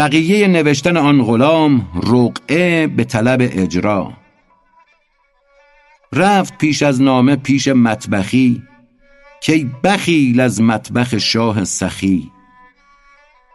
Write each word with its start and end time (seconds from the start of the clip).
بقیه 0.00 0.48
نوشتن 0.48 0.96
آن 0.96 1.24
غلام 1.24 1.88
رقعه 1.94 2.86
به 2.86 3.04
طلب 3.04 3.40
اجرا. 3.40 4.12
رفت 6.12 6.58
پیش 6.58 6.82
از 6.82 7.02
نامه 7.02 7.36
پیش 7.36 7.68
مطبخی 7.68 8.62
کی 9.40 9.70
بخیل 9.84 10.40
از 10.40 10.62
مطبخ 10.62 11.18
شاه 11.18 11.64
سخی. 11.64 12.30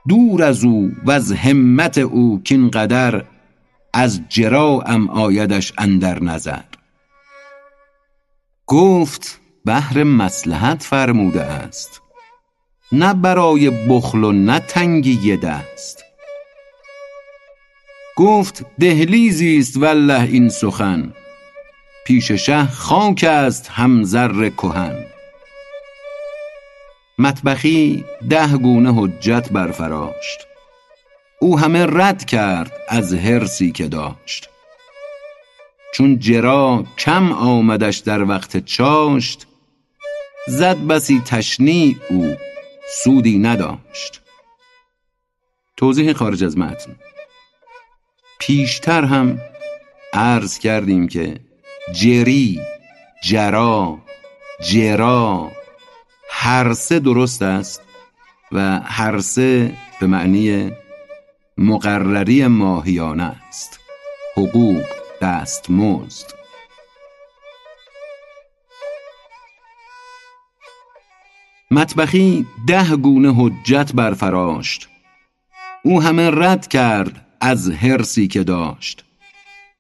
دور 0.10 0.44
از 0.44 0.64
او 0.64 0.92
و 1.06 1.12
از 1.12 1.32
همت 1.32 1.98
او 1.98 2.42
کین 2.44 2.70
قدر 2.70 3.26
از 3.94 4.22
ام 4.86 5.10
آیدش 5.10 5.74
اندر 5.78 6.24
نظر. 6.24 6.64
گفت 8.66 9.40
بهر 9.66 10.04
مسلحت 10.04 10.84
فرموده 10.84 11.44
است. 11.44 12.02
نه 12.92 13.14
برای 13.14 13.70
بخل 13.70 14.24
و 14.24 14.32
نه 14.32 14.60
تنگی 14.60 15.38
دست. 15.38 16.05
گفت 18.16 18.66
دهلیزی 18.80 19.58
است 19.58 19.78
والله 19.78 20.22
این 20.22 20.50
سخن. 20.50 21.14
پیش 22.06 22.32
شه 22.32 22.66
خاک 22.66 23.24
است 23.24 23.70
هم 23.70 24.04
زر 24.04 24.50
کهن. 24.50 25.06
مطبخی 27.20 28.06
ده 28.30 28.58
گونه 28.58 28.94
حجت 28.96 29.52
برفراشت. 29.52 30.40
او 31.40 31.60
همه 31.60 31.86
رد 31.86 32.26
کرد 32.26 32.72
از 32.90 33.14
هرسی 33.14 33.72
که 33.72 33.88
داشت. 33.88 34.50
چون 35.94 36.20
جرا 36.20 36.84
کم 36.98 37.32
آمدش 37.32 37.98
در 37.98 38.24
وقت 38.24 38.66
چاشت 38.66 39.48
زد 40.48 40.88
بسی 40.88 41.22
تشنیع 41.26 41.98
او 42.10 42.36
سودی 43.04 43.38
نداشت. 43.38 44.22
توضیح 45.78 46.14
خارج 46.14 46.44
از 46.44 46.58
متن. 46.58 46.96
پیشتر 48.40 49.04
هم 49.04 49.40
عرض 50.14 50.60
کردیم 50.60 51.08
که 51.08 51.40
جری 51.94 52.60
جرا 53.24 54.00
جرا 54.72 55.52
هر 56.30 56.74
سه 56.74 57.00
درست 57.00 57.42
است 57.42 57.82
و 58.52 58.80
هر 58.80 59.20
سه 59.20 59.74
به 60.00 60.08
معنی 60.08 60.72
مقرری 61.58 62.48
ماهیانه 62.48 63.24
است. 63.24 63.80
حقوق 64.38 64.86
دستمزد. 65.22 66.34
مطبخی 71.72 72.46
ده 72.68 72.96
گونه 72.96 73.34
حجت 73.38 73.94
برفراشت. 73.94 74.90
او 75.84 76.02
همه 76.02 76.32
رد 76.32 76.68
کرد 76.68 77.25
از 77.46 77.70
هرسی 77.70 78.28
که 78.28 78.44
داشت. 78.44 79.06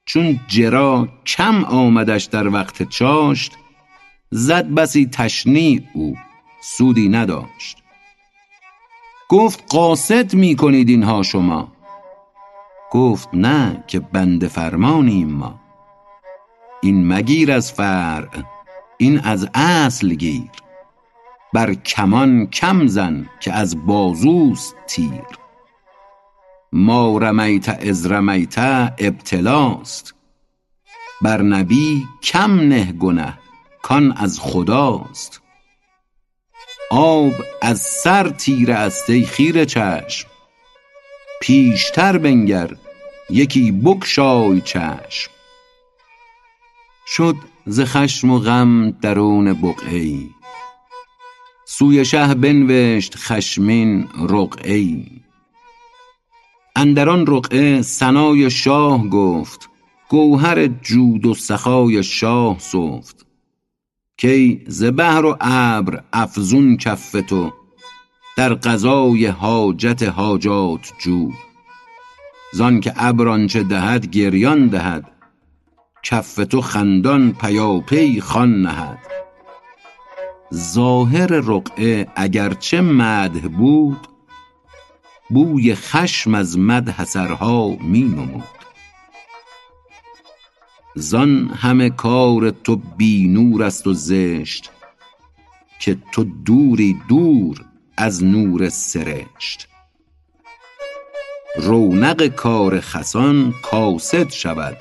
چون 0.06 0.40
جرا 0.48 1.08
کم 1.26 1.64
آمدش 1.64 2.24
در 2.24 2.48
وقت 2.48 2.90
چاشت 2.90 3.52
زد 4.32 4.74
بسی 4.74 5.06
تشنیع 5.06 5.84
او 5.94 6.18
سودی 6.62 7.10
نداشت. 7.10 7.78
گفت 9.30 9.64
قاصد 9.70 10.34
می 10.34 10.56
کنید 10.56 10.90
اینها 10.90 11.24
شما. 11.24 11.74
گفت 12.92 13.30
نه 13.34 13.84
که 13.88 14.00
بند 14.00 14.48
فرمانیم 14.48 15.28
ما. 15.28 15.60
این 16.82 17.14
مگیر 17.14 17.52
از 17.52 17.72
فرع 17.72 18.30
این 18.98 19.20
از 19.20 19.50
اصل 19.54 20.14
گیر 20.14 20.52
بر 21.54 21.74
کمان 21.74 22.48
کم 22.48 22.88
زن 22.88 23.30
که 23.40 23.54
از 23.54 23.86
بازوست 23.86 24.76
تیر. 24.88 25.45
ما 26.78 27.18
رمیت 27.18 27.70
از 27.70 28.06
رمیت 28.12 28.58
ابتلاست. 28.98 30.14
بر 31.22 31.42
نبی 31.42 32.06
کم 32.24 32.60
نه 32.60 32.92
گنه 32.92 33.40
کان 33.82 34.12
از 34.12 34.40
خداست. 34.40 35.42
آب 36.92 37.34
از 37.62 37.82
سر 37.82 38.30
تیره 38.30 38.74
است 38.74 39.10
ای 39.10 39.24
خیره 39.24 39.66
چشم. 39.66 40.28
پیشتر 41.42 42.18
بنگر 42.18 42.76
یکی 43.30 43.72
بگشای 43.72 44.62
چشم. 44.62 45.32
شد 47.08 47.36
ز 47.66 47.82
خشم 47.82 48.30
و 48.30 48.40
غم 48.40 48.92
درون 48.92 49.54
بقعه 49.54 49.98
ای. 49.98 50.30
سوی 51.66 52.06
شه 52.06 52.34
بنوشت 52.34 53.16
خشمین 53.18 54.08
رقعه 54.30 54.72
اندر 56.78 57.10
آن 57.10 57.28
رقعه 57.28 57.82
ثنای 57.82 58.50
شاه 58.50 59.08
گفت 59.08 59.70
گوهر 60.10 60.68
جود 60.68 61.26
و 61.26 61.34
سخای 61.34 62.04
شاه 62.04 62.60
سفت. 62.60 63.26
کی 64.18 64.64
ز 64.68 64.84
بحر 64.84 65.26
و 65.26 65.38
ابر 65.42 66.04
افزون 66.14 66.78
کف 66.78 67.12
تو 67.12 67.52
در 68.38 68.54
قضای 68.54 69.26
حاجت 69.26 70.04
حاجات 70.04 70.94
جو. 71.00 71.32
زان 72.54 72.80
که 72.80 72.94
ابر 72.96 73.28
آنچه 73.28 73.64
دهد 73.64 74.08
گریان 74.08 74.68
دهد 74.68 75.12
کف 76.04 76.36
تو 76.36 76.62
خندان 76.62 77.34
پیاپی 77.34 78.22
خوان 78.22 78.62
نهد. 78.62 79.00
ظاهر 80.54 81.28
رقعه 81.28 82.08
اگرچه 82.16 82.82
مدح 82.82 83.48
بود 83.48 84.08
بوی 85.30 85.76
خشم 85.76 86.36
از 86.36 86.58
مدح 86.58 87.02
اثرها 87.02 87.70
می 87.70 88.04
نمود. 88.04 88.44
زان 90.96 91.50
همه 91.50 91.90
کار 91.90 92.50
تو 92.50 92.76
بی 92.76 93.28
نور 93.28 93.64
است 93.64 93.88
و 93.88 93.94
زشت 93.94 94.72
که 95.80 95.98
تو 96.12 96.24
دوری 96.24 97.02
دور 97.10 97.66
از 97.98 98.24
نور 98.24 98.70
سرشت. 98.70 99.68
رونق 101.58 102.28
کار 102.28 102.80
خسان 102.80 103.54
کاسد 103.64 104.30
شود 104.30 104.78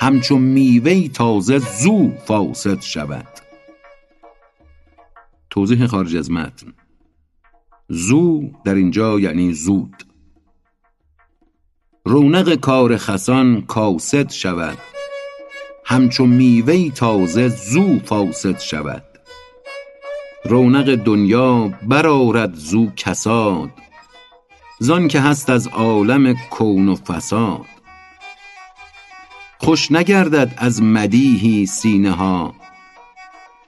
همچو 0.00 0.38
میوه 0.38 1.08
تازه 1.08 1.58
زو 1.58 2.10
فاسد 2.26 2.80
شود. 2.80 3.28
توضیح 5.50 5.86
خارج 5.86 6.16
از 6.16 6.30
متن. 6.30 6.74
زو 7.90 8.50
در 8.64 8.74
اینجا 8.74 9.20
یعنی 9.20 9.52
زود. 9.52 10.04
رونق 12.04 12.54
کار 12.54 12.96
خسان 12.96 13.62
کاسد 13.62 14.30
شود. 14.30 14.78
همچو 15.84 16.26
میوه 16.26 16.90
تازه 16.90 17.48
زو 17.48 17.98
فاسد 17.98 18.58
شود. 18.58 19.04
رونق 20.44 20.94
دنیا 20.94 21.68
برآرد 21.82 22.54
زو 22.54 22.90
کساد. 22.96 23.70
زان 24.78 25.08
که 25.08 25.20
هست 25.20 25.50
از 25.50 25.68
عالم 25.68 26.34
کون 26.50 26.88
و 26.88 26.94
فساد. 26.94 27.66
خوش 29.58 29.92
نگردد 29.92 30.54
از 30.56 30.82
مدیحی 30.82 31.66
سینه 31.66 32.12
ها 32.12 32.54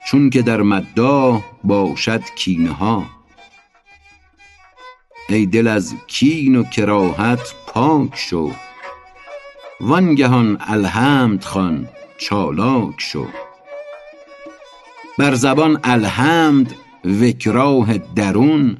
چون 0.07 0.29
که 0.29 0.41
در 0.41 0.61
مداح 0.61 1.41
باشد 1.63 2.21
کینه 2.35 2.71
ها 2.71 3.20
ای 5.35 5.45
دل 5.45 5.67
از 5.67 5.95
کین 6.07 6.55
و 6.55 6.63
کراهت 6.63 7.53
پاک 7.67 8.09
شو. 8.15 8.51
وانگهان 9.81 10.57
الحمد 10.59 11.43
خوان 11.43 11.87
چالاک 12.17 12.93
شو. 12.97 13.25
بر 15.17 15.33
زبان 15.33 15.79
الحمد 15.83 16.75
و 17.05 17.23
اکراه 17.23 17.97
درون 17.97 18.77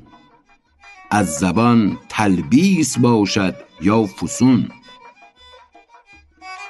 از 1.12 1.28
زبان 1.28 1.98
تلبیس 2.10 2.98
باشد 2.98 3.56
یا 3.82 4.06
فسون. 4.06 4.70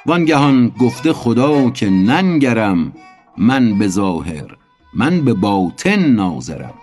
وانگهان 0.06 0.68
گفته 0.68 1.12
خدا 1.12 1.70
که 1.70 1.90
ننگرم 1.90 2.92
من 3.38 3.78
به 3.78 3.88
ظاهر 3.88 4.56
من 4.94 5.24
به 5.24 5.34
باطن 5.34 5.98
ناظرم. 5.98 6.74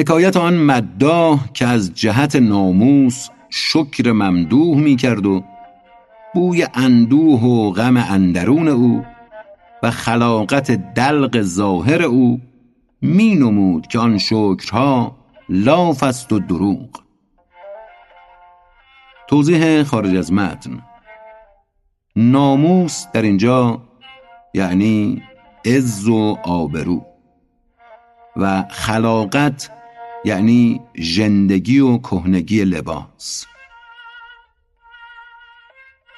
حکایت 0.00 0.36
آن 0.36 0.56
مداح 0.56 1.52
که 1.52 1.66
از 1.66 1.94
جهت 1.94 2.36
ناموس 2.36 3.28
شکر 3.50 4.12
ممدوح 4.12 4.78
می 4.78 4.96
کرد 4.96 5.26
و 5.26 5.44
بوی 6.34 6.66
اندوه 6.74 7.40
و 7.40 7.70
غم 7.70 7.96
اندرون 7.96 8.68
او 8.68 9.04
و 9.82 9.90
خلاقت 9.90 10.70
دلق 10.94 11.40
ظاهر 11.40 12.02
او 12.02 12.40
می 13.02 13.34
نمود 13.34 13.86
که 13.86 13.98
آن 13.98 14.18
شکرها 14.18 15.16
لاف 15.48 16.02
است 16.02 16.32
و 16.32 16.38
دروغ. 16.38 16.88
توضیح 19.28 19.82
خارج 19.82 20.16
از 20.16 20.32
متن. 20.32 20.82
ناموس 22.16 23.06
در 23.12 23.22
اینجا 23.22 23.82
یعنی 24.54 25.22
عز 25.64 26.08
و 26.08 26.38
آبرو 26.44 27.06
و 28.36 28.64
خلاقت 28.70 29.70
یعنی 30.24 30.80
ژندگی 30.98 31.78
و 31.78 31.98
کهنگی 31.98 32.64
لباس. 32.64 33.46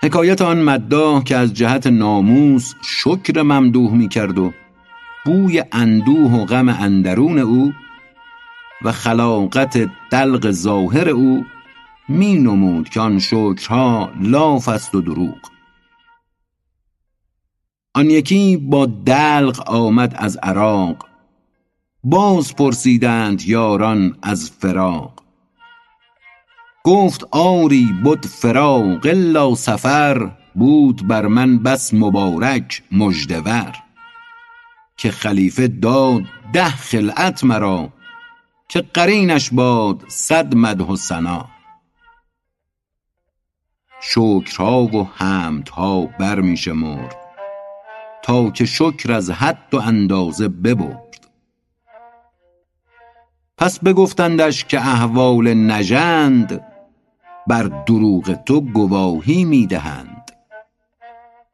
حکایت 0.02 0.42
آن 0.42 0.62
مداح 0.62 1.24
که 1.24 1.36
از 1.36 1.54
جهت 1.54 1.86
ناموس 1.86 2.74
شکر 2.82 3.42
ممدوح 3.42 3.92
می 3.92 4.08
کرد 4.08 4.38
و 4.38 4.52
بوی 5.24 5.64
اندوه 5.72 6.32
و 6.32 6.44
غم 6.44 6.68
اندرون 6.68 7.38
او 7.38 7.72
و 8.84 8.92
خلاقت 8.92 9.90
دلق 10.10 10.50
ظاهر 10.50 11.08
او 11.08 11.44
می 12.08 12.34
نمود 12.34 12.88
که 12.88 13.00
آن 13.00 13.18
شکرها 13.18 14.10
لاف 14.20 14.68
است 14.68 14.94
و 14.94 15.00
دروغ. 15.00 15.38
آن 17.94 18.10
یکی 18.10 18.56
با 18.56 18.86
دلق 18.86 19.70
آمد 19.70 20.14
از 20.18 20.36
عراق 20.36 21.11
باز 22.04 22.56
پرسیدند 22.56 23.42
یاران 23.42 24.18
از 24.22 24.50
فراق. 24.50 25.22
گفت 26.84 27.24
آری 27.30 27.88
بود 28.04 28.26
فراق 28.26 29.06
الا 29.06 29.54
سفر 29.54 30.30
بود 30.54 31.08
بر 31.08 31.26
من 31.26 31.58
بس 31.58 31.94
مبارک 31.94 32.82
مژدور 32.92 33.72
که 34.96 35.10
خلیفه 35.10 35.68
داد 35.68 36.22
ده 36.52 36.68
خلعت 36.68 37.44
مرا 37.44 37.92
که 38.68 38.80
قرینش 38.80 39.50
باد 39.50 40.04
صد 40.08 40.54
مدح 40.54 40.84
و 40.84 40.96
ثنا. 40.96 41.48
شکرها 44.02 44.82
و 44.82 45.08
حمدها 45.14 46.06
بر 46.06 46.40
می 46.40 46.56
شمرد 46.56 47.16
تا 48.22 48.50
که 48.50 48.64
شکر 48.64 49.12
از 49.12 49.30
حد 49.30 49.74
و 49.74 49.80
اندازه 49.80 50.48
ببرد. 50.48 51.01
پس 53.62 53.78
بگفتندش 53.80 54.64
که 54.64 54.80
احوال 54.80 55.54
نژند 55.54 56.60
بر 57.46 57.62
دروغ 57.62 58.44
تو 58.44 58.60
گواهی 58.60 59.44
می 59.44 59.66
دهند 59.66 60.30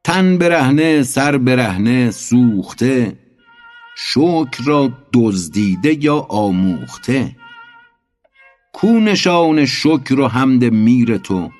تن 0.04 0.38
برهنه 0.38 1.02
سر 1.02 1.38
برهنه 1.38 2.10
سوخته 2.10 3.18
شکر 3.96 4.64
را 4.64 4.90
دزدیده 5.12 6.04
یا 6.04 6.16
آموخته. 6.28 7.36
کو 8.72 9.00
نشان 9.00 9.66
شکر 9.66 10.20
و 10.20 10.28
حمد 10.28 10.64
میر 10.64 11.16
تو 11.16 11.50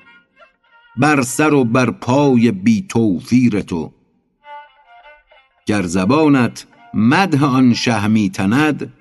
بر 0.97 1.21
سر 1.21 1.53
و 1.53 1.63
بر 1.63 1.91
پای 1.91 2.51
بی 2.51 2.85
توفیر 2.89 3.61
تو. 3.61 3.93
گر 5.65 5.83
زبانت 5.83 6.67
مدح 6.93 7.43
آن 7.43 7.73
شه 7.73 8.07
می 8.07 8.29
تند 8.29 8.93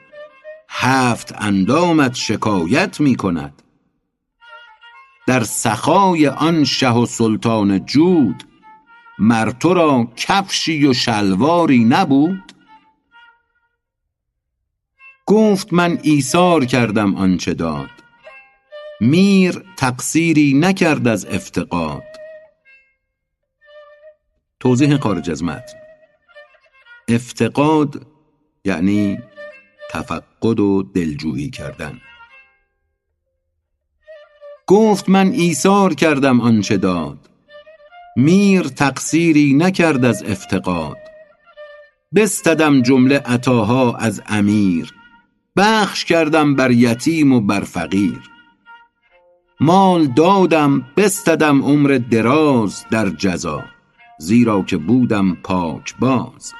هفت 0.68 1.34
اندامت 1.42 2.14
شکایت 2.14 3.00
می 3.00 3.16
کند 3.16 3.62
در 5.26 5.44
سخای 5.44 6.28
آن 6.28 6.64
شه 6.64 6.90
و 6.90 7.06
سلطان 7.06 7.86
جود 7.86 8.44
مر 9.18 9.52
را 9.62 10.08
کفشی 10.16 10.86
و 10.86 10.92
شلواری 10.92 11.84
نبود؟ 11.84 12.52
گفت 15.26 15.72
من 15.72 15.98
ایثار 16.02 16.64
کردم 16.64 17.14
آنچه 17.14 17.54
داد. 17.54 17.90
میر 19.00 19.64
تقصیری 19.76 20.54
نکرد 20.54 21.08
از 21.08 21.26
افتقاد. 21.26 22.02
توضیح 24.60 24.96
خارج 24.96 25.30
از 25.30 25.44
متن. 25.44 25.78
افتقاد 27.08 28.06
یعنی 28.64 29.18
تفقد 29.90 30.60
و 30.60 30.82
دلجویی 30.82 31.50
کردن. 31.50 32.00
گفت 34.66 35.08
من 35.08 35.28
ایثار 35.28 35.94
کردم 35.94 36.40
آنچه 36.40 36.76
داد. 36.76 37.30
میر 38.16 38.62
تقصیری 38.62 39.54
نکرد 39.54 40.04
از 40.04 40.22
افتقاد. 40.22 40.96
بستدم 42.14 42.82
جمله 42.82 43.18
عطاها 43.18 43.96
از 43.96 44.22
امیر. 44.26 44.94
بخش 45.56 46.04
کردم 46.04 46.54
بر 46.54 46.70
یتیم 46.70 47.32
و 47.32 47.40
بر 47.40 47.60
فقیر. 47.60 48.20
مال 49.60 50.06
دادم 50.06 50.86
بستدم 50.96 51.62
عمر 51.62 52.00
دراز 52.10 52.84
در 52.90 53.08
جزا. 53.08 53.64
زیرا 54.18 54.62
که 54.62 54.76
بودم 54.76 55.34
پاک 55.34 55.94
باز. 55.98 56.52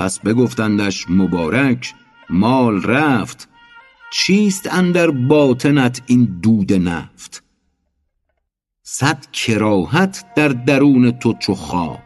پس 0.00 0.18
بگفتندش 0.18 1.06
مبارک 1.10 1.94
مال 2.30 2.82
رفت. 2.82 3.48
چیست 4.12 4.74
اندر 4.74 5.10
باطنت 5.10 6.02
این 6.06 6.40
دود 6.42 6.72
نفت؟ 6.72 7.42
صد 8.82 9.26
کراهت 9.32 10.24
در 10.36 10.48
درون 10.48 11.10
تو 11.10 11.34
چو 11.38 11.54
خواب. 11.54 12.02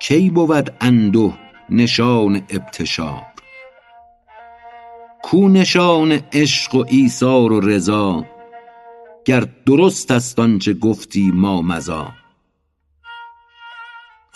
کی 0.00 0.30
بود 0.30 0.74
انده 0.80 1.32
نشان 1.70 2.36
ابتشار 2.36 3.22
کو 5.22 5.48
نشان 5.48 6.12
عشق 6.32 6.74
و 6.74 6.84
ایثار 6.88 7.52
و 7.52 7.60
رضا؟ 7.60 8.24
گر 9.24 9.48
درست 9.66 10.10
است 10.10 10.38
آنچه 10.38 10.74
گفتی 10.74 11.30
مامضی 11.34 12.25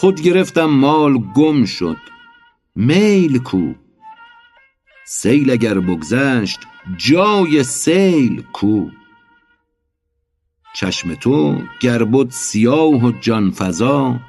خود 0.00 0.20
گرفتم 0.20 0.64
مال 0.64 1.18
گم 1.18 1.64
شد. 1.64 1.96
میل 2.74 3.38
کو. 3.38 3.74
سیل 5.06 5.50
اگر 5.50 5.80
بگذشت 5.80 6.60
جای 6.96 7.62
سیل 7.62 8.42
کو. 8.52 8.90
چشم 10.74 11.14
تو 11.14 11.62
گر 11.80 12.04
بد 12.04 12.30
سیاه 12.30 13.04
و 13.04 13.12
جان 13.20 13.50
فزا 13.50 14.20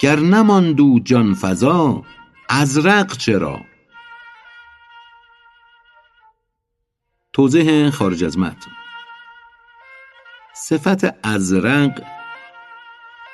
گر 0.00 0.16
نماند 0.16 0.80
او 0.80 1.00
جان 1.00 1.34
فزا 1.34 2.02
ازرق 2.48 3.16
چرا؟ 3.16 3.60
توضیح 7.32 7.90
خارج 7.90 8.24
از 8.24 8.38
متن. 8.38 8.70
صفت 10.54 11.26
ازرق 11.26 12.19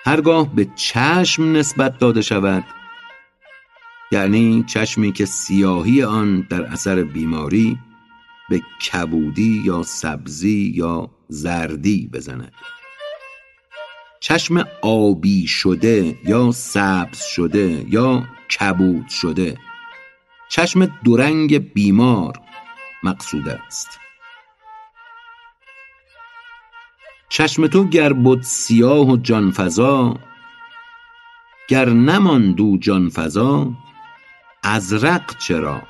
هرگاه 0.07 0.55
به 0.55 0.69
چشم 0.77 1.53
نسبت 1.53 1.99
داده 1.99 2.23
شود 2.23 2.65
یعنی 4.13 4.65
چشمی 4.67 5.13
که 5.13 5.25
سیاهی 5.25 6.03
آن 6.03 6.47
در 6.51 6.63
اثر 6.63 7.03
بیماری 7.03 7.79
به 8.51 8.63
کبودی 8.93 9.63
یا 9.65 9.83
سبزی 9.83 10.73
یا 10.75 11.11
زردی 11.29 12.11
بزند. 12.13 12.53
چشم 14.21 14.69
آبی 14.83 15.47
شده 15.47 16.19
یا 16.25 16.53
سبز 16.53 17.21
شده 17.23 17.85
یا 17.89 18.25
کبود 18.61 19.09
شده 19.09 19.59
چشم 20.49 20.87
دورنگ 21.05 21.73
بیمار 21.73 22.41
مقصود 23.03 23.49
است. 23.49 24.06
چشم 27.29 27.67
تو 27.67 27.85
گر 27.89 28.13
بد 28.13 28.43
سیاه 28.43 29.11
و 29.11 29.17
جان 29.17 29.53
فزا 29.57 30.19
گر 31.69 31.89
نماند 31.89 32.61
او 32.61 32.79
جان 32.79 33.11
فزا 33.15 33.73
ازرق 34.63 35.39
چرا؟ 35.39 35.83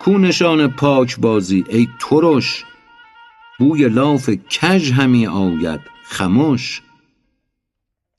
کو 0.00 0.18
نشان 0.18 0.68
پاکبازی 0.68 1.64
ای 1.68 1.88
ترش 2.00 2.64
بوی 3.58 3.88
لاف 3.88 4.30
کژ 4.30 4.92
همی 4.92 5.26
آید 5.26 5.80
خمش؟ 6.04 6.82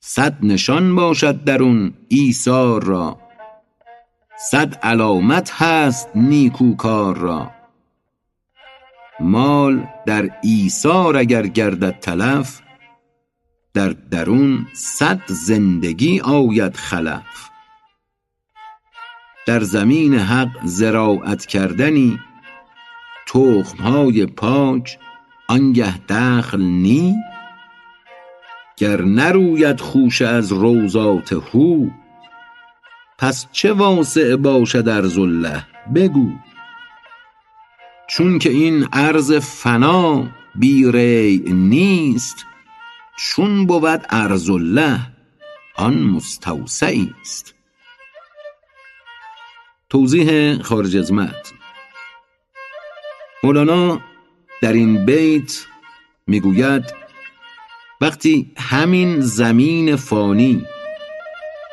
صد 0.00 0.38
نشان 0.42 0.94
باشد 0.94 1.44
درون 1.44 1.94
ایثار 2.08 2.84
را 2.84 3.18
صد 4.50 4.74
علامت 4.82 5.50
هست 5.52 6.08
نیکوکار 6.14 7.16
را. 7.16 7.50
مال 9.20 9.86
در 10.06 10.30
ایثار 10.42 11.16
اگر 11.16 11.46
گردد 11.46 11.98
تلف 12.00 12.60
در 13.74 13.88
درون 13.88 14.66
صد 14.72 15.20
زندگی 15.26 16.20
آید 16.20 16.76
خلف. 16.76 17.50
در 19.46 19.60
زمین 19.60 20.14
حق 20.14 20.64
زراعت 20.64 21.46
کردنی 21.46 22.18
تخمهای 23.26 24.26
پاک 24.26 24.98
آنگه 25.48 25.98
دخل 25.98 26.60
نی؟ 26.60 27.16
گر 28.76 29.02
نروید 29.02 29.80
خوشه 29.80 30.26
از 30.26 30.52
روضات 30.52 31.32
هو 31.32 31.86
پس 33.18 33.46
چه 33.52 33.72
واسع 33.72 34.36
باشد 34.36 34.88
ارض 34.88 35.18
الله؟ 35.18 35.66
بگو. 35.94 36.30
چون 38.10 38.38
که 38.38 38.50
این 38.50 38.88
ارض 38.92 39.32
فنا 39.32 40.28
بی 40.54 40.92
ریع 40.92 41.52
نیست 41.52 42.36
چون 43.18 43.66
بود 43.66 44.06
ارض 44.10 44.50
الله 44.50 45.00
آن 45.76 46.02
مستوسعی 46.02 47.14
است. 47.20 47.54
توضیح 49.88 50.58
خارج 50.62 50.96
از 50.96 51.12
متن. 51.12 51.56
مولانا 53.42 54.00
در 54.62 54.72
این 54.72 55.04
بیت 55.04 55.66
می‌گوید 56.26 56.84
وقتی 58.00 58.52
همین 58.56 59.20
زمین 59.20 59.96
فانی 59.96 60.66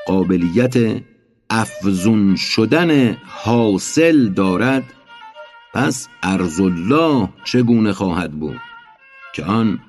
قابلیت 0.07 1.01
افزون 1.49 2.35
شدن 2.35 3.17
حاصل 3.25 4.29
دارد 4.29 4.93
پس 5.77 6.07
ارز 6.23 6.59
الله 6.59 7.29
چگونه 7.43 7.93
خواهد 7.93 8.31
بود 8.31 8.59
که 9.35 9.43
آن 9.43 9.79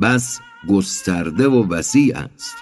بس 0.00 0.40
گسترده 0.68 1.48
و 1.48 1.68
وسیع 1.68 2.18
است. 2.18 2.56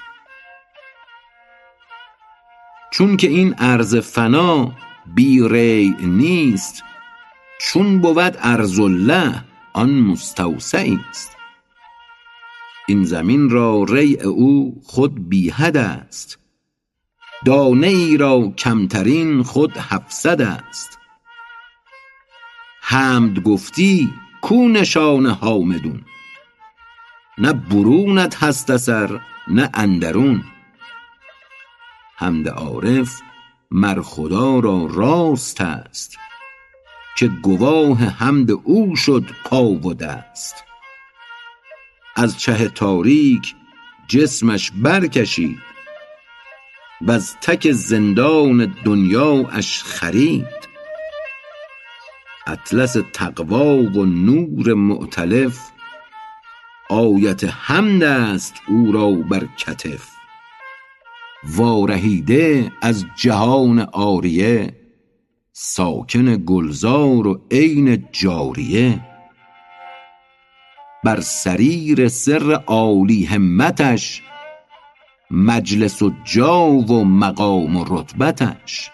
چون 2.92 3.16
که 3.16 3.28
این 3.28 3.54
ارز 3.58 3.96
فنا 3.96 4.72
بی 5.14 5.48
ری 5.48 5.96
نیست 6.00 6.82
چون 7.60 7.98
بود 7.98 8.36
ارز 8.38 8.78
الله 8.78 9.44
آن 9.72 9.90
مستوسعی 9.90 10.98
است. 11.10 11.36
این 12.88 13.04
زمین 13.04 13.50
را 13.50 13.84
ری 13.88 14.14
او 14.20 14.80
خود 14.84 15.28
بی 15.28 15.50
حد 15.50 15.76
است. 15.76 16.38
دانه 17.44 17.86
ای 17.86 18.16
را 18.16 18.52
کمترین 18.58 19.42
خود 19.42 19.76
هفصد 19.76 20.40
است. 20.40 21.01
حمد 22.84 23.42
گفتی 23.42 24.12
کو 24.40 24.68
نشان 24.68 25.26
حامدون 25.26 26.04
نه 27.38 27.52
برونت 27.52 28.42
هست 28.42 28.70
اثر 28.70 29.20
نه 29.48 29.70
اندرون. 29.74 30.44
حمد 32.16 32.48
عارف 32.48 33.20
مر 33.70 34.02
خدا 34.02 34.58
را 34.58 34.86
راست 34.86 35.60
است 35.60 36.18
که 37.16 37.28
گواه 37.28 38.04
حمد 38.04 38.50
او 38.50 38.96
شد 38.96 39.30
پا 39.44 39.64
و 39.64 39.94
دست. 39.94 40.64
از 42.16 42.38
چه 42.38 42.68
تاریک 42.68 43.54
جسمش 44.08 44.70
برکشید 44.70 45.58
وز 47.02 47.34
تک 47.40 47.72
زندان 47.72 48.74
دنیا 48.84 49.48
اش 49.48 49.82
خرید. 49.82 50.61
اطلس 52.46 52.96
تقوی 53.12 53.86
و 53.86 54.04
نور 54.04 54.74
مؤتلف 54.74 55.70
آیت 56.90 57.44
حمد 57.44 58.02
است 58.02 58.54
او 58.68 58.92
را 58.92 59.10
بر 59.10 59.46
کتف. 59.56 60.08
وارهیده 61.56 62.72
از 62.82 63.04
جهان 63.16 63.78
عاریه 63.78 64.76
ساکن 65.52 66.36
گلزار 66.36 67.26
و 67.26 67.46
عین 67.50 68.08
جاریه. 68.12 69.00
بر 71.04 71.20
سریر 71.20 72.08
سر 72.08 72.52
عالی 72.66 73.24
همتش 73.24 74.22
مجلس 75.30 76.02
و 76.02 76.12
جا 76.24 76.64
و 76.64 77.04
مقام 77.04 77.76
و 77.76 77.84
رتبتش. 77.88 78.91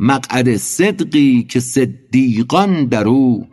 مقعد 0.00 0.56
صدقی 0.56 1.42
که 1.42 1.60
صدیقان 1.60 2.84
در 2.84 3.08
او. 3.08 3.46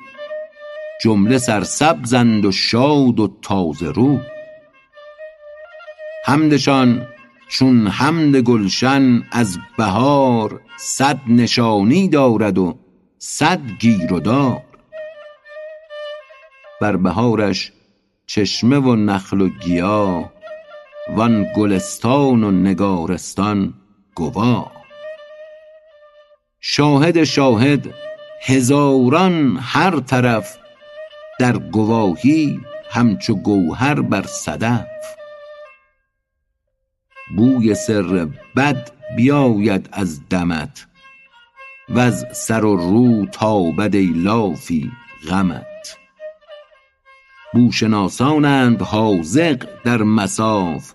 جمله 1.03 1.37
سرسبزند 1.37 2.45
و 2.45 2.51
شاد 2.51 3.19
و 3.19 3.37
تازه 3.41 3.91
رو. 3.91 4.19
حمدشان 6.25 7.07
چون 7.49 7.87
حمد 7.87 8.35
گلشن 8.35 9.23
از 9.31 9.57
بهار 9.77 10.61
صد 10.77 11.19
نشانی 11.27 12.09
دارد 12.09 12.57
و 12.57 12.79
صد 13.17 13.61
گیر 13.79 14.13
و 14.13 14.19
دار. 14.19 14.61
بر 16.81 16.95
بهارش 16.95 17.71
چشمه 18.25 18.77
و 18.77 18.95
نخل 18.95 19.41
و 19.41 19.49
گیاه 19.49 20.33
وان 21.15 21.47
گلستان 21.55 22.43
و 22.43 22.51
نگارستان 22.51 23.73
گواه. 24.15 24.74
شاهد 26.67 27.23
شاهد 27.23 27.93
هزاران 28.41 29.57
هر 29.61 29.99
طرف 29.99 30.57
در 31.39 31.57
گواهی 31.57 32.59
همچو 32.91 33.35
گوهر 33.35 34.01
بر 34.01 34.21
صدف. 34.21 34.85
بوی 37.37 37.75
سر 37.75 38.27
بد 38.55 38.91
بیاید 39.17 39.89
از 39.91 40.29
دمت 40.29 40.87
وز 41.89 42.25
سر 42.31 42.65
و 42.65 42.77
رو 42.77 43.25
تابد 43.25 43.95
ای 43.95 44.13
لافی 44.15 44.91
غمت. 45.29 45.97
بوشناسانند 47.53 48.81
حاذق 48.81 49.67
در 49.83 50.03
مصاف 50.03 50.93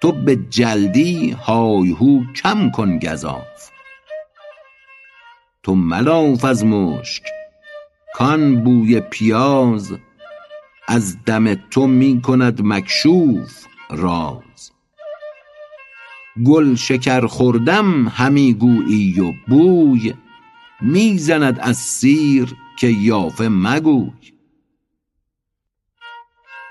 تو 0.00 0.12
به 0.12 0.36
جلدی 0.36 1.30
های 1.30 1.90
هو 1.90 2.20
کم 2.42 2.70
کن 2.70 2.98
گزاف. 2.98 3.69
تو 5.62 5.74
ملاف 5.74 6.44
از 6.44 6.64
مشک. 6.64 7.22
کان 8.14 8.64
بوی 8.64 9.00
پیاز 9.00 9.92
از 10.88 11.24
دم 11.24 11.54
تو 11.54 11.86
می 11.86 12.20
کند 12.22 12.60
مکشوف 12.64 13.66
راز. 13.90 14.72
گل 16.44 16.74
شکر 16.74 17.26
خوردم 17.26 18.08
همی 18.08 18.54
گویی 18.54 19.20
و 19.20 19.32
بوی 19.48 20.14
می 20.80 21.18
زند 21.18 21.58
از 21.60 21.76
سیر 21.76 22.54
که 22.78 22.86
یافه 22.86 23.48
مگوی. 23.48 24.10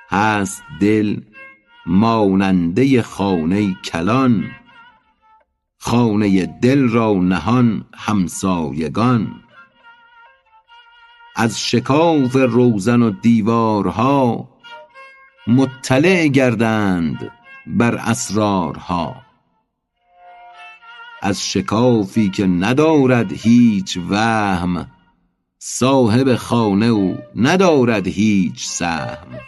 هست 0.10 0.64
دل 0.82 1.22
ماننده 1.86 3.02
خانه 3.02 3.74
کلان 3.74 4.52
خانه 5.80 6.46
دل 6.46 6.90
را 6.90 7.14
نهان 7.14 7.86
همسایگان. 7.96 9.44
از 11.36 11.62
شکاف 11.62 12.36
روزن 12.36 13.02
و 13.02 13.10
دیوارها 13.10 14.50
مطلع 15.48 16.28
گردند 16.28 17.32
بر 17.68 17.96
اسرارها. 17.96 19.16
از 21.22 21.46
شکافی 21.46 22.30
که 22.30 22.48
ندارد 22.48 23.32
هیچ 23.32 24.00
وهم 24.10 24.92
صاحب 25.60 26.36
خانه 26.36 26.86
او 26.86 27.18
ندارد 27.36 28.08
هیچ 28.08 28.66
سهم. 28.66 29.40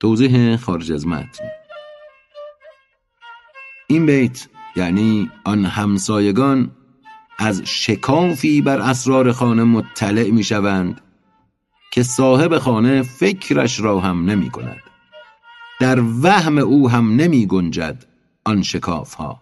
توضیح 0.00 0.56
خارج 0.56 0.92
از 0.92 1.06
متن. 1.06 1.44
این 3.86 4.06
بیت 4.06 4.48
یعنی 4.76 5.30
آن 5.44 5.64
همسایگان 5.64 6.70
از 7.38 7.62
شکافی 7.64 8.62
بر 8.62 8.80
اسرار 8.80 9.32
خانه 9.32 9.64
مطلع 9.64 10.30
می 10.30 10.44
شوند 10.44 11.00
که 11.92 12.02
صاحب 12.02 12.58
خانه 12.58 13.02
فکرش 13.02 13.80
را 13.80 14.00
هم 14.00 14.30
نمی 14.30 14.50
کند 14.50 14.82
در 15.80 16.00
وهم 16.22 16.58
او 16.58 16.90
هم 16.90 17.16
نمی 17.16 17.46
گنجد 17.46 18.04
آن 18.44 18.62
شکاف 18.62 19.14
ها 19.14 19.40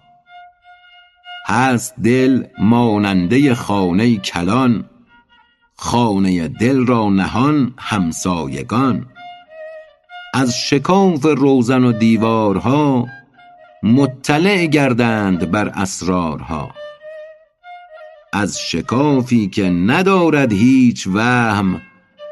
هست 1.46 1.94
دل 2.00 2.44
ماننده 2.58 3.54
خانه 3.54 4.16
کلان 4.16 4.84
خانه 5.76 6.48
دل 6.48 6.86
را 6.86 7.08
نهان 7.08 7.74
همسایگان. 7.78 9.06
از 10.34 10.58
شکاف 10.58 11.24
روزن 11.24 11.84
و 11.84 11.92
دیوارها 11.92 13.06
مطلع 13.86 14.66
گردند 14.66 15.50
بر 15.50 15.68
اسرارها. 15.68 16.70
از 18.32 18.58
شکافی 18.58 19.48
که 19.48 19.64
ندارد 19.64 20.52
هیچ 20.52 21.06
وهم 21.06 21.82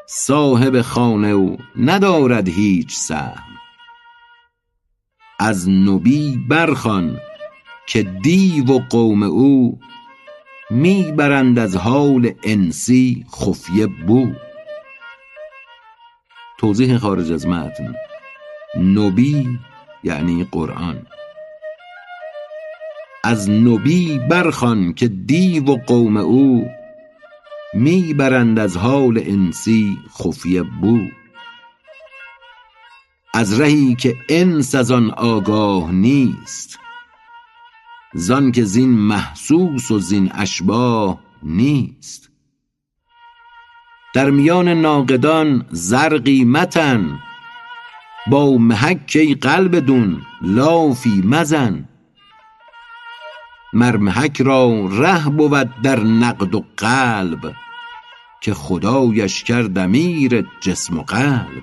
صاحب 0.08 0.80
خانه 0.80 1.28
او 1.28 1.58
ندارد 1.76 2.48
هیچ 2.48 2.94
سهم. 2.94 3.42
از 5.38 5.68
نبی 5.68 6.44
برخوان 6.48 7.20
که 7.86 8.02
دیو 8.02 8.66
و 8.66 8.78
قوم 8.90 9.22
او 9.22 9.80
می 10.70 11.12
برند 11.16 11.58
از 11.58 11.76
حال 11.76 12.32
انسی 12.44 13.26
خفیه 13.32 13.86
بو. 13.86 14.32
توضیح 16.58 16.98
خارج 16.98 17.32
از 17.32 17.46
متن. 17.46 17.94
نبی 18.76 19.58
یعنی 20.04 20.46
قرآن. 20.52 21.06
از 23.24 23.50
نبی 23.50 24.18
برخوان 24.18 24.92
که 24.92 25.08
دیو 25.08 25.64
و 25.64 25.76
قوم 25.76 26.16
او 26.16 26.68
می 27.74 28.14
برند 28.14 28.58
از 28.58 28.76
حال 28.76 29.18
انسی 29.18 29.98
خفیه 30.18 30.62
بو. 30.62 30.98
از 33.34 33.60
رهی 33.60 33.94
که 33.94 34.16
انس 34.28 34.74
از 34.74 34.90
آن 34.90 35.10
آگاه 35.10 35.92
نیست 35.92 36.78
زان 38.14 38.52
که 38.52 38.64
زین 38.64 38.90
محسوس 38.90 39.90
و 39.90 39.98
زین 39.98 40.30
اشباه 40.34 41.20
نیست. 41.42 42.30
در 44.14 44.30
میان 44.30 44.68
ناقدان 44.68 45.66
زر 45.70 46.18
قیمتن 46.18 47.18
با 48.30 48.56
محک 48.56 49.12
ای 49.14 49.34
قلب 49.34 49.76
دون 49.76 50.22
لافی 50.42 51.22
مزن. 51.24 51.88
مر 53.72 53.96
محک 53.96 54.42
را 54.42 54.86
ره 54.90 55.28
بود 55.28 55.70
در 55.82 56.00
نقد 56.00 56.54
و 56.54 56.64
قلب 56.76 57.54
که 58.40 58.54
خدایش 58.54 59.44
کرد 59.44 59.78
امیر 59.78 60.46
جسم 60.60 60.98
و 60.98 61.02
قلب. 61.02 61.62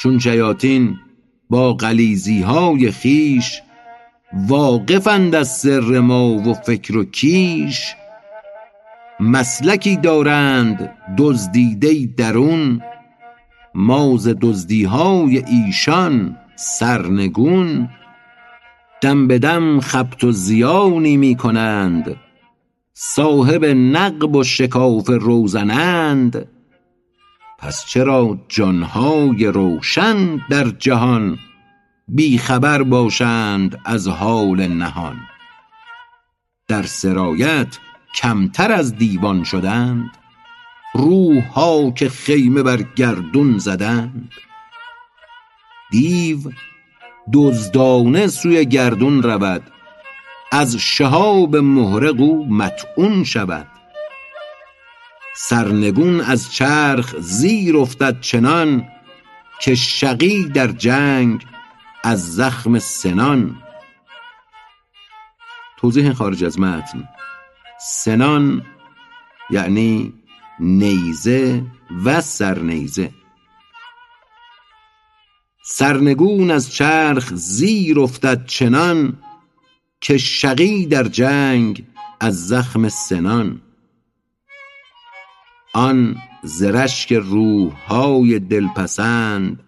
چون 0.00 0.18
شیاطین 0.18 0.98
با 1.50 1.74
غلیظی 1.74 2.42
های 2.42 2.90
خویش 2.90 3.62
واقفند 4.32 5.34
از 5.34 5.56
سر 5.56 6.00
ما 6.00 6.26
و 6.28 6.54
فکر 6.54 6.96
و 6.96 7.04
کیش 7.04 7.94
مسلکی 9.20 9.96
دارند 9.96 10.90
دزدیده 11.18 12.06
درون 12.16 12.82
ما 13.74 14.16
ز 14.16 14.28
دزدی 14.40 14.84
های 14.84 15.44
ایشان 15.44 16.36
سرنگون. 16.56 17.88
دم 19.02 19.26
به 19.26 19.38
دم 19.38 19.80
خبط 19.80 20.24
و 20.24 20.32
زیانی 20.32 21.16
می 21.16 21.34
کنند 21.36 22.16
صاحب 22.94 23.64
نقب 23.64 24.36
و 24.36 24.44
شکاف 24.44 25.10
روزنند. 25.10 26.48
پس 27.58 27.86
چرا 27.86 28.38
جانهای 28.48 29.46
روشن 29.46 30.36
در 30.50 30.70
جهان 30.70 31.38
بی 32.08 32.38
خبر 32.38 32.82
باشند 32.82 33.78
از 33.84 34.08
حال 34.08 34.66
نهان؟ 34.66 35.16
در 36.68 36.82
سرایت 36.82 37.78
کمتر 38.14 38.72
از 38.72 38.96
دیوان 38.96 39.44
شدند. 39.44 40.10
روح 40.94 41.42
ها 41.46 41.90
که 41.90 42.08
خیمه 42.08 42.62
بر 42.62 42.82
گردون 42.96 43.58
زدند. 43.58 44.30
دیو 45.90 46.38
دزدانه 47.32 48.26
سوی 48.26 48.64
گردون 48.66 49.22
رود. 49.22 49.62
از 50.52 50.76
شهاب 50.76 51.56
محرق 51.56 52.20
او 52.20 52.46
مطعون 52.54 53.24
شود. 53.24 53.66
سرنگون 55.36 56.20
از 56.20 56.52
چرخ 56.52 57.14
زیر 57.18 57.76
افتد 57.76 58.20
چنان 58.20 58.88
که 59.60 59.74
شقی 59.74 60.44
در 60.44 60.66
جنگ 60.66 61.46
از 62.04 62.34
زخم 62.34 62.78
سنان. 62.78 63.56
توضیح 65.76 66.12
خارج 66.12 66.44
از 66.44 66.60
متن. 66.60 67.08
سنان 67.80 68.62
یعنی 69.50 70.12
نیزه 70.60 71.62
و 72.04 72.20
سرنیزه. 72.20 73.10
سرنگون 75.72 76.50
از 76.50 76.74
چرخ 76.74 77.34
زیر 77.34 78.00
افتد 78.00 78.46
چنان 78.46 79.18
که 80.00 80.18
شقی 80.18 80.86
در 80.86 81.08
جنگ 81.08 81.86
از 82.20 82.46
زخم 82.46 82.88
سنان. 82.88 83.60
آن 85.74 86.16
ز 86.42 86.62
رشک 86.62 87.12
روح 87.12 87.72
های 87.72 88.38
دلپسند 88.38 89.62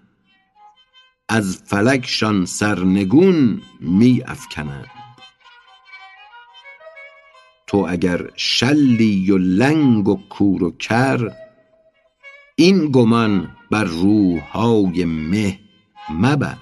از 1.29 1.63
فلکشان 1.67 2.47
سرنگون 2.47 3.63
می 3.81 4.23
افکنند 4.27 4.91
تو 7.67 7.87
اگر 7.89 8.31
شلی 8.37 9.31
و 9.31 9.39
لنگ 9.39 10.09
و 10.09 10.21
کور 10.29 10.63
و 10.63 10.71
کر 10.71 11.33
این 12.57 12.91
گمان 12.93 13.57
بر 13.71 13.85
روح 13.85 14.41
های 14.41 15.05
مه 15.05 15.62
مبر. 16.11 16.57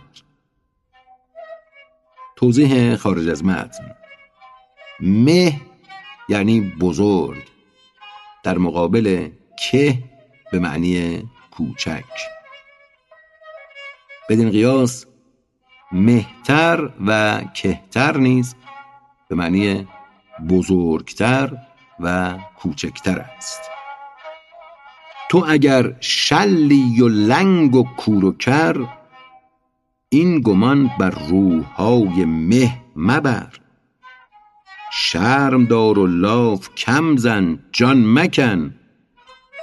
توضیح 2.37 2.96
خارج 2.96 3.29
از 3.29 3.44
متن. 3.44 3.94
مه 5.00 5.61
یعنی 6.29 6.61
بزرگ. 6.61 7.42
در 8.42 8.59
مقابل 8.59 9.29
که 9.70 9.98
به 10.53 10.59
معنی 10.59 11.29
کوچک. 11.50 12.05
بدین 14.29 14.50
قیاس 14.50 15.07
مهتر 15.92 16.90
و 17.07 17.40
کهتر 17.55 18.16
نیز 18.16 18.55
به 19.29 19.35
معنی 19.35 19.88
بزرگتر 20.48 21.57
و 22.00 22.38
کوچکتر 22.59 23.18
است. 23.18 23.61
تو 25.31 25.44
اگر 25.48 25.96
شلی 26.00 27.03
و 27.03 27.09
لنگ 27.09 27.74
و 27.74 27.83
کور 27.96 28.24
و 28.24 28.33
کر 28.33 29.00
این 30.12 30.40
گمان 30.40 30.90
بر 30.99 31.11
روحهای 31.29 32.25
مه 32.25 32.83
مبر. 32.96 33.49
شرم 34.92 35.64
دار 35.64 35.99
و 35.99 36.07
لاف 36.07 36.75
کم 36.75 37.16
زن 37.16 37.59
جان 37.73 38.18
مکن 38.18 38.75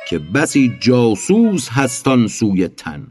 که 0.10 0.20
بسی 0.20 0.78
جاسوس 0.80 1.70
هستان 1.70 2.28
سوی 2.28 2.68
تن. 2.68 3.08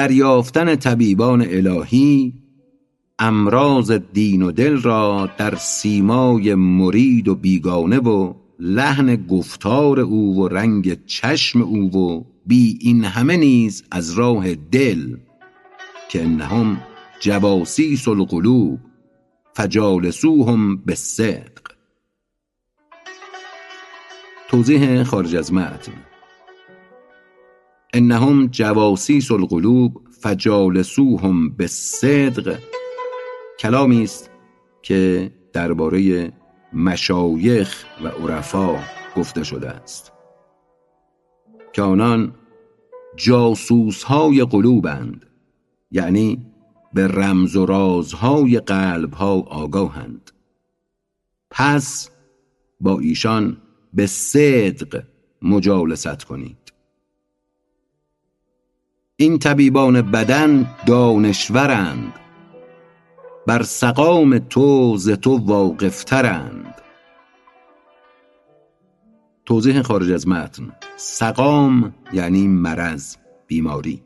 دریافتن 0.00 0.76
طبیبان 0.76 1.42
الهی 1.42 2.32
امراض 3.18 3.92
دین 3.92 4.42
و 4.42 4.52
دل 4.52 4.82
را 4.82 5.30
در 5.38 5.54
سیمای 5.54 6.54
مرید 6.54 7.28
و 7.28 7.34
بیگانه 7.34 7.98
و 7.98 8.34
لحن 8.58 9.26
گفتار 9.26 10.00
او 10.00 10.42
و 10.42 10.48
رنگ 10.48 11.06
چشم 11.06 11.62
او 11.62 11.96
و 11.96 12.24
بی 12.46 12.78
این 12.80 13.04
همه 13.04 13.36
نیز 13.36 13.84
از 13.90 14.12
راه 14.12 14.54
دل 14.54 15.16
که 16.08 16.22
انهم 16.22 16.80
جواسیس 17.20 18.08
القلوب 18.08 18.78
فجالسوهم 19.54 20.76
بالصدق. 20.76 21.72
توضیح 24.48 25.02
خارج 25.02 25.36
از 25.36 25.52
متن. 25.52 26.09
انهم 27.94 28.46
جواسیس 28.46 29.30
القلوب 29.30 30.02
فجالسوهم 30.20 31.50
بالصدق. 31.50 32.58
کلامی 33.58 34.02
است 34.02 34.30
که 34.82 35.30
درباره 35.52 36.32
مشایخ 36.72 37.84
و 38.04 38.08
عرفا 38.08 38.78
گفته 39.16 39.44
شده 39.44 39.70
است. 39.70 40.12
که 41.72 41.82
آنان 41.82 42.34
جاسوس 43.16 44.02
های 44.02 44.44
قلوبند 44.44 45.26
یعنی 45.90 46.46
به 46.94 47.08
رمز 47.08 47.56
و 47.56 47.66
رازهای 47.66 48.60
قلب 48.60 49.14
ها 49.14 49.34
آگاهند. 49.40 50.30
پس 51.50 52.10
با 52.80 52.98
ایشان 52.98 53.56
به 53.94 54.06
صدق 54.06 55.02
مجالست 55.42 56.24
کنید. 56.24 56.59
این 59.20 59.38
طبیبان 59.38 60.02
بدن 60.02 60.70
دانشورند. 60.86 62.12
بر 63.46 63.62
سقام 63.62 64.38
تو 64.38 64.96
ز 64.96 65.10
تو 65.10 65.36
واقفترند. 65.36 66.74
توضیح 69.44 69.82
خارج 69.82 70.10
از 70.12 70.28
متن. 70.28 70.72
سقام 70.96 71.94
یعنی 72.12 72.48
مرض 72.48 73.16
بیماری. 73.46 74.02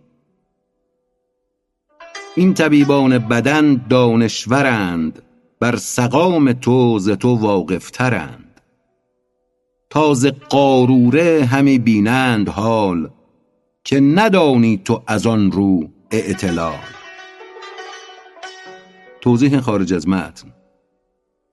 این 2.36 2.54
طبیبان 2.54 3.18
بدن 3.18 3.86
دانشورند. 3.90 5.22
بر 5.60 5.76
سقام 5.76 6.52
تو 6.52 6.98
ز 6.98 7.10
تو 7.10 7.34
واقفترند. 7.34 8.60
تا 9.90 10.14
ز 10.14 10.26
قاروره 10.26 11.44
همی 11.44 11.78
بینند 11.78 12.48
حال. 12.48 13.10
که 13.84 14.00
ندانی 14.00 14.80
تو 14.84 15.02
از 15.06 15.26
آن 15.26 15.50
رو 15.50 15.88
اعتلال 16.10 16.78
توضیح 19.20 19.60
خارج 19.60 19.94
از 19.94 20.08
متن. 20.08 20.48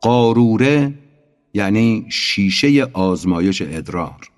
قاروره 0.01 0.93
یعنی 1.53 2.05
شیشه 2.09 2.87
آزمایش 2.93 3.61
ادرار. 3.61 4.31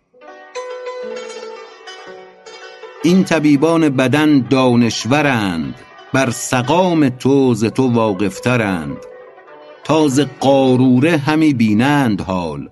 این 3.04 3.24
طبیبان 3.24 3.90
بدن 3.90 4.40
دانشورند 4.40 5.76
بر 6.14 6.30
سقام 6.30 7.10
تو 7.10 7.54
ز 7.54 7.66
تو 7.66 7.88
واقفترند. 7.88 8.98
تا 9.84 10.08
ز 10.08 10.20
قاروره 10.20 11.18
همی 11.18 11.54
بینند 11.54 12.22
حال 12.22 12.70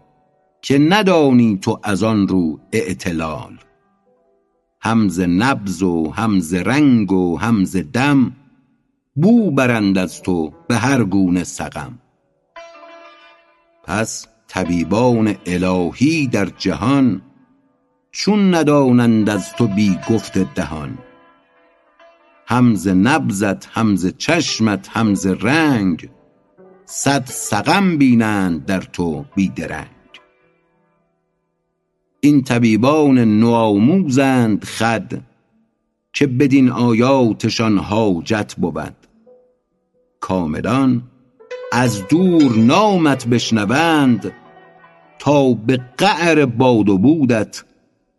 که 0.62 0.78
ندانی 0.78 1.60
تو 1.62 1.80
از 1.84 2.04
آن 2.04 2.28
رو 2.28 2.60
اعتلال. 2.72 3.58
هم 4.82 5.10
ز 5.10 5.20
نبض 5.20 5.84
و 5.84 6.12
هم 6.12 6.40
ز 6.40 6.54
رنگ 6.54 7.12
و 7.12 7.38
هم 7.38 7.64
ز 7.64 7.78
دم 7.94 8.32
بو 9.16 9.52
برند 9.52 9.98
از 9.98 10.22
تو 10.22 10.54
به 10.68 10.78
هر 10.78 11.04
گونه 11.04 11.44
سقم. 11.44 12.00
پس 13.84 14.28
طبیبان 14.48 15.36
الهی 15.46 16.28
در 16.28 16.46
جهان 16.46 17.22
چون 18.12 18.56
ندانند 18.56 19.30
از 19.30 19.54
تو 19.54 19.68
بی 19.68 20.00
گفت 20.10 20.38
دهان. 20.38 20.98
هم 22.48 22.76
ز 22.76 22.88
نبضت 22.88 23.66
هم 23.72 23.96
ز 23.96 24.14
چشمت 24.18 24.90
هم 24.90 25.14
ز 25.14 25.26
رنگ 25.26 26.10
صد 26.86 27.26
سقم 27.26 27.98
بینند 27.98 28.66
در 28.66 28.82
تو 28.82 29.26
بی 29.36 29.50
درنگ. 29.50 30.01
این 32.24 32.44
طبیبان 32.44 33.20
نوآموزند 33.20 34.66
خود 34.66 35.22
که 36.14 36.28
بدین 36.28 36.70
آیاتشان 36.70 37.78
حاجت 37.78 38.56
بود. 38.56 38.96
کاملان 40.20 41.04
از 41.72 42.08
دور 42.08 42.56
نامت 42.56 43.28
بشنوند 43.28 44.32
تا 45.20 45.54
به 45.54 45.82
قعر 45.98 46.46
باد 46.46 46.90
و 46.90 46.98
بودت 46.98 47.64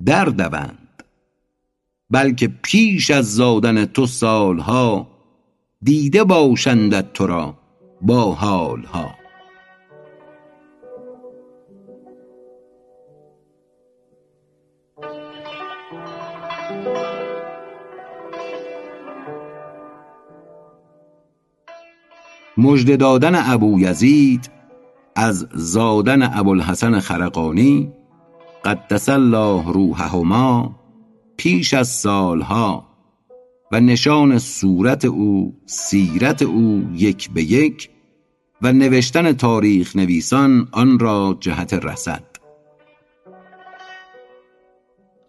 در 0.05 0.25
دوند 0.25 1.03
بلکه 2.11 2.49
پیش 2.62 3.11
از 3.11 3.35
زادن 3.35 3.85
تو 3.85 4.07
سالها 4.07 5.09
دیده 5.83 6.25
باشندت 6.25 7.12
تو 7.12 7.27
را 7.27 7.55
با 8.01 8.33
حالها. 8.33 9.22
مژده 22.62 22.96
دادن 22.96 23.53
ابویزید 23.53 24.51
از 25.16 25.48
زادن 25.55 26.22
ابوالحسن 26.22 27.01
خرقانی 27.01 27.92
قدس 28.64 29.09
الله 29.09 29.72
روحهما 29.72 30.77
پیش 31.37 31.75
از 31.75 31.88
سالها 31.88 32.87
و 33.72 33.81
نشان 33.81 34.38
صورت 34.38 35.05
او 35.05 35.55
سیرت 35.66 36.42
او 36.42 36.85
یک 36.94 37.31
به 37.31 37.42
یک 37.42 37.90
و 38.62 38.72
نوشتن 38.72 39.33
تاریخ 39.33 39.96
نویسان 39.96 40.68
آن 40.72 40.98
را 40.98 41.37
جهت 41.40 41.75
رسد. 41.75 42.25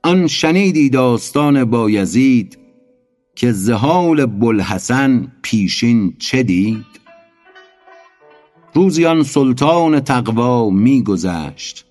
آن 0.04 0.28
شنیدی 0.28 0.89
داستان 0.89 1.63
بایزید 1.65 2.58
که 3.36 3.52
زهال 3.52 4.26
بلحسن 4.26 5.32
پیشین 5.41 6.15
چه 6.19 6.43
دید؟ 6.43 7.03
روزی 8.76 9.06
آن 9.06 9.24
سلطان 9.24 10.00
تقوا 10.00 10.70
می 10.70 11.04
گذشت 11.04 11.86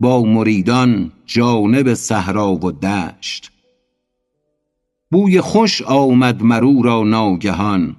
با 0.00 0.22
مریدان 0.22 1.12
جانب 1.26 1.94
صحرا 1.94 2.52
و 2.52 2.72
دشت. 2.72 3.50
بوی 5.10 5.40
خوش 5.40 5.82
آمد 5.82 6.42
مرو 6.42 6.82
را 6.82 7.02
ناگهان. 7.02 7.96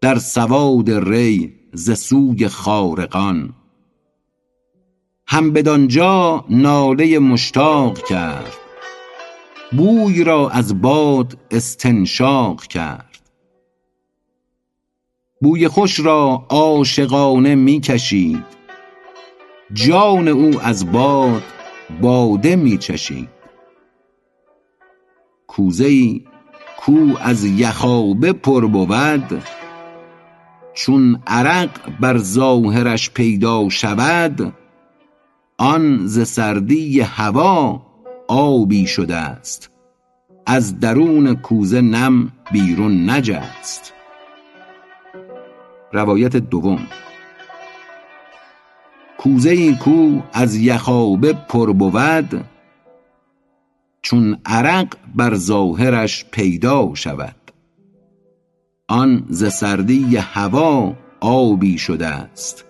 در 0.00 0.18
سواد 0.18 0.90
ری 0.90 1.54
ز 1.72 1.90
سوی 1.90 2.48
خارقان. 2.48 3.54
هم 5.26 5.52
بدانجا 5.52 6.44
ناله 6.50 7.18
مشتاق 7.18 7.98
کرد. 8.08 8.52
بوی 9.72 10.24
را 10.24 10.50
از 10.50 10.82
باد 10.82 11.38
استنشاق 11.50 12.62
کرد. 12.62 13.05
بوی 15.40 15.68
خوش 15.68 16.00
را 16.00 16.46
عاشقانه 16.48 17.54
می 17.54 17.80
کشید 17.80 18.44
جان 19.72 20.28
او 20.28 20.60
از 20.60 20.92
باد 20.92 21.42
باده 22.00 22.56
می 22.56 22.78
چشید 22.78 23.28
کوزه 25.46 25.84
ای 25.84 26.24
کو 26.76 27.14
از 27.20 27.44
یخابه 27.44 28.32
پر 28.32 28.66
بود 28.66 29.42
چون 30.74 31.22
عرق 31.26 31.70
بر 32.00 32.18
ظاهرش 32.18 33.10
پیدا 33.10 33.68
شود 33.68 34.52
آن 35.58 36.06
ز 36.06 36.28
سردی 36.28 37.00
هوا 37.00 37.82
آبی 38.28 38.86
شده 38.86 39.16
است. 39.16 39.70
از 40.46 40.80
درون 40.80 41.34
کوزه 41.34 41.80
نم 41.80 42.32
بیرون 42.52 43.10
نجست. 43.10 43.95
روایت 45.92 46.36
دوم. 46.36 46.86
کوزه 49.18 49.50
ای 49.50 49.74
کو 49.74 50.20
از 50.32 50.56
یخابه 50.56 51.32
پر 51.32 51.72
بود 51.72 52.44
چون 54.02 54.38
عرق 54.46 54.96
بر 55.14 55.34
ظاهرش 55.34 56.24
پیدا 56.30 56.94
شود. 56.94 57.36
آن 58.88 59.26
ز 59.28 59.52
سردی 59.52 60.16
هوا 60.16 60.96
آبی 61.20 61.78
شده 61.78 62.06
است 62.06 62.64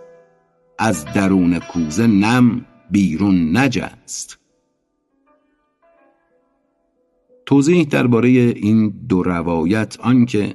از 0.78 1.04
درون 1.04 1.58
کوزه 1.58 2.06
نم 2.06 2.64
بیرون 2.90 3.56
نجست. 3.56 4.38
توضیح 7.46 7.84
درباره 7.84 8.28
این 8.28 8.88
دو 9.08 9.22
روایت 9.22 10.00
آنکه 10.00 10.54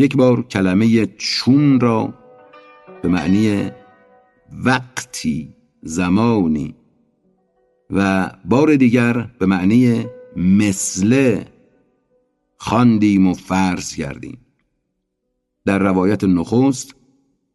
یک 0.00 0.16
بار 0.16 0.42
کلمه 0.42 1.06
چون 1.06 1.80
را 1.80 2.14
به 3.02 3.08
معنی 3.08 3.70
وقتی 4.64 5.54
زمانی 5.82 6.74
و 7.90 8.30
بار 8.44 8.76
دیگر 8.76 9.30
به 9.38 9.46
معنی 9.46 10.04
مثل 10.36 11.40
خواندیم 12.56 13.26
و 13.26 13.34
فرض 13.34 13.94
کردیم. 13.94 14.38
در 15.64 15.78
روایت 15.78 16.24
نخست 16.24 16.94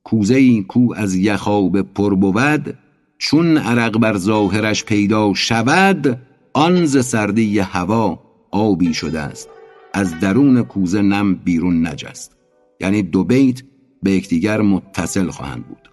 کوزه 0.04 0.36
ای 0.36 0.66
کو 0.68 0.94
از 0.96 1.16
یخاب 1.16 1.82
پر 1.82 2.16
بود 2.16 2.78
چون 3.18 3.58
عرق 3.58 3.98
بر 3.98 4.18
ظاهرش 4.18 4.84
پیدا 4.84 5.34
شود 5.34 6.22
آن 6.54 6.86
ز 6.86 7.06
سردی 7.06 7.60
هوا 7.60 8.20
آبی 8.52 8.94
شده 8.94 9.20
است. 9.20 9.50
از 9.94 10.20
درون 10.20 10.64
کوزه 10.64 11.02
نم 11.02 11.36
بیرون 11.36 11.88
نجست. 11.88 12.35
یعنی 12.80 13.04
دو 13.04 13.24
بیت 13.24 13.64
به 14.04 14.12
یکدیگر 14.12 14.62
متصل 14.62 15.30
خواهند 15.30 15.68
بود. 15.68 15.92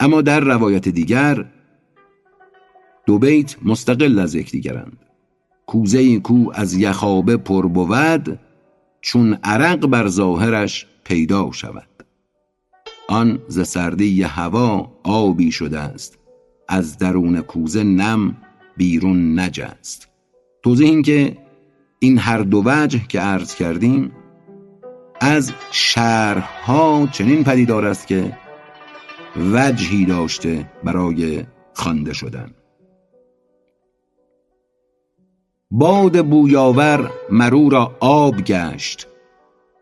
اما 0.00 0.22
در 0.22 0.40
روایت 0.40 0.88
دیگر 0.88 1.50
دو 3.06 3.18
بیت 3.18 3.56
مستقل 3.62 4.18
از 4.18 4.34
یکدیگرند. 4.34 4.98
کوزه 5.66 6.20
کو 6.20 6.50
از 6.54 6.74
یخابه 6.74 7.36
پر 7.36 7.66
بود 7.66 8.40
چون 9.00 9.34
عرق 9.34 9.86
بر 9.86 10.08
ظاهرش 10.08 10.86
پیدا 11.04 11.52
شود. 11.52 11.88
آن 13.08 13.38
ز 13.48 13.68
سردی 13.68 14.22
هوا 14.22 14.92
آبی 15.02 15.52
شده 15.52 15.78
است 15.78 16.18
از 16.68 16.98
درون 16.98 17.40
کوزه 17.40 17.82
نم 17.82 18.36
بیرون 18.76 19.40
نجست. 19.40 20.08
توضیح 20.62 20.88
این 20.88 21.02
که 21.02 21.36
این 21.98 22.18
هر 22.18 22.38
دو 22.38 22.62
وجه 22.66 23.00
که 23.08 23.20
عرض 23.20 23.54
کردیم 23.54 24.12
از 25.24 25.52
شرحها 25.70 27.08
چنین 27.12 27.44
پدیدار 27.44 27.86
است 27.86 28.06
که 28.06 28.38
وجهی 29.52 30.04
داشته 30.04 30.70
برای 30.84 31.44
خوانده 31.74 32.12
شدن. 32.12 32.50
باد 35.70 36.26
بویاور 36.26 37.10
مرو 37.30 37.68
را 37.68 37.96
آب 38.00 38.36
گشت 38.36 39.08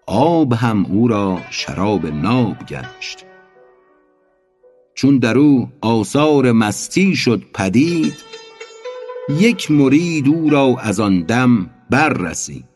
آب 0.07 0.53
هم 0.53 0.87
او 0.87 1.09
را 1.09 1.39
شراب 1.51 2.07
ناب 2.07 2.57
گشت. 2.69 3.25
چون 4.95 5.19
در 5.19 5.39
او 5.39 5.69
آثار 5.81 6.53
مستی 6.53 7.17
شد 7.17 7.43
پدید 7.55 8.15
یک 9.29 9.71
مرید 9.71 10.29
او 10.29 10.51
را 10.51 10.77
از 10.81 11.01
آن 11.01 11.21
دم 11.21 11.71
بر 11.91 12.09
رسید 12.09 12.70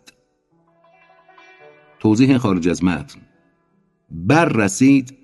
توضیح 2.05 2.39
خارج 2.39 2.69
از 2.69 2.85
متن. 2.85 3.21
بر 4.11 4.45
رسید 4.45 5.15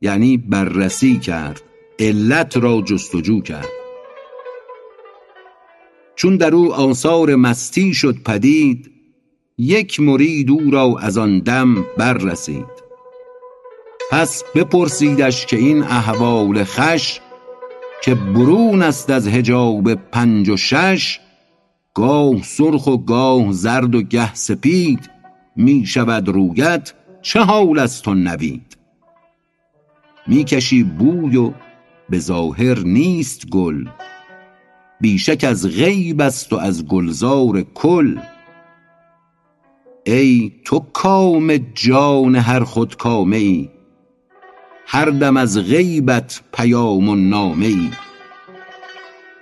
یعنی 0.00 0.36
بررسی 0.36 1.18
کرد 1.18 1.62
علت 1.98 2.56
را 2.56 2.82
جستجو 2.82 3.40
کرد. 3.40 3.68
چون 6.16 6.36
در 6.36 6.54
او 6.54 6.74
آثار 6.74 7.36
مستی 7.36 7.94
شد 7.94 8.22
پدید 8.22 8.90
یک 9.58 10.00
مرید 10.00 10.50
او 10.50 10.70
را 10.70 10.96
از 11.00 11.18
آن 11.18 11.38
دم 11.38 11.84
بر 11.98 12.12
رسید 12.12 12.66
پس 14.10 14.44
بپرسیدش 14.54 15.46
که 15.46 15.56
این 15.56 15.82
احوال 15.82 16.64
خش 16.64 17.20
که 18.02 18.14
برون 18.14 18.82
است 18.82 19.10
از 19.10 19.28
حجاب 19.28 19.94
پنج 19.94 20.48
و 20.48 20.56
شش 20.56 21.20
گاه 21.94 22.42
سرخ 22.42 22.86
و 22.86 22.96
گاه 22.96 23.52
زرد 23.52 23.94
و 23.94 24.02
گه 24.02 24.34
سپید 24.34 25.19
می 25.60 25.86
شود 25.86 26.28
رویت 26.28 26.92
چه 27.22 27.40
حال 27.40 27.78
است 27.78 28.08
و 28.08 28.14
نوید. 28.14 28.76
می 30.26 30.44
کشی 30.44 30.82
بوی 30.82 31.36
و 31.36 31.52
به 32.10 32.18
ظاهر 32.18 32.78
نیست 32.78 33.46
گل. 33.46 33.86
بیشک 35.00 35.44
از 35.48 35.66
غیب 35.66 36.20
است 36.20 36.52
و 36.52 36.56
از 36.56 36.86
گلزار 36.86 37.62
کل. 37.62 38.18
ای 40.06 40.52
تو 40.64 40.78
کام 40.78 41.56
جان 41.74 42.36
هر 42.36 42.64
خودکامه 42.64 43.36
ای 43.36 43.68
هر 44.86 45.04
دم 45.04 45.36
از 45.36 45.58
غیبت 45.58 46.40
پیام 46.52 47.08
و 47.08 47.14
نامه 47.14 47.66
ای 47.66 47.90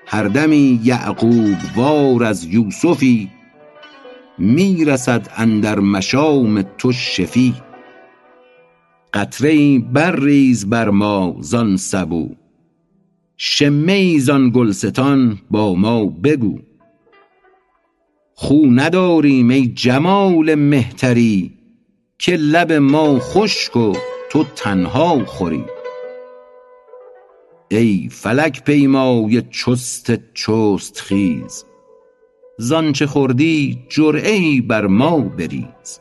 هر 0.06 0.24
دمی 0.24 0.80
یعقوب 0.84 1.56
وار 1.76 2.24
از 2.24 2.44
یوسفی 2.44 3.30
می 4.38 4.84
رسد 4.84 5.28
اندر 5.36 5.78
مشام 5.78 6.62
تو 6.62 6.92
شفی. 6.92 7.54
قطره 9.14 9.78
برریز 9.78 10.70
بر 10.70 10.90
ما 10.90 11.36
زان 11.40 11.76
سبو. 11.76 12.30
شمه 13.36 14.18
زان 14.18 14.50
گلستان 14.50 15.38
با 15.50 15.74
ما 15.74 16.04
بگو. 16.04 16.58
خو 18.34 18.66
نداریم 18.70 19.50
ای 19.50 19.66
جمال 19.66 20.54
مهتری 20.54 21.52
که 22.18 22.36
لب 22.36 22.72
ما 22.72 23.18
خشک 23.18 23.76
و 23.76 23.92
تو 24.30 24.44
تنها 24.56 25.24
خوری. 25.24 25.64
ای 27.70 28.08
فلک 28.12 28.64
پیمای 28.64 29.42
چست 29.42 30.34
چست 30.34 31.00
خیز 31.00 31.64
زانچه 32.60 33.06
خوردی 33.06 33.78
ای 34.24 34.60
بر 34.60 34.86
ما 34.86 35.18
بریز. 35.20 36.00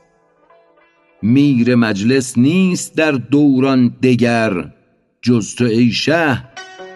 میر 1.22 1.76
مجلس 1.76 2.38
نیست 2.38 2.96
در 2.96 3.12
دوران 3.12 3.96
دگر 4.04 4.74
جز 5.22 5.56
تو 5.56 5.64
ای 5.64 5.92
شه 5.92 6.44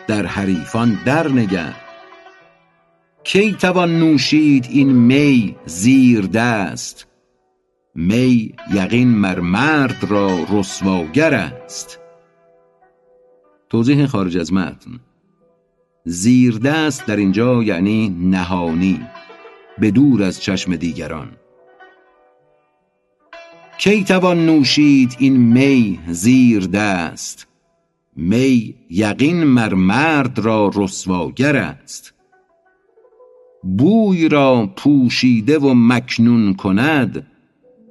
در 0.08 0.26
حریفان 0.26 1.00
در 1.06 1.28
نگر 1.28 1.76
کی 3.24 3.54
توان 3.54 4.00
نوشید 4.00 4.68
این 4.70 4.92
می 4.92 5.56
زیر 5.66 6.22
دست؟ 6.22 7.08
می 7.96 8.54
یقین 8.74 9.08
مر 9.08 9.40
مرد 9.40 10.06
را 10.10 10.46
رسواگر 10.52 11.34
است. 11.34 12.00
توضیح 13.70 14.06
خارج 14.06 14.38
از 14.38 14.54
متن. 14.54 15.00
زیردست 16.06 17.06
در 17.06 17.16
اینجا 17.16 17.64
یعنی 17.64 18.10
نهانی. 18.10 19.00
به 19.80 19.92
دور 19.92 20.24
از 20.24 20.42
چشم 20.42 20.76
دیگران. 20.76 21.32
کی 23.78 24.04
توان 24.04 24.46
نوشید 24.46 25.16
این 25.20 25.38
می 25.38 26.00
زیر 26.08 26.68
دست؟ 26.68 27.48
می 28.16 28.76
یقین 28.90 29.44
مر 29.44 29.74
مرد 29.74 30.40
را 30.40 30.72
رسواگر 30.76 31.56
است. 31.56 32.14
بوی 33.64 34.30
را 34.30 34.74
پوشیده 34.76 35.60
و 35.60 35.74
مکنون 35.74 36.54
کند 36.54 37.28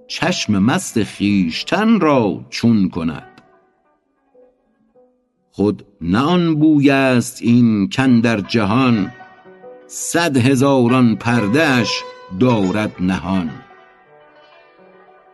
چشم 0.08 0.58
مست 0.58 1.04
خویشتن 1.04 2.00
را 2.00 2.46
چون 2.50 2.88
کند. 2.88 3.40
خود 5.52 5.86
نه 6.00 6.18
آن 6.18 6.54
بوی 6.54 6.90
است 6.90 7.42
این 7.42 7.88
کاندر 7.88 8.40
جهان 8.40 9.12
صد 9.92 10.36
هزاران 10.36 11.16
پرده 11.16 11.66
اش 11.66 12.02
دارد 12.40 12.92
نهان. 13.00 13.50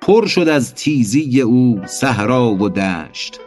پر 0.00 0.26
شد 0.26 0.48
از 0.48 0.74
تیزی 0.74 1.40
او 1.40 1.80
صحرا 1.86 2.50
و 2.50 2.68
دشت. 2.68 3.40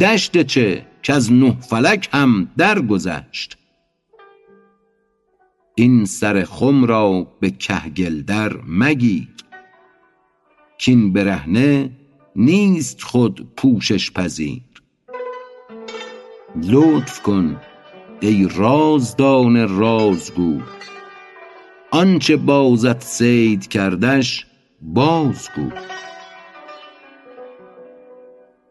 دشت 0.00 0.42
چه 0.42 0.86
کز 1.02 1.32
نه 1.32 1.60
فلک 1.60 2.08
هم 2.12 2.50
درگذشت. 2.56 3.58
این 5.74 6.04
سر 6.04 6.44
خم 6.44 6.84
را 6.84 7.26
به 7.40 7.50
کهگل 7.50 8.22
در 8.22 8.52
مگیر. 8.66 9.28
کین 10.78 11.12
برهنه 11.12 11.90
نیست 12.36 13.02
خود 13.02 13.52
پوشش 13.56 14.10
پذیر. 14.10 14.62
لطف 16.62 17.22
کن 17.22 17.60
ای 18.20 18.48
رازدان 18.56 19.78
رازگو. 19.78 20.60
آنچه 21.90 22.36
بازت 22.36 23.02
صید 23.02 23.68
کردش 23.68 24.46
بازگو. 24.82 25.70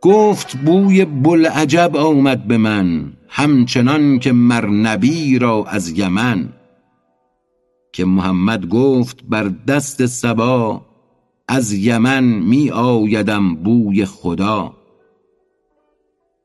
گفت 0.02 0.58
بوی 0.58 1.06
بوالعجب 1.06 1.96
آمد 1.96 2.48
به 2.48 2.58
من 2.58 3.14
همچنان 3.28 4.20
که 4.20 4.32
مر 4.32 4.66
نبی 4.66 5.40
را 5.40 5.66
از 5.68 6.00
یمن. 6.00 6.50
که 7.94 8.06
محمد 8.06 8.66
گفت 8.66 9.24
بر 9.30 9.52
دست 9.68 10.06
صبا 10.06 10.86
از 11.48 11.74
یمن 11.74 12.24
می 12.24 12.72
آیدم 12.72 13.56
بوی 13.56 14.06
خدا. 14.06 14.75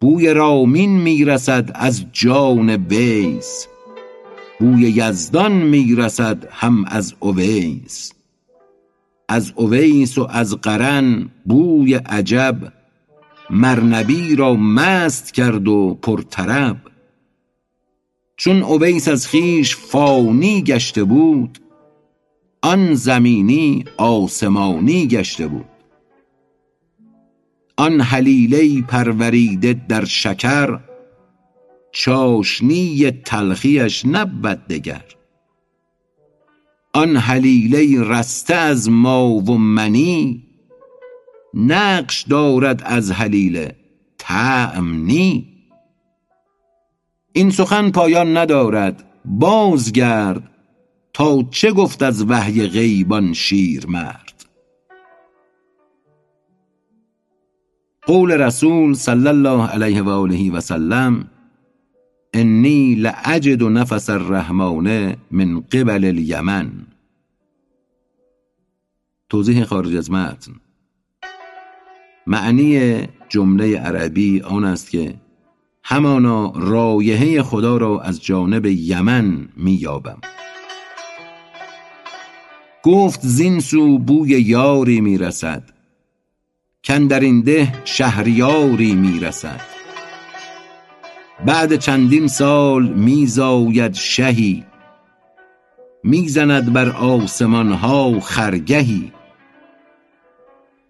بوی 0.03 0.35
رامین 0.35 0.91
می 1.01 1.25
رسد 1.25 1.71
از 1.75 2.05
جان 2.13 2.71
ویس. 2.71 3.67
بوی 4.61 4.83
یزدان 4.83 5.53
می 5.53 5.95
رسد 5.95 6.49
هم 6.51 6.85
از 6.85 7.15
اویس. 7.21 8.13
از 9.29 9.53
اویس 9.55 10.19
و 10.19 10.27
از 10.31 10.55
قرن 10.55 11.29
بوی 11.45 11.95
عجب 11.95 12.57
مر 13.51 13.81
نبی 13.81 14.37
را 14.37 14.55
مست 14.55 15.35
کرد 15.35 15.69
و 15.69 15.99
پرطرب. 16.03 16.77
چون 18.37 18.63
اویس 18.63 19.09
از 19.09 19.27
خویش 19.27 19.77
فانی 19.77 20.63
گشته 20.63 21.05
بود 21.05 21.59
آن 22.63 22.95
زمینی 22.95 23.85
آسمانی 23.97 25.07
گشته 25.07 25.47
بود. 25.47 25.70
آن 27.81 28.01
هلیله 28.01 28.83
پروریده 28.83 29.73
در 29.89 30.05
شکر 30.05 30.81
چاشنی 31.93 33.11
تلخیش 33.11 34.07
نبود 34.07 34.67
دگر. 34.67 35.05
آن 36.93 37.17
هلیله 37.17 38.05
رسته 38.05 38.55
از 38.55 38.91
ما 38.91 39.29
و 39.29 39.59
منی 39.59 40.47
نقش 41.55 42.23
دارد 42.23 42.83
از 42.85 43.11
هلیله 43.11 43.77
طعم 44.19 45.05
نی. 45.05 45.49
این 47.33 47.51
سخن 47.51 47.91
پایان 47.91 48.37
ندارد 48.37 49.05
بازگرد 49.25 50.51
تا 51.13 51.43
چه 51.51 51.73
گفت 51.73 52.03
از 52.03 52.25
وحی 52.31 52.67
غیبان 52.67 53.33
شیرمرد. 53.33 54.30
قول 58.11 58.33
رسول 58.33 58.95
صلی 58.95 59.29
الله 59.29 59.67
علیه 59.67 60.03
و 60.03 60.09
آله 60.09 60.53
و 60.53 60.61
سلم 60.61 61.27
انی 62.35 62.95
لاجد 62.95 63.63
نفس 63.63 64.11
الرحمن 64.11 65.17
من 65.31 65.61
قبل 65.61 66.05
الیمن. 66.05 66.71
توضیح 69.29 69.65
خارج 69.65 69.97
از 69.97 70.11
متن. 70.11 70.53
معنی 72.27 73.01
جمله 73.29 73.79
عربی 73.79 74.41
آن 74.41 74.65
است 74.65 74.91
که 74.91 75.15
همانا 75.85 76.53
رایحه 76.57 77.43
خدا 77.43 77.77
را 77.77 78.01
از 78.01 78.25
جانب 78.25 78.67
یمن 78.67 79.49
مییابم. 79.57 80.19
گفت 82.83 83.21
زین 83.23 83.61
سو 83.61 83.99
بوی 83.99 84.31
یاری 84.31 85.01
می‌رسد. 85.01 85.80
کن 86.85 87.07
در 87.07 87.21
این 87.21 87.41
ده 87.41 87.83
شهریاری 87.85 88.95
می‌رسد. 88.95 89.61
بعد 91.47 91.77
چندین 91.77 92.27
سال 92.27 92.89
میزاید 92.89 93.95
شهی 93.95 94.65
می‌زند 96.05 96.73
بر 96.73 96.89
آسمان 96.91 97.73
ها 97.73 98.21
خرگهی. 98.21 99.13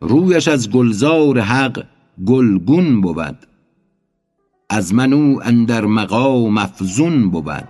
رویش 0.00 0.48
از 0.48 0.70
گلزار 0.70 1.40
حق 1.40 1.84
گلگون 2.26 3.00
بود 3.00 3.38
از 4.70 4.94
من 4.94 5.12
او 5.12 5.42
اندر 5.44 5.84
مقام 5.84 6.58
افزون 6.58 7.30
بود. 7.30 7.68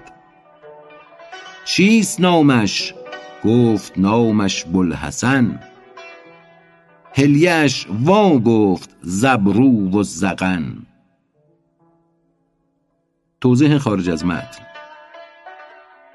چیست 1.65 2.21
نامش؟ 2.21 2.95
گفت 3.45 3.99
نامش 3.99 4.65
بوالحسن. 4.65 5.61
حلیش 7.13 7.87
وا 8.05 8.39
گفت 8.39 8.97
زابرو 9.03 9.91
و 9.91 10.03
زغن. 10.03 10.87
توضیح 13.41 13.79
خارج 13.79 14.11
از 14.11 14.25
متن. 14.25 14.63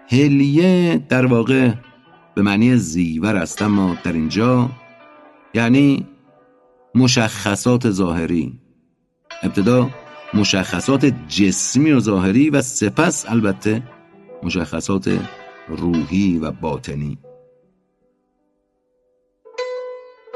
هلیه 0.09 0.97
در 1.09 1.25
واقع 1.25 1.71
به 2.35 2.41
معنی 2.41 2.77
زیور 2.77 3.35
است 3.35 3.61
اما 3.61 3.97
در 4.03 4.13
اینجا 4.13 4.69
یعنی 5.53 6.07
مشخصات 6.95 7.89
ظاهری. 7.91 8.59
ابتدا 9.43 9.89
مشخصات 10.33 11.05
جسمی 11.27 11.91
و 11.91 11.99
ظاهری 11.99 12.49
و 12.49 12.61
سپس 12.61 13.29
البته 13.29 13.83
مشخصات 14.43 15.19
روحی 15.67 16.37
و 16.37 16.51
باطنی. 16.51 17.17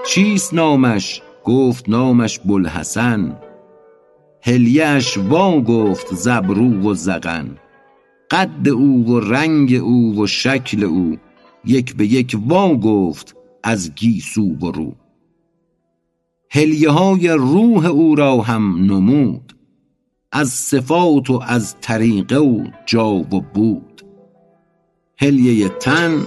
چیست 0.10 0.54
نامش؟ 0.54 1.22
گفت 1.43 1.89
نامش 1.89 2.39
بوالحسن. 2.39 3.38
هلیش 4.41 5.17
وا 5.17 5.62
گفت 5.62 6.15
زبرو 6.15 6.89
و 6.91 6.93
زغن. 6.93 7.58
قد 8.32 8.69
او 8.69 9.06
و 9.08 9.19
رنگ 9.19 9.74
او 9.74 10.22
و 10.22 10.28
شکل 10.28 10.84
او. 10.84 11.17
یک 11.65 11.95
به 11.95 12.06
یک 12.06 12.38
وا 12.48 12.76
گفت 12.76 13.36
از 13.63 13.95
گیسو 13.95 14.56
و 14.62 14.72
رو. 14.72 14.95
هلیه 16.52 16.89
های 16.89 17.30
روح 17.30 17.86
او 17.86 18.15
را 18.15 18.41
هم 18.41 18.91
نمود. 18.91 19.56
از 20.32 20.50
صفات 20.50 21.30
و 21.30 21.41
از 21.48 21.76
طریقه 21.82 22.38
و 22.38 22.63
جا 22.86 23.10
و 23.10 23.41
بود. 23.54 24.02
هلیه 25.17 25.69
تن 25.69 26.26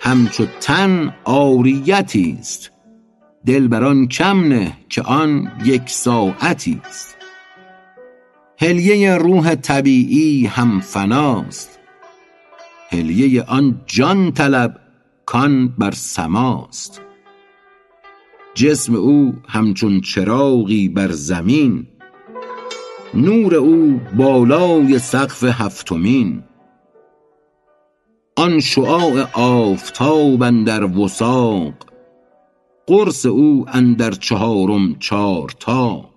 همچو 0.00 0.46
تن 0.60 1.14
آریتی 1.24 2.36
است. 2.40 2.71
دل 3.46 3.68
بر 3.68 4.06
کم 4.06 4.40
نه 4.40 4.72
که 4.88 5.02
آن 5.02 5.52
یک 5.64 5.82
ساعتی 5.86 6.80
است. 6.84 7.16
هلیه 8.58 9.14
روح 9.14 9.54
طبیعی 9.54 10.46
هم 10.46 10.80
فناست. 10.80 11.78
هلیه 12.90 13.42
آن 13.42 13.80
جان 13.86 14.32
طلب 14.32 14.80
کان 15.26 15.68
بر 15.68 15.90
سماست. 15.90 17.00
جسم 18.54 18.94
او 18.94 19.34
همچون 19.48 20.00
چراغی 20.00 20.88
بر 20.88 21.10
زمین. 21.10 21.86
نور 23.14 23.54
او 23.54 24.00
بالای 24.16 24.98
سقف 24.98 25.44
هفتمین. 25.44 26.42
آن 28.36 28.60
شعاع 28.60 29.28
آفتاب 29.32 30.42
اندر 30.42 30.84
وثاق 30.84 31.91
قرص 32.86 33.26
او 33.26 33.66
اندر 33.68 34.10
چهارم 34.10 34.98
چارطاق 34.98 36.12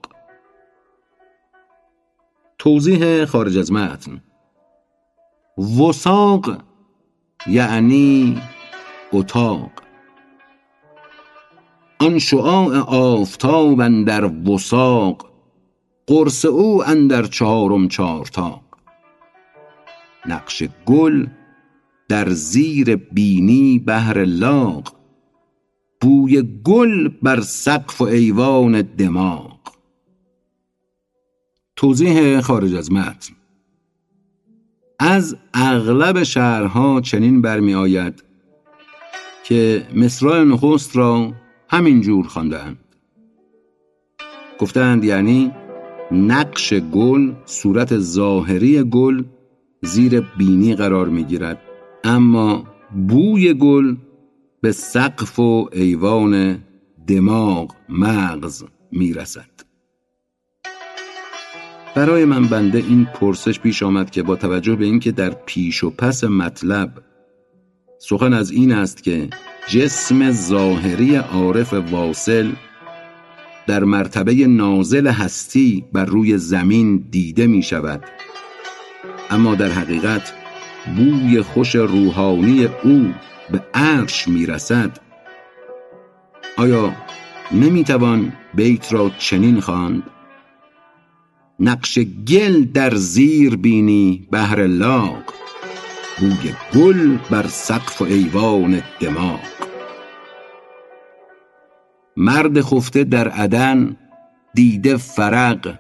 توضیح 2.58 3.26
خارج 3.26 3.58
از 3.58 3.72
متن. 3.72 4.22
وثاق 5.80 6.58
یعنی 7.48 8.42
اتاق. 9.14 9.72
آن 12.00 12.20
شعاع 12.20 12.80
آفتاب 12.88 13.80
اندر 13.82 14.26
وثاق 14.26 15.32
قرص 16.08 16.46
او 16.46 16.84
اندر 16.84 17.24
چهارم 17.24 17.88
چارطاق 17.88 18.62
نقش 20.26 20.64
گل 20.86 21.28
در 22.10 22.30
زیر 22.30 22.96
بینی 22.96 23.80
بهر 23.80 24.24
لاغ 24.26 24.94
بوی 26.06 26.42
گل 26.64 27.08
بر 27.08 27.42
سقف 27.42 28.02
و 28.02 28.04
ایوان 28.04 28.82
دماغ. 28.82 29.60
توضیح 31.76 32.42
خارج 32.42 32.76
از 32.76 32.92
متن. 32.92 33.34
از 35.00 35.38
اغلب 35.54 36.24
شهرها 36.24 37.02
چنین 37.02 37.42
برمی 37.42 37.74
آید 37.74 38.24
که 39.44 39.88
مصرع 39.96 40.44
نخست 40.44 40.98
را 40.98 41.34
همین 41.70 42.02
جور 42.02 42.28
خواندند 42.28 42.78
گفتند 44.60 45.04
یعنی 45.04 45.52
نقش 46.12 46.74
گل 46.74 47.34
صورت 47.46 47.98
ظاهری 47.98 48.84
گل 48.84 49.24
زیر 49.82 50.20
بینی 50.20 50.76
قرار 50.76 51.10
می 51.10 51.24
گیرد 51.24 51.62
اما 52.04 52.64
بوی 53.08 53.54
گل 53.54 53.96
به 54.66 54.72
سقف 54.72 55.40
و 55.40 55.70
ایوان 55.74 56.64
دماغ 57.08 57.76
مغز 57.90 58.64
می 58.92 59.14
رسد 59.14 59.50
برای 61.96 62.26
من 62.26 62.48
بنده 62.48 62.78
این 62.78 63.06
پرسش 63.06 63.60
پیش 63.60 63.84
آمد 63.84 64.10
که 64.10 64.24
با 64.24 64.36
توجه 64.36 64.76
به 64.76 64.86
اینکه 64.86 65.12
در 65.12 65.30
پیش 65.30 65.84
و 65.84 65.90
پس 65.90 66.24
مطلب 66.24 66.92
سخن 68.00 68.34
از 68.34 68.52
این 68.52 68.72
است 68.72 69.04
که 69.04 69.30
جسم 69.68 70.32
ظاهری 70.32 71.16
عارف 71.16 71.74
واصل 71.74 72.52
در 73.68 73.84
مرتبه 73.84 74.34
نازل 74.34 75.08
هستی 75.08 75.86
بر 75.94 76.06
روی 76.06 76.38
زمین 76.38 77.08
دیده 77.12 77.48
می 77.48 77.64
شود 77.64 78.04
اما 79.30 79.56
در 79.56 79.70
حقیقت 79.70 80.34
بوی 80.98 81.42
خوش 81.42 81.76
روحانی 81.76 82.66
او 82.84 83.14
به 83.52 83.62
عرش 83.74 84.28
می 84.28 84.46
رسد 84.46 85.00
آیا 86.58 86.94
نمی 87.52 87.84
توان 87.84 88.34
بیت 88.54 88.94
را 88.94 89.12
چنین 89.18 89.60
خواند؟ 89.60 90.04
نقش 91.60 92.00
گل 92.00 92.64
در 92.64 92.96
زیر 92.96 93.56
بینی 93.56 94.28
بهر 94.32 94.68
لاغ 94.68 95.24
بوی 96.20 96.54
گل 96.76 97.18
بر 97.30 97.48
سقف 97.48 98.02
و 98.02 98.06
ایوان 98.06 98.82
دماغ. 99.00 99.40
مرد 102.18 102.62
خفته 102.62 103.04
در 103.04 103.30
عدن 103.30 103.98
دیده 104.54 104.98
فرق 104.98 105.80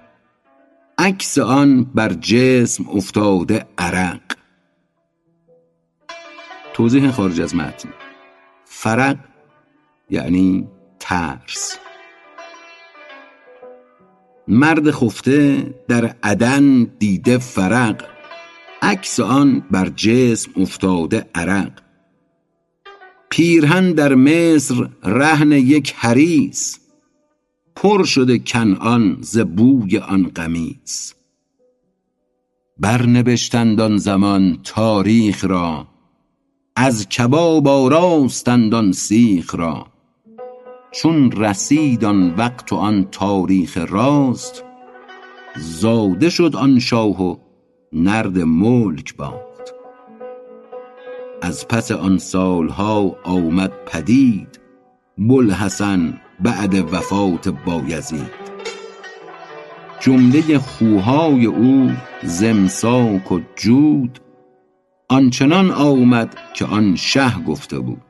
عکس 0.97 1.38
آن 1.38 1.84
بر 1.84 2.13
جسم 2.13 2.89
افتاده 2.89 3.65
عرق. 3.78 4.24
توضیح 6.75 7.11
خارج 7.11 7.41
از 7.41 7.55
متن. 7.55 7.89
فرق 8.65 9.17
یعنی 10.09 10.67
ترس. 10.99 11.77
مرد 14.47 14.91
خفته 14.91 15.73
در 15.87 16.15
عدن 16.23 16.83
دیده 16.83 17.37
فرق 17.37 18.06
عکس 18.81 19.19
آن 19.19 19.63
بر 19.71 19.89
جسم 19.89 20.52
افتاده 20.58 21.29
عرق. 21.35 21.71
پیرهن 23.29 23.91
در 23.91 24.15
مصر 24.15 24.89
رهن 25.04 25.52
یک 25.52 25.93
حریس 25.97 26.79
پر 27.75 28.04
شده 28.04 28.39
کنعان 28.39 29.17
ز 29.21 29.39
بوی 29.39 29.97
آن 29.97 30.31
قمیص. 30.35 31.13
برنبشتند 32.77 33.81
آن 33.81 33.97
زمان 33.97 34.60
تاریخ 34.63 35.45
را 35.45 35.94
از 36.78 37.10
کباب 37.10 37.67
آراستند 37.67 38.73
آن 38.73 38.92
سیخ 38.92 39.56
را. 39.56 39.88
چون 40.92 41.32
رسید 41.32 42.06
آن 42.06 42.36
وقت 42.36 42.73
و 42.73 42.76
آن 42.76 43.08
تاریخ 43.12 43.78
راست 43.78 44.63
زاده 45.58 46.30
شد 46.30 46.56
آن 46.56 46.80
شاه 46.80 47.23
و 47.23 47.36
نرد 47.94 48.40
ملک 48.40 49.15
باخت. 49.15 49.73
از 51.42 51.67
پس 51.67 51.92
آن 51.92 52.17
سالها 52.17 53.15
آمد 53.23 53.71
پدید 53.86 54.60
بوالحسن 55.17 56.21
بعد 56.40 56.94
وفات 56.94 57.50
بایزید 57.50 58.46
جمله 60.00 60.60
خوهای 60.60 61.46
او 61.46 61.92
زمساک 62.23 63.32
و 63.32 63.40
جود 63.56 64.19
آنچنان 65.10 65.71
آمد 65.71 66.37
که 66.53 66.65
آن 66.65 66.95
شه 66.95 67.43
گفته 67.43 67.79
بود. 67.79 68.01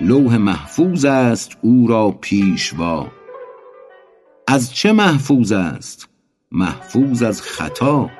لوح 0.00 0.36
محفوظ 0.36 1.04
است 1.04 1.58
او 1.62 1.86
را 1.86 2.10
پیشوا 2.10 3.06
از 4.48 4.74
چه 4.74 4.92
محفوظ 4.92 5.52
است؟ 5.52 6.08
محفوظ 6.52 7.22
از 7.22 7.42
خطا. 7.42 8.10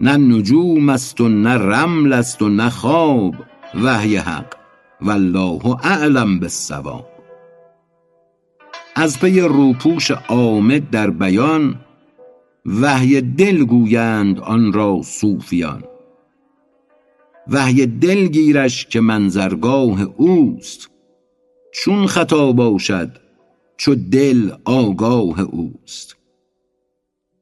نه 0.00 0.16
نجوم 0.16 0.88
است 0.88 1.20
و 1.20 1.28
نه 1.28 1.54
رمل 1.54 2.12
است 2.12 2.42
و 2.42 2.48
نه 2.48 2.70
خواب. 2.70 3.34
وحی 3.82 4.16
حق 4.16 4.54
والله 5.00 5.86
اعلم 5.86 6.40
بالصواب. 6.40 7.06
از 8.96 9.20
پی 9.20 9.40
روپوش 9.40 10.10
آمد 10.28 10.90
در 10.90 11.10
بیان 11.10 11.76
وحی 12.66 13.20
دل 13.20 13.64
گویند 13.64 14.40
آن 14.40 14.72
را 14.72 15.02
صوفیان. 15.02 15.84
وحی 17.48 17.86
دل 17.86 18.26
گیرش 18.26 18.86
که 18.86 19.00
منظرگاه 19.00 20.02
اوست 20.02 20.90
چون 21.74 22.06
خطا 22.06 22.52
باشد 22.52 23.16
چو 23.76 23.94
دل 23.94 24.50
آگاه 24.64 25.40
اوست. 25.40 26.16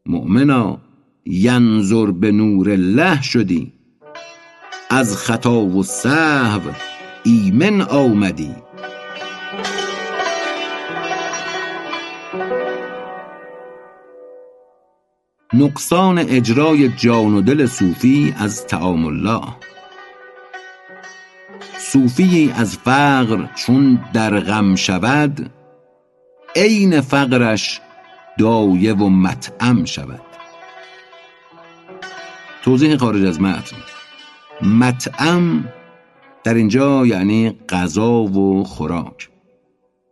مؤمنا 0.07 0.81
ینظر 1.27 2.11
به 2.11 2.33
نور 2.33 2.71
الله 2.71 3.23
شدی 3.23 3.73
از 4.91 5.16
خطا 5.16 5.64
و 5.66 5.83
سهو 5.83 6.61
ایمن 7.25 7.81
آمدی. 7.81 8.55
نقصان 15.55 16.19
اجرای 16.19 16.89
جان 16.89 17.35
و 17.35 17.41
دل 17.41 17.67
صوفی 17.67 18.35
از 18.39 18.67
تعامل 18.67 19.07
الله. 19.07 19.43
صوفی 21.79 22.53
از 22.57 22.77
فقر 22.79 23.47
چون 23.55 24.01
در 24.13 24.41
غم 24.41 24.75
شود 24.75 25.51
عین 26.57 27.01
فقرش 27.01 27.81
دایه 28.39 28.95
و 28.95 29.09
مطعم 29.09 29.85
شود. 29.85 30.21
توضیح 32.63 32.97
خارج 32.97 33.25
از 33.25 33.41
متن. 33.41 33.77
مطعم 34.63 35.69
در 36.45 36.55
اینجا 36.55 37.07
یعنی 37.07 37.59
غذا 37.69 38.13
و 38.13 38.65
خوراک. 38.65 39.29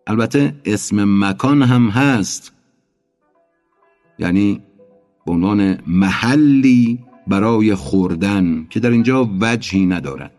البته 0.07 0.55
اسم 0.65 1.25
مکان 1.25 1.63
هم 1.63 1.89
هست. 1.89 2.53
یعنی 4.19 4.63
به 5.27 5.33
عنوان 5.33 5.79
محلی 5.87 6.99
برای 7.27 7.75
خوردن 7.75 8.67
که 8.71 8.81
در 8.81 8.91
اینجا 8.91 9.31
وجهی 9.41 9.87
ندارد. 9.87 10.33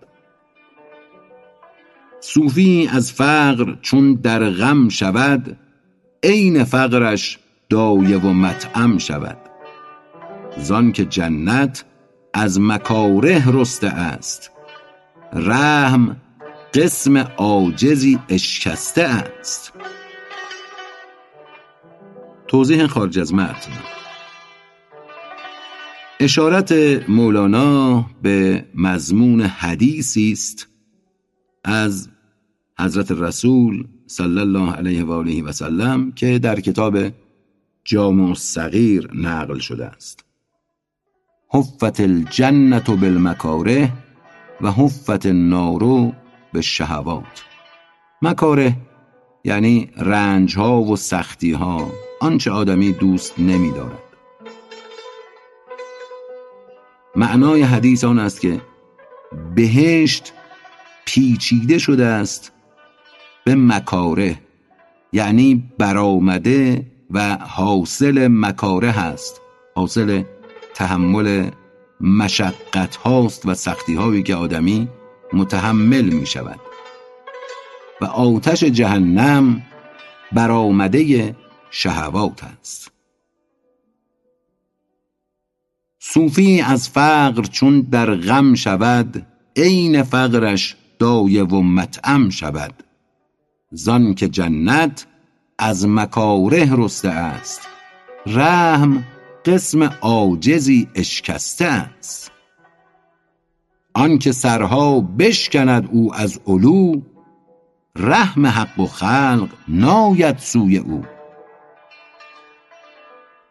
صوفی 2.19 2.89
از 2.91 3.11
فقر 3.11 3.75
چون 3.81 4.13
در 4.13 4.49
غم 4.49 4.89
شود 4.89 5.57
عین 6.23 6.63
فقرش 6.63 7.39
دایه 7.69 8.17
و 8.17 8.33
مطعم 8.33 8.97
شود. 8.97 9.37
زان 10.57 10.91
که 10.91 11.05
جنت 11.05 11.85
از 12.33 12.59
مکاره 12.61 13.43
رسته 13.51 13.87
است 13.87 14.51
رحم 15.33 16.17
قسم 16.73 17.17
عاجزی 17.17 18.19
اشکسته 18.29 19.03
است. 19.03 19.73
توضیح 22.47 22.87
خارج 22.87 23.19
از 23.19 23.33
متن. 23.33 23.71
اشارت 26.19 26.71
مولانا 27.09 28.05
به 28.21 28.65
مضمون 28.75 29.41
حدیثی 29.41 30.31
است 30.31 30.67
از 31.63 32.09
حضرت 32.79 33.11
رسول 33.11 33.87
صلی 34.07 34.39
الله 34.39 34.71
علیه 34.71 35.03
و 35.03 35.11
آله 35.11 35.43
و 35.43 35.51
سلم 35.51 36.11
که 36.11 36.39
در 36.39 36.59
کتاب 36.59 36.97
جامع 37.83 38.33
صغیر 38.33 39.09
نقل 39.13 39.59
شده 39.59 39.85
است. 39.85 40.25
حفت 41.49 41.99
الجنت 41.99 42.89
بالمکاره 42.89 43.93
و 44.61 44.71
حفت 44.71 45.25
النار 45.25 46.13
به 46.53 46.61
شهوات 46.61 47.43
مکاره 48.21 48.75
یعنی 49.43 49.89
رنج 49.97 50.57
ها 50.57 50.81
و 50.81 50.95
سختی 50.95 51.51
ها 51.51 51.91
آنچه 52.21 52.51
آدمی 52.51 52.91
دوست 52.91 53.39
نمی 53.39 53.71
دارد 53.71 54.06
معنای 57.17 57.61
حدیث 57.61 58.03
آن 58.03 58.19
است 58.19 58.41
که 58.41 58.61
بهشت 59.55 60.33
پیچیده 61.05 61.77
شده 61.77 62.05
است 62.05 62.51
به 63.45 63.55
مکاره 63.55 64.39
یعنی 65.13 65.71
برآمده 65.77 66.85
و 67.11 67.37
حاصل 67.41 68.27
مکاره 68.31 68.91
هست. 68.91 69.41
حاصل 69.75 70.23
تحمل 70.73 71.49
مشقت 72.01 72.95
هاست 72.95 73.45
و 73.45 73.53
سختی 73.53 73.95
هایی 73.95 74.23
که 74.23 74.35
آدمی 74.35 74.87
متحمل 75.33 76.05
می 76.05 76.25
شود. 76.25 76.59
و 78.01 78.05
آتش 78.05 78.63
جهنم 78.63 79.61
برآمده 80.31 81.35
شهوات 81.69 82.43
است 82.43 82.96
صوفی 86.13 86.61
از 86.61 86.89
فقر 86.89 87.41
چون 87.41 87.81
در 87.81 88.15
غم 88.15 88.53
شود 88.53 89.25
عین 89.55 90.03
فقرش 90.03 90.75
دایه 90.99 91.43
و 91.43 91.61
مطعم 91.61 92.29
شود. 92.29 92.73
زان 93.71 94.13
که 94.13 94.27
جنت 94.27 95.05
از 95.59 95.87
مکاره 95.87 96.69
رسته 96.71 97.09
است. 97.09 97.61
رحم 98.25 99.03
قسم 99.45 99.83
عاجزی 99.83 100.87
اشکسته 100.95 101.65
است. 101.65 102.31
آنکه 103.93 104.31
سرها 104.31 105.01
بشکند 105.01 105.89
او 105.91 106.15
از 106.15 106.39
علو 106.47 107.01
رحم 107.95 108.45
حق 108.45 108.79
و 108.79 108.85
خلق 108.85 109.49
ناید 109.67 110.37
سوی 110.37 110.77
او. 110.77 111.05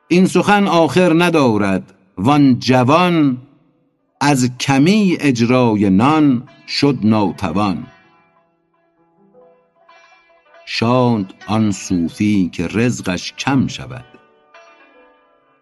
این 0.08 0.26
سخن 0.26 0.66
آخر 0.66 1.24
ندارد. 1.24 1.95
وان 2.16 2.58
جوان 2.58 3.38
از 4.20 4.58
کمی 4.58 5.16
اجرای 5.20 5.90
نان 5.90 6.48
شد 6.68 6.98
ناتوان 7.02 7.86
شاد 10.68 11.34
آن 11.46 11.72
صوفی 11.72 12.50
که 12.52 12.66
رزقش 12.66 13.32
کم 13.32 13.66
شود. 13.66 14.04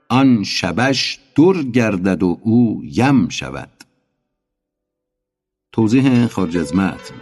آن 0.08 0.42
شبش 0.44 1.18
در 1.36 1.62
گردد 1.62 2.22
و 2.22 2.38
او 2.42 2.82
یم 2.84 3.28
شود. 3.28 3.84
توضیح 5.72 6.26
خارج 6.26 6.56
از 6.56 6.76
متن. 6.76 7.14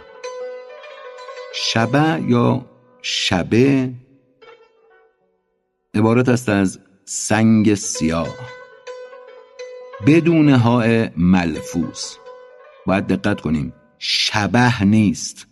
شبه 1.55 2.23
یا 2.27 2.65
شبه 3.01 3.93
عبارت 5.93 6.29
است 6.29 6.49
از 6.49 6.79
سنگ 7.05 7.75
سیاه. 7.75 8.62
بدون 10.07 10.49
های 10.49 11.09
ملفوظ. 11.17 12.03
باید 12.85 13.07
دقت 13.07 13.41
کنیم. 13.41 13.73
شبه 13.99 14.83
نیست. 14.83 15.47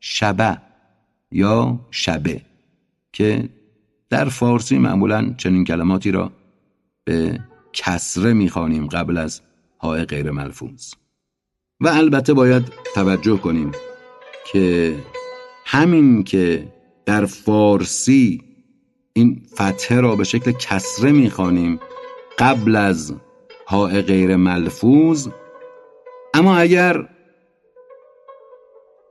شبه 0.00 0.58
یا 1.32 1.80
شبه 1.90 2.40
که 3.12 3.48
در 4.10 4.24
فارسی 4.24 4.78
معمولا 4.78 5.34
چنین 5.36 5.64
کلماتی 5.64 6.10
را 6.10 6.32
به 7.04 7.40
کسره 7.72 8.32
می‌خوانیم 8.32 8.86
قبل 8.86 9.18
از 9.18 9.40
های 9.80 10.04
غیر 10.04 10.30
ملفوظ. 10.30 10.92
و 11.80 11.88
البته 11.88 12.34
باید 12.34 12.62
توجه 12.94 13.36
کنیم 13.36 13.72
که 14.52 14.96
همین 15.66 16.24
که 16.24 16.72
در 17.06 17.26
فارسی 17.26 18.42
این 19.12 19.42
فتحه 19.54 20.00
را 20.00 20.16
به 20.16 20.24
شکل 20.24 20.52
کسره 20.52 21.12
می‌خوانیم 21.12 21.80
قبل 22.38 22.76
از 22.76 23.14
های 23.66 24.02
غیر 24.02 24.36
ملفوظ. 24.36 25.28
اما 26.34 26.56
اگر 26.56 27.08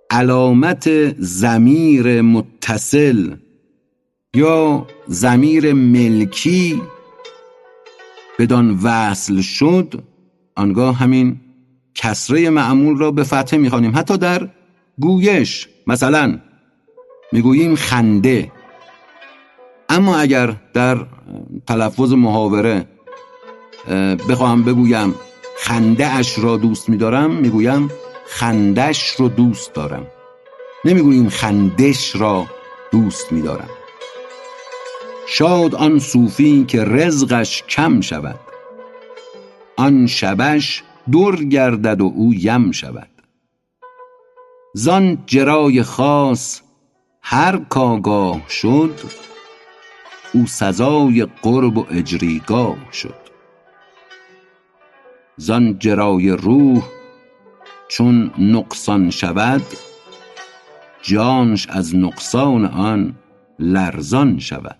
علامت 0.09 1.13
زمیر 1.19 2.21
متصل 2.21 3.35
یا 4.33 4.87
زمیر 5.07 5.73
ملکی 5.73 6.81
بدان 8.39 8.79
وصل 8.83 9.41
شد 9.41 10.03
آنگاه 10.55 10.95
همین 10.95 11.39
کسره 11.95 12.49
معمول 12.49 12.97
را 12.97 13.11
به 13.11 13.23
فتحه 13.23 13.59
می‌خوانیم. 13.59 13.95
حتی 13.95 14.17
در 14.17 14.49
گویش 14.99 15.69
مثلا 15.87 16.39
می‌گوییم 17.31 17.75
خنده. 17.75 18.51
اما 19.89 20.17
اگر 20.17 20.55
در 20.73 21.05
تلفظ 21.67 22.13
محاوره 22.13 22.85
بخواهم 24.29 24.63
بگویم 24.63 25.15
خنده 25.57 26.07
اش 26.07 26.39
را 26.39 26.57
دوست 26.57 26.89
میدارم 26.89 27.31
می‌گویم 27.31 27.91
خندش 28.25 29.09
رو 29.09 29.29
دوست 29.29 29.73
دارم. 29.73 30.07
نمی‌گوییم 30.85 31.29
خندش 31.29 32.15
را 32.15 32.45
دوست 32.91 33.31
میدارم. 33.31 33.69
شاد 35.27 35.75
آن 35.75 35.99
صوفی 35.99 36.65
که 36.65 36.83
رزقش 36.83 37.63
کم 37.63 38.01
شود. 38.01 38.39
آن 39.77 40.07
شبش 40.07 40.83
در 41.11 41.43
گردد 41.43 42.01
و 42.01 42.11
او 42.15 42.33
یم 42.33 42.71
شود. 42.71 43.09
زان 44.73 45.23
جرای 45.25 45.83
خاص 45.83 46.61
هر 47.21 47.57
کاگاه 47.57 48.41
شد 48.49 48.99
او 50.33 50.47
سزای 50.47 51.27
قرب 51.41 51.77
و 51.77 51.85
اجریگاه 51.91 52.77
شد. 52.91 53.22
زان 55.37 55.79
جرای 55.79 56.29
روح 56.29 56.83
چون 57.87 58.31
نقصان 58.37 59.09
شود 59.09 59.61
جانش 61.01 61.67
از 61.69 61.95
نقصان 61.95 62.65
آن 62.65 63.15
لرزان 63.59 64.39
شود. 64.39 64.79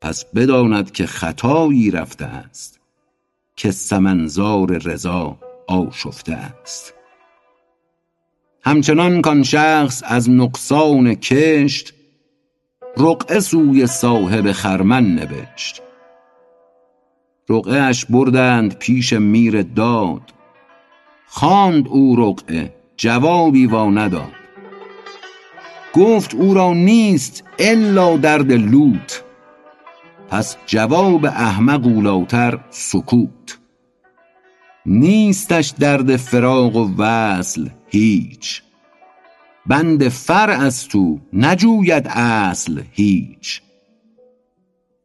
پس 0.00 0.24
بداند 0.34 0.90
که 0.90 1.06
خطایی 1.06 1.90
رفته 1.90 2.24
است 2.24 2.80
که 3.56 3.70
سمنزار 3.70 4.78
رضا 4.78 5.38
آشفته 5.68 6.32
است. 6.34 6.94
همچنان 8.64 9.22
کان 9.22 9.42
شخص 9.42 10.02
از 10.06 10.30
نقصان 10.30 11.14
کشت 11.14 11.94
رقعه 12.96 13.40
سوی 13.40 13.86
صاحب 13.86 14.52
خرمن 14.52 15.14
نوشت 15.14 15.82
رقعه 17.48 17.82
اش 17.82 18.04
بردند 18.04 18.74
پیش 18.74 19.12
میر 19.12 19.62
داد. 19.62 20.22
خواند 21.26 21.88
او 21.88 22.16
رقعه 22.16 22.74
جوابی 22.96 23.66
وا 23.66 23.90
نداد. 23.90 24.32
گفت 25.94 26.34
او 26.34 26.54
را 26.54 26.74
نیست 26.74 27.44
الا 27.58 28.16
درد 28.16 28.52
لوت. 28.52 29.24
پس 30.30 30.56
جواب 30.66 31.26
احمق 31.26 31.86
اولاتر 31.86 32.58
سکوت. 32.70 33.58
نیستش 34.86 35.74
درد 35.78 36.16
فراق 36.16 36.76
و 36.76 36.90
وصل 36.98 37.68
هیچ. 37.88 38.62
بند 39.66 40.08
فرع 40.08 40.60
است 40.60 40.88
تو 40.88 41.20
نجوید 41.32 42.08
اصل 42.08 42.82
هیچ. 42.92 43.62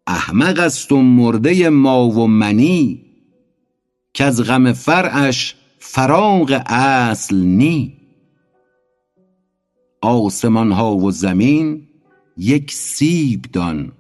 احمق 0.08 0.60
است 0.60 0.92
و 0.92 0.98
مرده 0.98 1.70
ما 1.70 2.10
و 2.10 2.28
منی 2.28 3.04
که 4.14 4.24
از 4.24 4.44
غم 4.44 4.74
فرعش 4.74 5.56
فراغ 5.80 6.62
اصل 6.66 7.36
نی. 7.36 7.98
آسمان 10.02 10.72
ها 10.72 10.96
و 10.96 11.12
زمین 11.12 11.88
یک 12.38 12.72
سیب 12.72 13.46
دان 13.54 13.92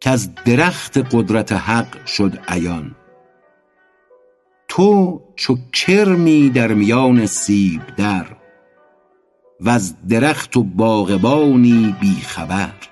که 0.00 0.10
از 0.10 0.34
درخت 0.34 0.98
قدرت 1.14 1.52
حق 1.52 2.06
شد 2.06 2.38
عیان. 2.48 2.96
تو 4.68 5.20
چو 5.36 5.56
کرمی 5.72 6.50
در 6.50 6.74
میان 6.74 7.26
سیب 7.26 7.80
در 7.96 8.26
و 9.60 9.68
از 9.68 10.06
درخت 10.08 10.56
و 10.56 10.62
باغبانی 10.62 11.94
بی 12.00 12.14
خبر. 12.14 12.89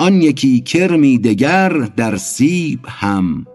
آن 0.00 0.22
یکی 0.22 0.60
کرمی 0.60 1.18
دگر 1.18 1.68
در 1.68 2.16
سیب 2.16 2.80
هم 2.88 3.46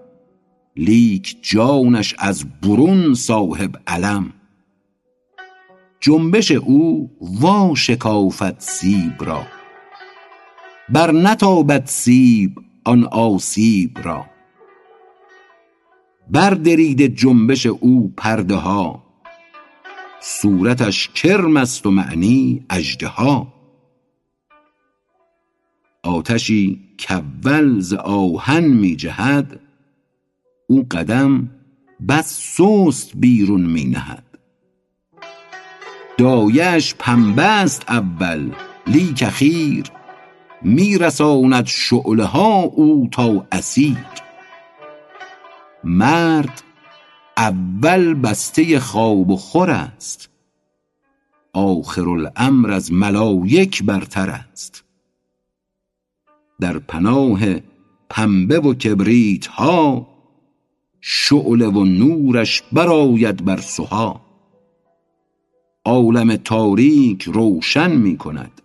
لیک 0.78 1.38
جانش 1.41 2.16
از 2.20 2.46
برون 2.62 3.14
صاحب 3.14 3.76
علم. 3.88 4.34
جنبش 6.00 6.52
او 6.52 7.12
وا 7.22 7.76
شکافد 7.76 8.56
سیب 8.60 9.24
را 9.24 9.44
بر 10.89 11.12
نتابد 11.12 11.86
سیب 11.86 12.60
آن 12.84 13.04
آسیب 13.04 14.00
را. 14.04 14.26
بردرید 16.32 17.16
جنبش 17.16 17.66
او 17.66 18.14
پرده 18.18 18.56
ها 18.56 19.04
صورتش 20.22 21.10
کرم 21.10 21.58
است 21.58 21.86
و 21.86 21.91
معنی 21.91 22.66
اژدها. 22.70 23.62
آتشی 26.04 26.82
کاول 27.08 27.80
ز 27.80 27.93
آهن 27.93 28.64
می 28.64 28.95
جهد 28.95 29.60
او 30.68 30.88
قدم 30.91 31.49
بس 32.08 32.58
سست 32.58 33.12
بیرون 33.16 33.62
می 33.62 33.86
نهد 33.86 34.24
دایش 36.18 36.95
پنبه 36.99 37.43
است 37.43 37.86
اول 37.89 38.51
لیک 38.88 39.24
اخیر 39.28 39.91
می 40.62 40.97
رساند 40.97 41.66
شعله 41.66 42.24
ها 42.24 42.62
او 42.62 43.08
تا 43.12 43.47
اثیر 43.51 43.97
مرد 45.84 46.64
اول 47.38 48.14
بسته 48.14 48.80
خواب 48.80 49.30
و 49.30 49.38
خور 49.38 49.70
است 49.70 50.30
آخر 51.54 52.10
الامر 52.10 52.72
از 52.72 52.91
ملایک 52.91 53.84
برتر 53.84 54.30
است. 54.30 54.84
در 56.62 56.80
پناه 56.80 57.39
پنبه 58.10 58.60
و 58.60 58.74
کبریت 58.74 59.45
ها 59.47 60.08
شعله 61.01 61.68
و 61.68 61.84
نورش 61.86 62.64
برآید 62.72 63.45
بر 63.45 63.58
سها 63.58 64.22
عالم 65.86 66.36
تاریک 66.36 67.24
روشن 67.24 67.95
می 67.95 68.18
کند. 68.18 68.62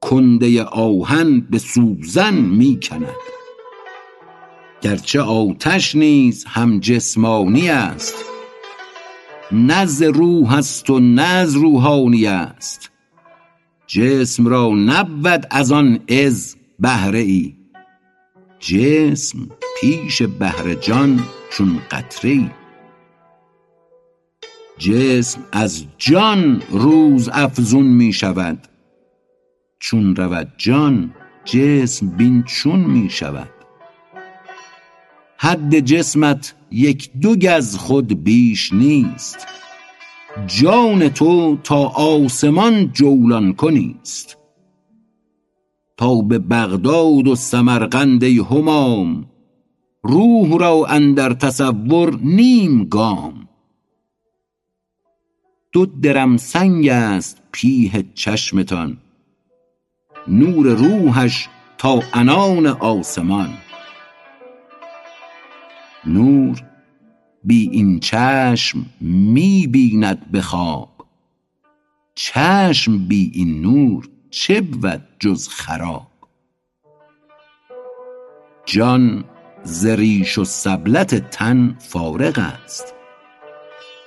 کنده 0.00 0.62
آهن 0.64 1.40
به 1.40 1.58
سوزن 1.58 2.34
می 2.34 2.80
کند. 2.82 3.16
گرچه 4.80 5.20
آتش 5.20 5.94
نیز 5.94 6.44
هم 6.44 6.80
جسمانی 6.80 7.68
است 7.68 8.14
نه 9.52 10.10
روح 10.10 10.54
است 10.54 10.90
و 10.90 11.00
نه 11.00 11.44
روحانی 11.44 12.26
است. 12.26 12.90
جسم 13.86 14.46
را 14.46 14.68
نبود 14.68 15.46
از 15.50 15.72
آن 15.72 15.98
از 16.08 16.56
بهره 16.82 17.18
ای 17.18 17.54
جسم 18.60 19.48
پیش 19.80 20.22
بحر 20.22 20.74
جان 20.74 21.20
چون 21.50 21.80
قطره 21.90 22.30
ای 22.30 22.50
جسم 24.78 25.40
از 25.52 25.84
جان 25.98 26.62
روز 26.70 27.28
افزون 27.32 27.86
می 27.86 28.12
شود 28.12 28.68
چون 29.78 30.16
رود 30.16 30.52
جان 30.56 31.14
جسم 31.44 32.08
بین 32.08 32.42
چون 32.42 32.80
می 32.80 33.10
شود 33.10 33.50
حد 35.38 35.80
جسمت 35.80 36.54
یک 36.70 37.10
دو 37.20 37.36
گز 37.36 37.76
خود 37.76 38.24
بیش 38.24 38.72
نیست. 38.72 39.46
جان 40.46 41.08
تو 41.08 41.58
تا 41.64 41.88
آسمان 41.88 42.92
جولان 42.92 43.52
کنیست. 43.52 44.41
تا 46.02 46.14
به 46.14 46.38
بغداد 46.38 47.28
و 47.28 47.34
سمرقند 47.34 48.24
همام 48.24 49.26
روح 50.02 50.58
را 50.58 50.86
اندر 50.88 51.32
تصور 51.32 52.18
نیم 52.22 52.84
گام. 52.84 53.48
دو 55.72 55.86
درم 55.86 56.36
سنگ 56.36 56.88
است 56.88 57.42
پیه 57.52 58.04
چشمتان. 58.14 58.96
نور 60.28 60.66
روحش 60.66 61.48
تا 61.78 62.00
عنان 62.14 62.66
آسمان. 62.66 63.50
نور 66.06 66.62
بی 67.44 67.68
این 67.70 68.00
چشم 68.00 68.86
می 69.00 69.66
بیند 69.66 70.30
به 70.30 70.40
خواب. 70.40 71.06
چشم 72.14 73.08
بی 73.08 73.30
این 73.34 73.62
نور 73.62 74.08
چه 74.34 74.60
بود 74.60 75.02
جز 75.20 75.48
خراب؟ 75.48 76.06
جان 78.66 79.24
ز 79.62 79.86
و 80.38 80.44
سبلت 80.44 81.30
تن 81.30 81.76
فارغ 81.78 82.38
است. 82.38 82.94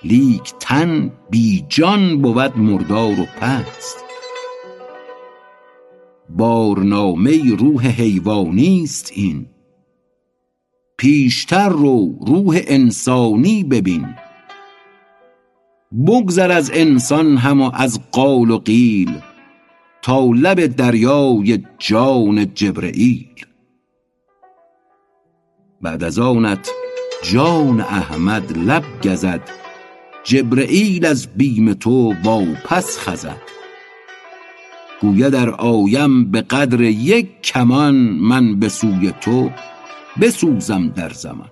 لیک 0.04 0.54
تن 0.60 1.12
بی 1.30 1.66
جان 1.70 2.22
بود 2.22 2.58
مردار 2.58 3.20
و 3.20 3.26
پست. 3.26 3.98
بارنامه 6.30 7.56
روح 7.56 7.88
حیوانی 7.88 8.82
است 8.84 9.12
این. 9.16 9.46
پیشتر 10.98 11.70
رو 11.70 12.18
روح 12.28 12.62
انسانی 12.68 13.64
ببین. 13.64 14.16
بگذر 16.08 16.52
از 16.52 16.72
انسان 16.74 17.38
هم 17.38 17.62
و 17.62 17.72
از 17.74 18.00
قال 18.12 18.52
و 18.52 18.58
قیل. 18.58 19.22
تا 20.06 20.26
لب 20.26 20.66
دریای 20.66 21.64
جان 21.80 22.54
جبرئیل 22.54 23.46
بعد 25.82 26.04
از 26.04 26.20
آنت 26.20 26.72
جان 27.24 27.82
احمد 27.82 28.58
لب 28.58 28.84
گزد 29.04 29.42
جبرئیل 30.24 31.06
از 31.06 31.28
بیم 31.28 31.74
تو 31.74 32.14
واپس 32.24 33.00
خزد. 33.00 33.42
گوید 35.02 35.30
در 35.30 35.50
آیم 35.50 36.32
به 36.32 36.42
قدر 36.42 36.82
یک 36.82 37.42
کمان 37.42 37.96
من 37.96 38.60
به 38.60 38.70
سوی 38.70 39.14
تو 39.22 39.50
بسوزم 40.22 40.88
در 40.88 41.10
زمان. 41.10 41.50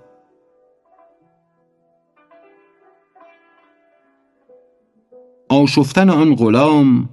آشفتن 5.50 6.10
آن 6.10 6.36
غلام 6.36 7.10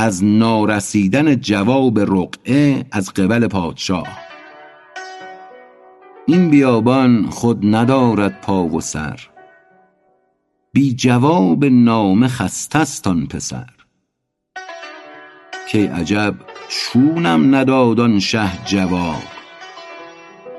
از 0.00 0.24
نارسیدن 0.24 1.36
جواب 1.36 2.00
رقعه 2.00 2.84
از 2.92 3.12
قبل 3.12 3.46
پادشاه. 3.46 4.18
این 6.26 6.50
بیابان 6.50 7.26
خود 7.30 7.58
ندارد 7.62 8.40
پا 8.40 8.64
و 8.64 8.80
سر. 8.80 9.20
بی 10.72 10.94
جواب 10.94 11.64
نامه 11.64 12.28
خستستان 12.28 13.26
پسر. 13.26 13.66
که 15.68 15.90
عجب 15.90 16.34
چونم 16.68 17.54
نداد 17.54 18.18
شه 18.18 18.64
جواب. 18.64 19.22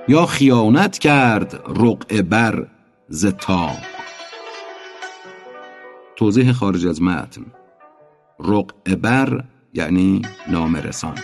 یا 0.08 0.26
خیانت 0.26 0.98
کرد 0.98 1.62
رقعه 1.68 2.22
بر 2.22 2.68
ز 3.10 3.26
توضیح 6.16 6.52
خارج 6.52 6.88
از 6.88 7.02
متن. 7.02 7.46
رقعه 8.40 8.96
بر 8.96 9.44
یعنی 9.74 10.22
نامه 10.52 10.82
رسان. 10.82 11.18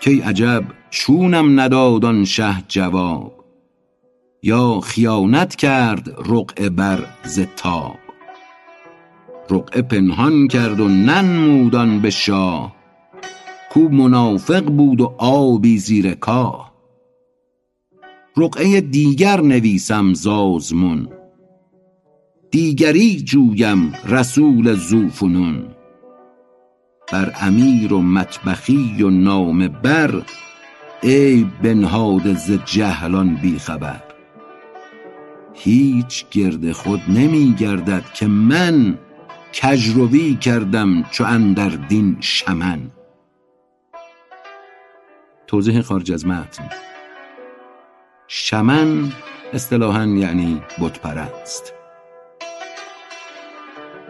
کی 0.00 0.20
عجب 0.20 0.64
چونم 0.90 1.60
نداد 1.60 2.24
شه 2.24 2.62
جواب 2.68 3.44
یا 4.42 4.80
خیانت 4.80 5.56
کرد 5.56 6.10
رقعه 6.10 6.68
بر 6.68 7.06
ز 7.24 7.40
تاب. 7.56 7.96
رقعه 9.50 9.82
پنهان 9.82 10.48
کرد 10.48 10.80
و 10.80 10.88
ننمود 10.88 12.02
به 12.02 12.10
شاه 12.10 12.76
کو 13.70 13.80
منافق 13.80 14.64
بود 14.64 15.00
و 15.00 15.14
آبی 15.18 15.78
زیر 15.78 16.14
کاه. 16.14 16.72
رقعه 18.36 18.80
دیگر 18.80 19.40
نویسم 19.40 20.14
زازمون 20.14 21.08
دیگری 22.50 23.20
جویم 23.20 23.92
رسول 24.08 24.74
ذوفنون 24.74 25.64
بر 27.12 27.32
امیر 27.40 27.92
و 27.92 28.02
مطبخی 28.02 29.02
و 29.02 29.10
نامه 29.10 29.68
بر 29.68 30.22
ای 31.02 31.46
بنهاده 31.62 32.34
ز 32.34 32.52
جهلان 32.64 33.34
بی 33.34 33.58
خبر. 33.58 34.02
هیچ 35.54 36.24
گرد 36.30 36.72
خود 36.72 37.00
نمی 37.08 37.54
گردد 37.54 38.04
که 38.14 38.26
من 38.26 38.98
کژروی 39.52 40.34
کردم 40.34 41.02
چو 41.10 41.24
اندر 41.24 41.68
دین 41.68 42.16
شمن. 42.20 42.90
توضیح 45.46 45.80
خارج 45.80 46.12
از 46.12 46.26
متن. 46.26 46.68
شمن 48.28 49.12
اصطلاحا 49.52 50.04
یعنی 50.04 50.62
بت 50.80 51.00
پرست 51.00 51.75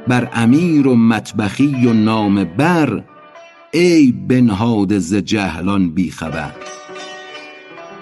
بر 0.08 0.30
امیر 0.32 0.86
و 0.86 0.96
مطبخی 0.96 1.86
و 1.86 1.92
نامه 1.92 2.44
بر 2.44 3.04
ای 3.72 4.12
بنهاده 4.28 4.98
ز 4.98 5.14
جهلان 5.14 5.90
بی 5.90 6.10
خبر. 6.10 6.52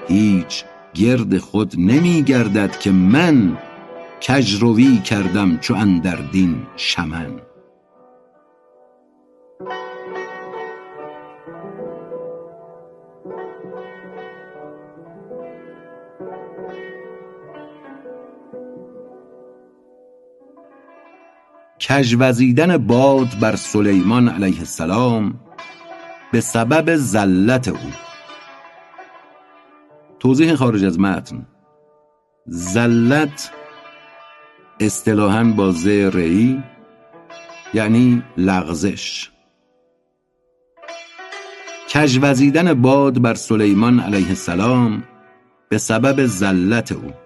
هیچ 0.08 0.64
گرد 0.94 1.38
خود 1.38 1.74
نمی 1.78 2.22
گردد 2.22 2.78
که 2.78 2.90
من 2.90 3.58
کژروی 4.20 4.98
کردم 4.98 5.58
چو 5.58 5.74
اندر 5.74 6.16
دین 6.32 6.56
شمن. 6.76 7.53
کژوزیدن 21.88 22.76
باد 22.76 23.38
بر 23.40 23.56
سلیمان 23.56 24.28
علیه 24.28 24.58
السلام 24.58 25.40
به 26.32 26.40
سبب 26.40 26.96
زلت 26.96 27.68
او. 27.68 27.90
توضیح 30.18 30.54
خارج 30.54 30.84
از 30.84 31.00
متن. 31.00 31.46
زلت 32.46 33.50
اصطلاحا 34.80 35.44
با 35.44 35.70
ز 35.70 35.86
ری 35.86 36.62
یعنی 37.74 38.22
لغزش. 38.36 39.30
کژوزیدن 41.88 42.74
باد 42.74 43.22
بر 43.22 43.34
سلیمان 43.34 44.00
علیه 44.00 44.28
السلام 44.28 45.04
به 45.68 45.78
سبب 45.78 46.26
زلت 46.26 46.92
او. 46.92 47.23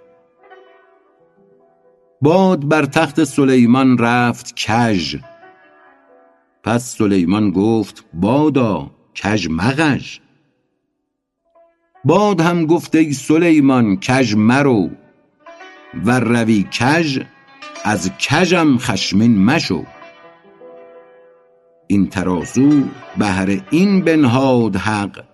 باد 2.23 2.69
بر 2.69 2.85
تخت 2.85 3.25
سلیمان 3.25 3.99
رفت 3.99 4.55
کژ. 4.57 5.17
پس 6.65 6.97
سلیمان 6.97 7.51
گفت 7.51 8.05
بادا 8.15 8.91
کژ 9.15 9.49
مغژ. 9.51 10.19
باد 12.05 12.41
هم 12.41 12.67
گفت 12.67 12.95
ای 12.95 13.13
سلیمان 13.13 13.97
کژ 13.97 14.35
مرو. 14.35 14.91
ور 16.05 16.21
روی 16.21 16.63
کژ 16.63 17.21
از 17.85 18.11
کژم 18.19 18.79
خشمین 18.79 19.45
مشو. 19.45 19.85
این 21.87 22.07
ترازو 22.07 22.83
بهر 23.19 23.61
این 23.71 24.01
بنهاد 24.01 24.77
حق. 24.77 25.25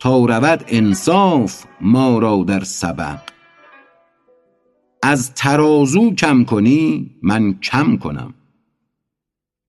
تا 0.00 0.24
رود 0.24 0.64
انصاف 0.68 1.64
ما 1.80 2.18
را 2.18 2.44
در 2.48 2.64
سبق. 2.64 3.35
از 5.02 5.34
ترازو 5.34 6.14
کم 6.14 6.44
کنی 6.44 7.10
من 7.22 7.58
کم 7.58 7.96
کنم. 7.96 8.34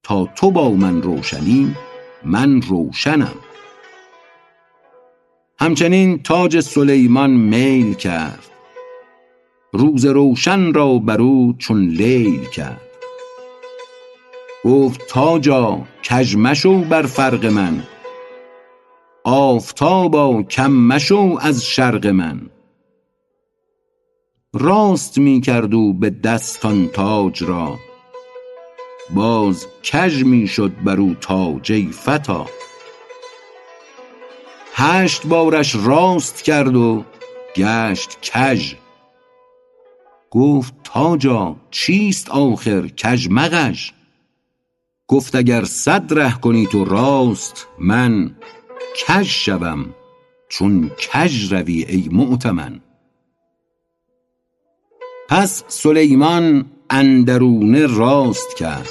تا 0.03 0.25
تو 0.25 0.51
با 0.51 0.69
من 0.69 1.01
روشنی 1.01 1.75
من 2.25 2.61
روشنم. 2.61 3.35
همچنین 5.59 6.23
تاج 6.23 6.59
سلیمان 6.59 7.29
میل 7.29 7.93
کرد. 7.93 8.43
روز 9.73 10.05
روشن 10.05 10.73
را 10.73 10.97
بر 10.97 11.21
او 11.21 11.55
چون 11.57 11.87
لیل 11.87 12.43
کرد. 12.45 12.81
گفت 14.63 15.07
تاجا 15.07 15.81
کژ 16.03 16.35
مشو 16.35 16.79
بر 16.79 17.01
فرق 17.01 17.45
من. 17.45 17.83
آفتابا 19.23 20.43
کم 20.43 20.71
مشو 20.71 21.37
از 21.41 21.65
شرق 21.65 22.07
من. 22.07 22.41
راست 24.57 25.17
می 25.17 25.41
کرد 25.41 25.73
او 25.73 25.93
به 25.93 26.09
دست 26.09 26.65
آن 26.65 26.87
تاج 26.87 27.43
را. 27.43 27.79
باز 29.09 29.67
کژ 29.83 30.23
می 30.23 30.47
شد 30.47 30.71
بر 30.83 30.99
او 30.99 31.15
تاج 31.21 31.71
ای 31.71 31.89
فتی 31.91 32.43
هشت 34.73 35.27
بارش 35.27 35.75
راست 35.75 36.43
کرد 36.43 36.75
و 36.75 37.03
گشت 37.55 38.17
کژ. 38.21 38.73
گفت 40.31 40.73
تاجا 40.83 41.55
چیست 41.71 42.29
آخر 42.29 42.87
کژ 42.87 43.27
مغژ؟ 43.31 43.91
گفت 45.07 45.35
اگر 45.35 45.63
صد 45.63 46.13
ره 46.19 46.33
کنی 46.33 46.67
تو 46.67 46.85
راست 46.85 47.67
من 47.79 48.35
کژ 49.07 49.27
شوم 49.27 49.85
چون 50.49 50.91
کژ 50.99 51.53
روی 51.53 51.83
ای 51.83 52.09
مؤتمن. 52.11 52.81
پس 55.29 55.63
سلیمان 55.67 56.65
اندرونه 56.89 57.85
راست 57.85 58.57
کرد. 58.57 58.89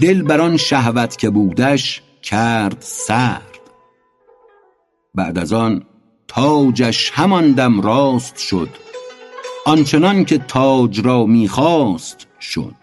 دل 0.00 0.22
بر 0.22 0.40
آن 0.40 0.56
شهوت 0.56 1.16
که 1.16 1.30
بودش 1.30 2.02
کرد 2.22 2.76
سرد. 2.80 3.60
بعد 5.14 5.38
از 5.38 5.52
آن 5.52 5.82
تاجش 6.28 7.10
همان 7.14 7.52
دم 7.52 7.80
راست 7.80 8.38
شد. 8.38 8.68
آنچنان 9.66 10.24
که 10.24 10.38
تاج 10.38 11.00
را 11.00 11.26
می 11.26 11.48
خواست 11.48 12.26
شد. 12.40 12.74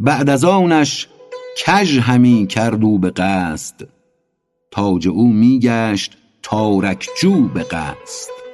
بعد 0.00 0.30
از 0.30 0.44
آنش 0.44 1.08
کژ 1.58 1.98
همی 1.98 2.46
کرد 2.46 2.84
او 2.84 2.98
به 2.98 3.10
قصد. 3.10 3.88
تاج 4.70 5.08
او 5.08 5.32
می 5.32 5.58
گشت 5.58 6.16
تارک 6.42 7.08
جو 7.22 7.48
به 7.48 7.62
قصد. 7.62 8.47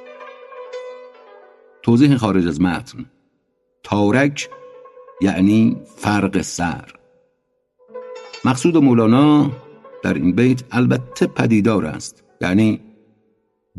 توضیح 1.85 2.17
خارج 2.17 2.47
از 2.47 2.61
متن. 2.61 3.05
تارک 3.83 4.49
یعنی 5.21 5.77
فرق 5.95 6.41
سر. 6.41 6.91
مقصود 8.45 8.77
مولانا 8.77 9.51
در 10.03 10.13
این 10.13 10.35
بیت 10.35 10.63
البته 10.71 11.27
پدیدار 11.27 11.85
است. 11.85 12.23
یعنی 12.41 12.81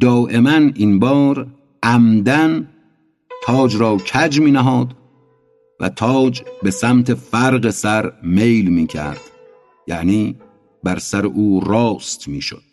دائما 0.00 0.70
این 0.74 0.98
بار 0.98 1.46
عمدن 1.82 2.68
تاج 3.42 3.76
را 3.76 3.96
کج 3.96 4.40
می 4.40 4.50
نهاد 4.50 4.96
و 5.80 5.88
تاج 5.88 6.42
به 6.62 6.70
سمت 6.70 7.14
فرق 7.14 7.70
سر 7.70 8.12
میل 8.22 8.68
می 8.68 8.86
کرد 8.86 9.20
یعنی 9.86 10.36
بر 10.82 10.98
سر 10.98 11.26
او 11.26 11.60
راست 11.60 12.28
می 12.28 12.40
شد 12.40 12.64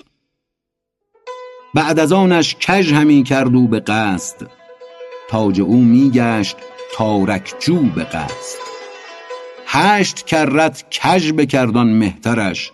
بعد 1.73 1.99
از 1.99 2.11
آنش 2.11 2.55
کج 2.55 2.93
همی 2.93 3.23
کرد 3.23 3.55
او 3.55 3.67
به 3.67 3.79
قصد. 3.79 4.62
تاج 5.33 5.61
او 5.61 5.83
می 5.83 6.11
گشت 6.11 6.57
تارکجو 6.95 7.79
به 7.79 8.03
قصد. 8.03 8.59
هشت 9.65 10.25
کرت 10.25 10.85
کج 10.89 11.31
بکردان 11.31 11.89
مهترش 11.89 12.71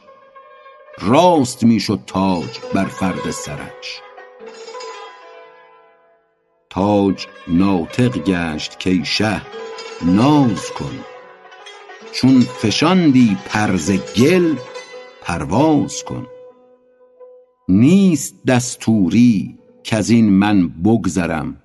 راست 1.02 1.64
می 1.64 1.80
شد 1.80 2.00
تاج 2.08 2.60
بر 2.74 2.86
فرق 2.86 3.32
سرش. 3.32 4.02
تاج 6.70 7.28
ناطق 7.48 8.18
گشت 8.18 8.80
کی 8.80 9.06
شه 9.06 9.42
ناز 10.06 10.72
کن. 10.72 11.00
چون 12.12 12.42
فشاندی 12.42 13.38
پرز 13.46 13.92
گل 13.92 14.56
پرواز 15.22 16.04
کن. 16.04 16.28
نیست 17.70 18.36
دستوری 18.48 19.58
از 19.92 20.10
این 20.10 20.30
من 20.30 20.70
بگذرم. 20.70 21.62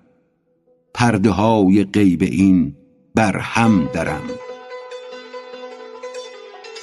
پرده 0.95 1.31
های 1.31 1.85
غیب 1.85 2.23
این 2.23 2.77
بر 3.15 3.39
هم 3.39 3.89
درم. 3.93 4.23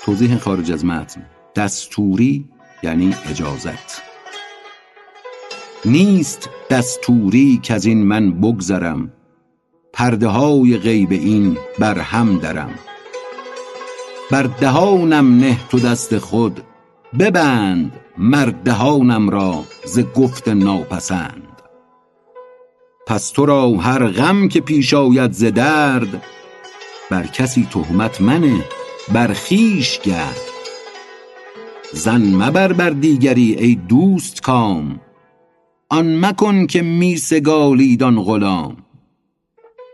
توضیح 0.06 0.38
خارج 0.38 0.72
از 0.72 0.86
متن. 0.86 1.26
دستوری 1.56 2.50
یعنی 2.84 3.16
اجازت. 3.30 4.02
نیست 5.86 6.50
دستوری 6.70 7.60
که 7.64 7.74
از 7.74 7.86
این 7.86 8.04
من 8.04 8.32
بگذرم. 8.32 9.14
پرده 9.94 10.28
های 10.28 10.78
غیب 10.78 11.12
این 11.12 11.58
بر 11.80 12.00
هم 12.00 12.38
درم. 12.38 12.74
بر 14.32 14.44
دهانم 14.44 15.38
نه 15.38 15.58
تو 15.70 15.80
دست 15.80 16.18
خود 16.18 16.62
ببند 17.20 17.92
مردهانم 18.18 19.30
را 19.30 19.64
ز 19.86 20.00
گفت 20.00 20.48
ناپسند. 20.48 21.51
پس 23.12 23.30
تو 23.30 23.46
را 23.46 23.72
هر 23.72 24.08
غم 24.08 24.48
که 24.48 24.62
پیش 24.62 24.94
آید 24.94 25.32
ز 25.32 25.44
درد 25.44 26.24
بر 27.10 27.28
کسی 27.28 27.68
تهمت 27.72 28.22
منه 28.22 28.66
بر 29.14 29.34
خویش 29.34 30.00
گرد. 30.00 30.42
زن 31.94 32.22
مبر 32.22 32.74
بر 32.74 32.90
دیگری 32.90 33.56
ای 33.56 33.76
دوست 33.76 34.42
کام 34.42 35.00
آن 35.90 36.26
مکن 36.26 36.68
که 36.68 36.82
می 36.82 37.18
سگالید 37.18 38.04
آن 38.04 38.24
غلام. 38.24 38.78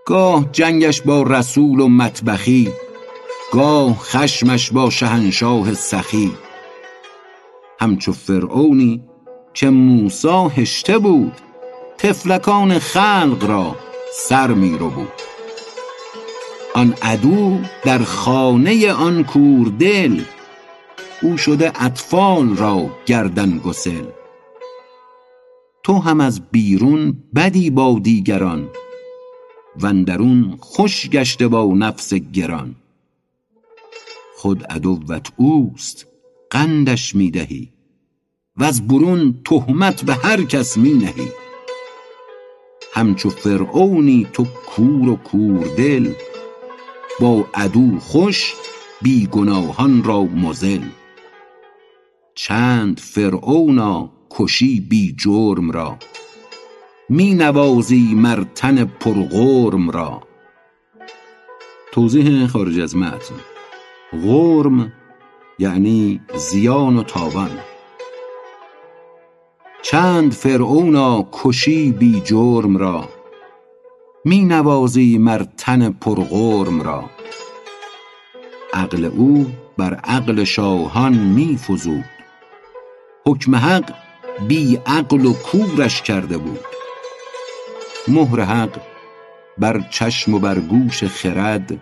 گاه 0.06 0.52
جنگش 0.52 1.02
با 1.02 1.24
رسول 1.24 1.80
و 1.80 1.88
مطبخی 1.88 2.70
گاه 3.52 3.96
خشمش 3.96 4.72
با 4.72 4.90
شهنشاه 4.90 5.74
سخی. 5.74 6.32
همچو 7.80 8.12
فرعونی 8.12 9.04
که 9.54 9.70
موسا 9.70 10.48
هشته 10.48 10.98
بود 10.98 11.47
تفلکان 11.98 12.80
خلق 12.80 13.44
را 13.48 13.76
سر 14.14 14.48
می 14.48 14.78
رو 14.78 14.90
بود 14.90 15.14
آن 16.76 16.94
عدو 17.02 17.60
در 17.84 18.04
خانه 18.04 18.94
آن 18.94 19.24
کوردل 19.24 20.22
او 21.22 21.38
شده 21.38 21.84
اطفال 21.84 22.58
را 22.58 22.90
گردن 23.06 23.58
گسل. 23.58 24.06
تو 25.84 26.00
هم 26.00 26.22
از 26.22 26.42
بیرون 26.52 27.24
بدی 27.36 27.70
با 27.70 28.00
دیگران 28.04 28.70
وندرون 29.82 30.58
خوش 30.60 31.10
گشته 31.10 31.48
با 31.48 31.66
نفس 31.66 32.14
گران. 32.14 32.76
خود 34.38 34.64
عدوت 34.64 35.32
اوست 35.36 36.08
قندش 36.50 37.16
می 37.16 37.32
دهی 37.32 37.70
و 38.58 38.64
از 38.64 38.88
برون 38.88 39.42
تهمت 39.46 40.04
به 40.06 40.14
هر 40.14 40.44
کس 40.44 40.78
می 40.78 40.94
نهی. 40.94 41.47
همچو 42.98 43.30
فرعونی 43.30 44.28
تو 44.34 44.48
کور 44.66 45.10
و 45.10 45.16
کوردل 45.16 46.14
با 47.20 47.46
عدو 47.54 48.00
خوش 48.00 48.54
بی 49.02 49.28
گناهان 49.28 50.04
را 50.04 50.24
مزل. 50.24 50.82
چند 52.36 53.00
فرعونا 53.00 54.10
کشی 54.32 54.80
بی 54.80 55.16
جرم 55.18 55.72
را. 55.72 55.98
می 57.10 57.34
نوازی 57.34 58.14
مر 58.16 58.44
تن 58.56 58.86
پرغرم 58.86 59.90
را. 59.90 60.22
توضیح 61.92 62.48
خارج 62.48 62.80
از 62.80 62.96
متن 62.96 63.36
غرم 64.24 64.94
یعنی 65.60 66.22
زیان 66.36 66.98
و 66.98 67.04
تاوان. 67.04 67.52
چند 69.82 70.34
فرعونا 70.34 71.28
کشی 71.32 71.92
بی 71.92 72.22
جرم 72.26 72.78
را. 72.78 73.10
می 74.26 74.46
نوازی 74.46 75.18
مر 75.18 75.46
تن 75.58 75.90
پرغرم 75.90 76.82
را. 76.82 77.04
عقل 78.74 79.06
او 79.06 79.46
بر 79.78 79.94
عقل 79.94 80.44
شاهان 80.44 81.14
می 81.14 81.58
فزود. 81.58 82.06
حکم 83.26 83.56
حق 83.56 83.94
بی 84.48 84.80
عقل 84.86 85.26
و 85.26 85.34
کورش 85.34 86.02
کرده 86.02 86.38
بود. 86.38 86.60
مهر 88.08 88.42
حق 88.42 88.82
بر 89.58 89.80
چشم 89.90 90.34
و 90.34 90.40
بر 90.40 90.60
گوش 90.60 91.04
خرد 91.04 91.82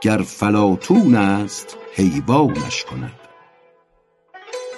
گر 0.00 0.18
فلاطون 0.18 1.14
است 1.14 1.76
حیوانش 1.94 2.84
کند. 2.84 3.20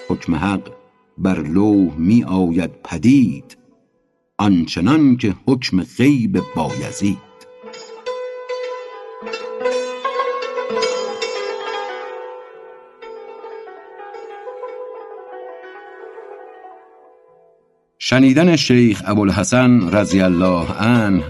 حکم 0.09 0.35
حق 0.35 0.80
بر 1.19 1.43
لوح 1.43 1.95
می 1.99 2.25
آید 2.25 2.71
پدید 2.85 3.57
آنچنان 4.39 5.17
که 5.17 5.35
حکم 5.47 5.83
غیب 5.83 6.41
بایزید 6.57 7.31
شنیدن 17.99 18.57
شیخ 18.57 19.03
ابوالحسن 19.07 19.91
رضی 19.91 20.21
الله 20.21 20.73
عنه 20.73 21.25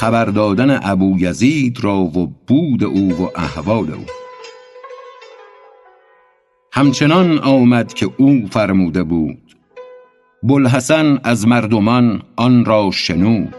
خبر 0.00 0.24
دادن 0.24 0.80
ابو 0.82 1.16
یزید 1.18 1.84
را 1.84 1.96
و 1.96 2.34
بود 2.46 2.84
او 2.84 3.12
و 3.12 3.28
احوال 3.36 3.90
او. 3.90 4.21
همچنان 6.74 7.38
آمد 7.38 7.94
که 7.94 8.10
او 8.16 8.48
فرموده 8.50 9.02
بود. 9.02 9.56
بوالحسن 10.42 11.20
از 11.24 11.46
مردمان 11.46 12.22
آن 12.36 12.64
را 12.64 12.90
شنود. 12.90 13.54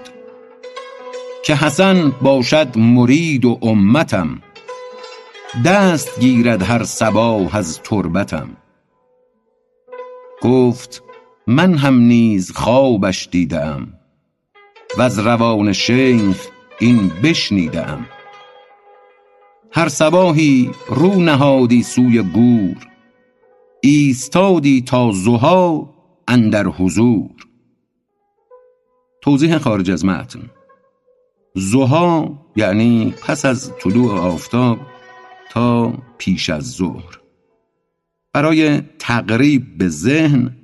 که 1.46 1.56
حسن 1.56 2.12
باشد 2.22 2.78
مرید 2.78 3.46
و 3.46 3.60
امتم. 3.62 4.42
دست 5.66 6.20
گیرد 6.20 6.62
هر 6.62 6.84
صباح 6.84 7.56
از 7.56 7.82
تربتم. 7.82 8.50
گفت 10.42 11.04
من 11.48 11.74
هم 11.78 12.00
نیز 12.00 12.52
خوابش 12.52 13.28
دیدم. 13.32 13.88
و 14.98 15.02
از 15.02 15.20
روان 15.20 15.74
شیخ 15.74 16.48
این 16.80 17.12
بشنیدم. 17.24 18.06
هر 19.72 19.90
صباحی 19.90 20.72
رو 20.88 21.22
نهادی 21.22 21.84
سوی 21.84 22.22
گور. 22.22 22.93
ایستادی 23.86 24.82
تا 24.82 25.12
زها 25.12 25.94
اندر 26.28 26.68
حضور. 26.68 27.30
توضیح 29.22 29.58
خارج 29.58 29.92
از 29.92 30.06
متن. 30.06 30.40
زها 31.56 32.40
یعنی 32.56 33.14
پس 33.22 33.46
از 33.46 33.72
طلوع 33.80 34.20
آفتاب 34.20 34.80
تا 35.52 35.94
پیش 36.18 36.50
از 36.50 36.72
ظهر. 36.72 37.20
برای 38.34 38.82
تقریب 39.00 39.78
به 39.78 39.88
ذهن 39.88 40.56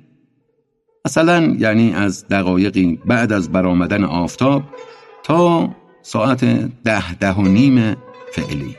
مثلا 1.06 1.56
یعنی 1.58 1.92
از 1.92 2.28
دقایقی 2.28 2.98
بعد 3.06 3.32
از 3.32 3.52
برآمدن 3.52 4.04
آفتاب 4.04 4.62
تا 5.22 5.70
ساعت 6.02 6.44
ده 6.84 7.14
ده 7.14 7.32
و 7.32 7.42
نیم 7.42 7.96
فعلی. 8.32 8.76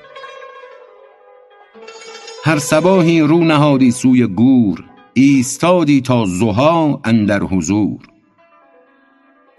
هر 2.43 2.59
صباحی 2.59 3.21
رو 3.21 3.43
نهادی 3.43 3.91
سوی 3.91 4.27
گور 4.27 4.83
ایستادی 5.13 6.01
تا 6.01 6.25
زها 6.25 7.01
اندر 7.03 7.39
حضور. 7.43 7.99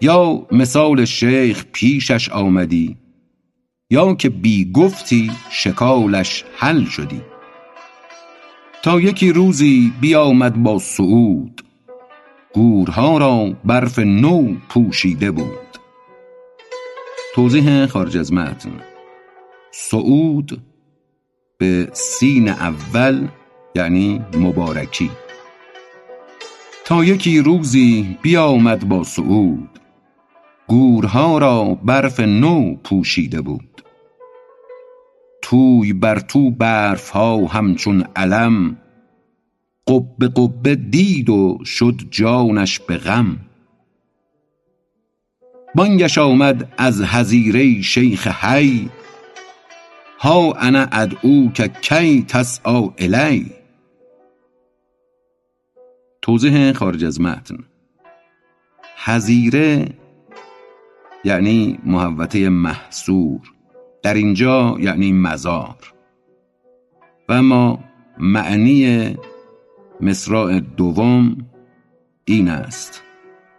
یا 0.01 0.47
مثال 0.51 1.05
شیخ 1.05 1.65
پیشش 1.73 2.29
آمدی 2.29 2.97
یا 3.89 4.15
که 4.15 4.29
بی 4.29 4.71
گفتی 4.71 5.31
شکالش 5.49 6.43
حل 6.55 6.85
شدی. 6.85 7.21
تا 8.83 9.01
یکی 9.01 9.31
روزی 9.31 9.93
بیامد 10.01 10.63
با 10.63 10.79
سعود 10.79 11.63
گورها 12.53 13.17
را 13.17 13.53
برف 13.65 13.99
نو 13.99 14.55
پوشیده 14.69 15.31
بود. 15.31 15.77
توضیح 17.35 17.85
خارج 17.85 18.17
از 18.17 18.33
متن. 18.33 18.81
سعود 19.71 20.72
به 21.57 21.89
سین 21.93 22.49
اول 22.49 23.27
یعنی 23.75 24.21
مبارکی. 24.37 25.11
تا 26.85 27.03
یکی 27.03 27.39
روزی 27.39 28.17
بیامد 28.21 28.89
با 28.89 29.03
سعود 29.03 29.69
گورها 30.67 31.37
را 31.37 31.77
برف 31.83 32.19
نو 32.19 32.75
پوشیده 32.75 33.41
بود. 33.41 33.83
توی 35.41 35.93
بر 35.93 36.19
تو 36.19 36.51
برف 36.51 37.09
ها 37.09 37.45
همچون 37.45 38.03
علم 38.15 38.77
قبه 39.87 40.27
قبه 40.27 40.75
دید 40.75 41.29
و 41.29 41.59
شد 41.65 42.01
جانش 42.11 42.79
به 42.79 42.97
غم. 42.97 43.37
بانگش 45.75 46.17
آمد 46.17 46.73
از 46.77 47.01
هزیره 47.01 47.81
شیخ 47.81 48.27
حی 48.27 48.89
ها 50.23 50.53
انا 50.53 50.87
ادعوک 50.91 51.81
کی 51.81 52.23
تسعی 52.23 52.89
الی. 52.97 53.51
توضیح 56.21 56.73
خارج 56.73 57.05
از 57.05 57.21
متن. 57.21 57.57
هزیره 58.97 59.85
یعنی 61.23 61.79
محوطه 61.85 62.49
محصور. 62.49 63.39
در 64.03 64.13
اینجا 64.13 64.77
یعنی 64.79 65.11
مزار. 65.11 65.93
و 67.29 67.33
اما 67.33 67.79
معنی 68.17 69.15
مصراع 70.01 70.59
دوم 70.59 71.37
این 72.25 72.49
است. 72.49 73.01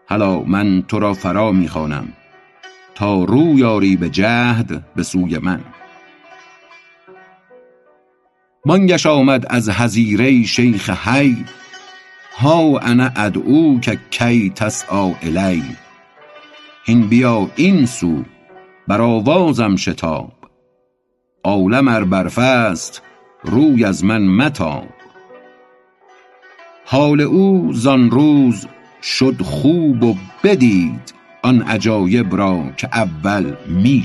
حالا 0.08 0.40
من 0.40 0.82
تو 0.82 0.98
را 0.98 1.14
فرا 1.14 1.52
می‌خوانم 1.52 2.12
تا 2.94 3.24
رو 3.24 3.58
یاری 3.58 3.96
به 3.96 4.10
جهد 4.10 4.86
به 4.96 5.02
سوی 5.02 5.38
من. 5.38 5.60
بانگش 8.66 9.06
آمد 9.06 9.46
از 9.50 9.68
هزیره 9.68 10.42
شیخ 10.42 10.90
حی 10.90 11.44
ها 12.36 12.78
انا 12.78 13.10
ادعو 13.16 13.80
که 13.80 13.98
کی 14.10 14.50
تسعا 14.50 15.12
الی. 15.22 15.62
هین 16.84 17.08
بیا 17.08 17.50
این 17.56 17.86
سو 17.86 18.22
بر 18.88 19.00
آوازم 19.00 19.76
شتاب 19.76 20.32
عالم 21.44 21.88
ار 21.88 22.04
برف 22.04 22.38
است 22.38 23.02
روی 23.42 23.84
از 23.84 24.04
من 24.04 24.26
متاب. 24.26 24.88
حال 26.84 27.20
او 27.20 27.72
زان 27.72 28.10
روز 28.10 28.66
شد 29.02 29.42
خوب 29.42 30.04
و 30.04 30.16
بدید 30.44 31.14
آن 31.42 31.62
عجایب 31.62 32.36
را 32.36 32.64
که 32.76 32.88
اول 32.92 33.54
می 33.66 34.04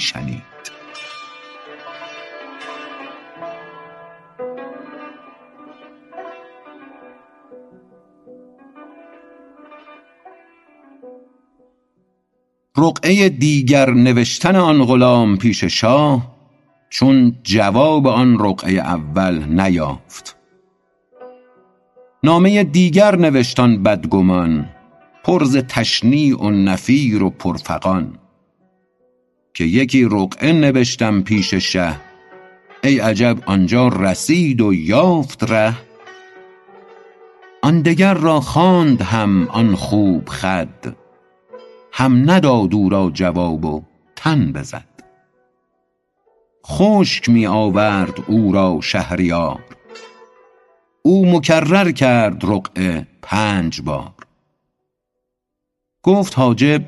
رقعه 12.81 13.29
دیگر 13.29 13.89
نوشتن 13.89 14.55
آن 14.55 14.85
غلام 14.85 15.37
پیش 15.37 15.63
شاه 15.63 16.35
چون 16.89 17.35
جواب 17.43 18.07
آن 18.07 18.39
رقعه 18.39 18.73
اول 18.73 19.43
نیافت. 19.43 20.35
نامه 22.23 22.63
دیگر 22.63 23.15
نوشتان 23.15 23.83
بدگمان 23.83 24.69
پر 25.23 25.43
ز 25.43 25.57
تشنیع 25.57 26.43
و 26.43 26.49
نفیر 26.49 27.23
و 27.23 27.29
پرفغان. 27.29 28.17
که 29.53 29.63
یکی 29.63 30.03
رقعه 30.03 30.53
نوشتم 30.53 31.21
پیش 31.21 31.53
شه 31.55 31.95
ای 32.83 32.99
عجب 32.99 33.37
آنجا 33.45 33.87
رسید 33.87 34.61
و 34.61 34.73
یافت 34.73 35.51
ره. 35.51 35.73
آن 37.61 37.81
دگر 37.81 38.13
را 38.13 38.39
خواند 38.39 39.01
هم 39.01 39.47
آن 39.47 39.75
خوب 39.75 40.29
خد 40.29 40.98
هم 41.91 42.31
نداد 42.31 42.73
او 42.73 42.89
را 42.89 43.11
جواب 43.13 43.65
و 43.65 43.83
تن 44.15 44.51
بزد. 44.51 44.85
خشک 46.67 47.29
می 47.29 47.47
آورد 47.47 48.23
او 48.27 48.51
را 48.51 48.79
شهریار. 48.81 49.63
او 51.01 51.31
مکرر 51.31 51.91
کرد 51.91 52.45
رقعه 52.45 53.07
پنج 53.21 53.81
بار. 53.81 54.13
گفت 56.03 56.37
حاجب 56.37 56.85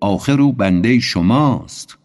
آخر 0.00 0.40
او 0.40 0.52
بنده 0.52 1.00
شماست. 1.00 1.98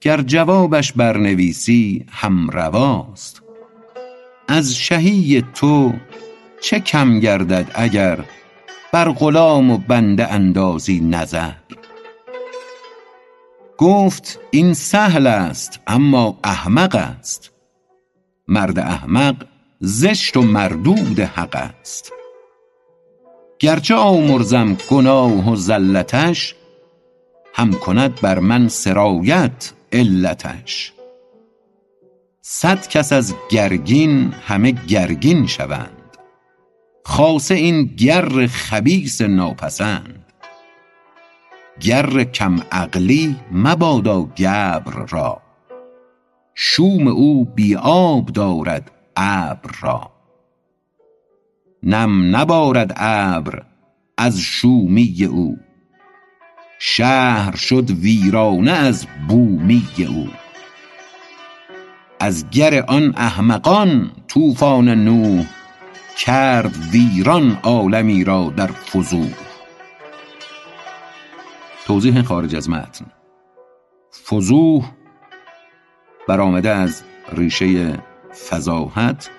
گر 0.00 0.22
جوابش 0.22 0.92
برنویسی 0.92 2.06
هم 2.08 2.50
رواست. 2.50 3.42
از 4.48 4.74
شهی 4.76 5.44
تو 5.54 5.92
چه 6.60 6.80
کم 6.80 7.20
گردد 7.20 7.70
اگر 7.74 8.24
بر 8.92 9.10
غلام 9.10 9.70
و 9.70 9.78
بنده 9.78 10.32
اندازی 10.32 11.00
نظر. 11.00 11.52
گفت 13.78 14.38
این 14.50 14.74
سهل 14.74 15.26
است 15.26 15.80
اما 15.86 16.38
احمق 16.44 16.94
است. 16.94 17.50
مرد 18.48 18.78
احمق 18.78 19.36
زشت 19.80 20.36
و 20.36 20.42
مردود 20.42 21.20
حق 21.20 21.56
است. 21.56 22.12
گرچه 23.58 23.94
آمرزم 23.94 24.76
گناه 24.90 25.52
و 25.52 25.56
زلتش 25.56 26.54
هم 27.54 27.72
کند 27.72 28.20
بر 28.20 28.38
من 28.38 28.68
سرایت 28.68 29.72
علتش. 29.92 30.92
صد 32.42 32.88
کس 32.88 33.12
از 33.12 33.34
گرگین 33.50 34.34
همه 34.46 34.70
گرگین 34.70 35.46
شوند. 35.46 35.99
خاصه 37.04 37.54
این 37.54 37.84
گر 37.84 38.46
خبیث 38.46 39.20
ناپسند. 39.20 40.24
گر 41.80 42.24
کم 42.24 42.60
عقلی 42.72 43.36
مبادا 43.52 44.22
گبر 44.22 45.06
را. 45.08 45.42
شوم 46.54 47.08
او 47.08 47.44
بی 47.44 47.76
آب 47.76 48.26
دارد 48.26 48.90
ابر 49.16 49.70
را. 49.80 50.10
نم 51.82 52.36
نبارد 52.36 52.92
ابر 52.96 53.62
از 54.16 54.40
شومی 54.40 55.24
او. 55.30 55.58
شهر 56.78 57.56
شد 57.56 57.90
ویرانه 57.90 58.70
از 58.70 59.06
بومی 59.28 59.86
او. 60.08 60.28
از 62.20 62.50
گر 62.50 62.84
آن 62.88 63.14
احمقان 63.16 64.10
طوفان 64.28 64.88
نوح 64.88 65.46
کرد 66.18 66.76
ویران 66.92 67.58
عالمی 67.62 68.24
را 68.24 68.52
در 68.56 68.66
فضوح 68.66 69.30
توضیح 71.86 72.22
خارج 72.22 72.56
از 72.56 72.70
متن. 72.70 73.06
فضوح 74.26 74.84
برآمده 76.28 76.70
از 76.70 77.02
ریشه 77.32 77.98
فضاحت 78.48 79.30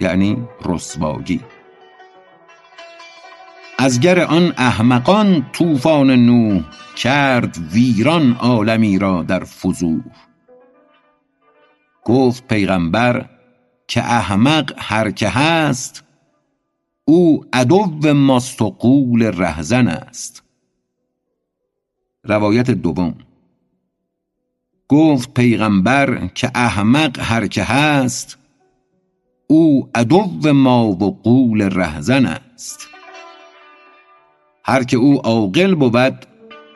یعنی 0.00 0.48
رسواگی. 0.64 1.40
از 3.78 4.00
گر 4.00 4.20
آن 4.24 4.54
احمقان 4.56 5.46
طوفان 5.52 6.10
نوح 6.10 6.62
کرد 6.96 7.58
ویران 7.72 8.36
عالمی 8.40 8.98
را 8.98 9.22
در 9.22 9.44
فضوح. 9.44 10.02
گفت 12.04 12.48
پیغمبر 12.48 13.31
که 13.92 14.04
احمق 14.04 14.72
هر 14.76 15.10
که 15.10 15.28
هست 15.28 16.04
او 17.04 17.44
عدو 17.52 18.14
ماست 18.14 18.62
و 18.62 18.70
غول 18.70 19.22
رهزن 19.22 19.88
است. 19.88 20.42
روایت 22.24 22.70
دوم. 22.70 23.14
گفت 24.88 25.34
پیغمبر 25.34 26.26
که 26.26 26.50
احمق 26.54 27.18
هر 27.20 27.46
که 27.46 27.64
هست 27.64 28.38
او 29.46 29.90
عدو 29.94 30.52
ما 30.52 30.86
و 30.86 31.22
غول 31.22 31.62
رهزن 31.62 32.26
است. 32.26 32.88
هر 34.64 34.84
که 34.84 34.96
او 34.96 35.26
عاقل 35.26 35.74
بود 35.74 36.26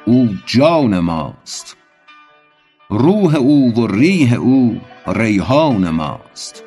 او 0.06 0.28
جان 0.46 0.98
ماست. 0.98 1.76
روح 2.90 3.34
او 3.34 3.72
و 3.74 3.86
ریح 3.86 4.34
او 4.34 4.80
ریحان 5.06 5.90
ماست. 5.90 6.66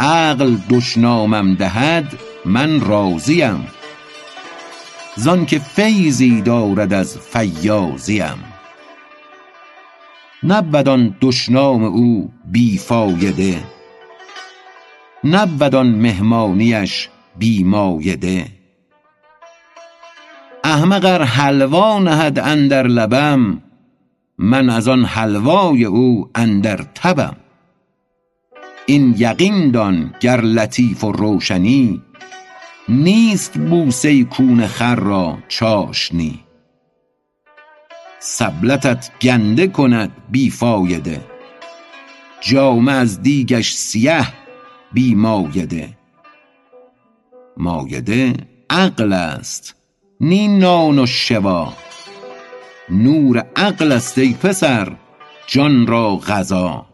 عقل 0.00 0.56
دشنامم 0.70 1.54
دهد 1.54 2.18
من 2.44 2.80
راضیم. 2.80 3.66
زان 5.16 5.46
که 5.46 5.58
فیضی 5.58 6.42
دارد 6.42 6.92
از 6.92 7.18
فیاضیم. 7.18 8.44
نبود 10.42 10.88
آن 10.88 11.16
دشنام 11.20 11.84
او 11.84 12.32
بی 12.44 12.78
فایده 12.78 13.64
نبود 15.24 15.74
آن 15.74 15.86
مهمانیش 15.86 17.08
بی 17.38 17.64
مایده 17.64 18.46
احمق 20.64 21.04
ار 21.04 21.22
حلوا 21.22 21.98
نهد 21.98 22.38
اندر 22.38 22.86
لبم 22.86 23.62
من 24.38 24.70
از 24.70 24.88
آن 24.88 25.04
حلوای 25.04 25.84
او 25.84 26.30
اندر 26.34 26.76
تبم. 26.94 27.36
این 28.86 29.14
یقین 29.18 29.70
دان 29.70 30.14
گر 30.20 30.40
لطیف 30.40 31.04
و 31.04 31.12
روشنی 31.12 32.02
نیست 32.88 33.58
بوسه 33.58 34.24
کون 34.24 34.66
خر 34.66 34.96
را 34.96 35.38
چاشنی. 35.48 36.44
سبلتت 38.18 39.10
گنده 39.22 39.66
کند 39.66 40.12
بی 40.30 40.50
فایده 40.50 41.20
جامه 42.40 42.92
از 42.92 43.22
دیگش 43.22 43.74
سیه 43.74 44.26
بی 44.92 45.14
مایده. 45.14 45.98
مایده 47.56 48.34
عقل 48.70 49.12
است 49.12 49.74
نی 50.20 50.48
نان 50.48 50.98
و 50.98 51.06
شوا. 51.06 51.72
نور 52.88 53.38
عقل 53.56 53.92
است 53.92 54.18
ای 54.18 54.32
پسر 54.32 54.96
جان 55.46 55.86
را 55.86 56.16
غذا. 56.16 56.89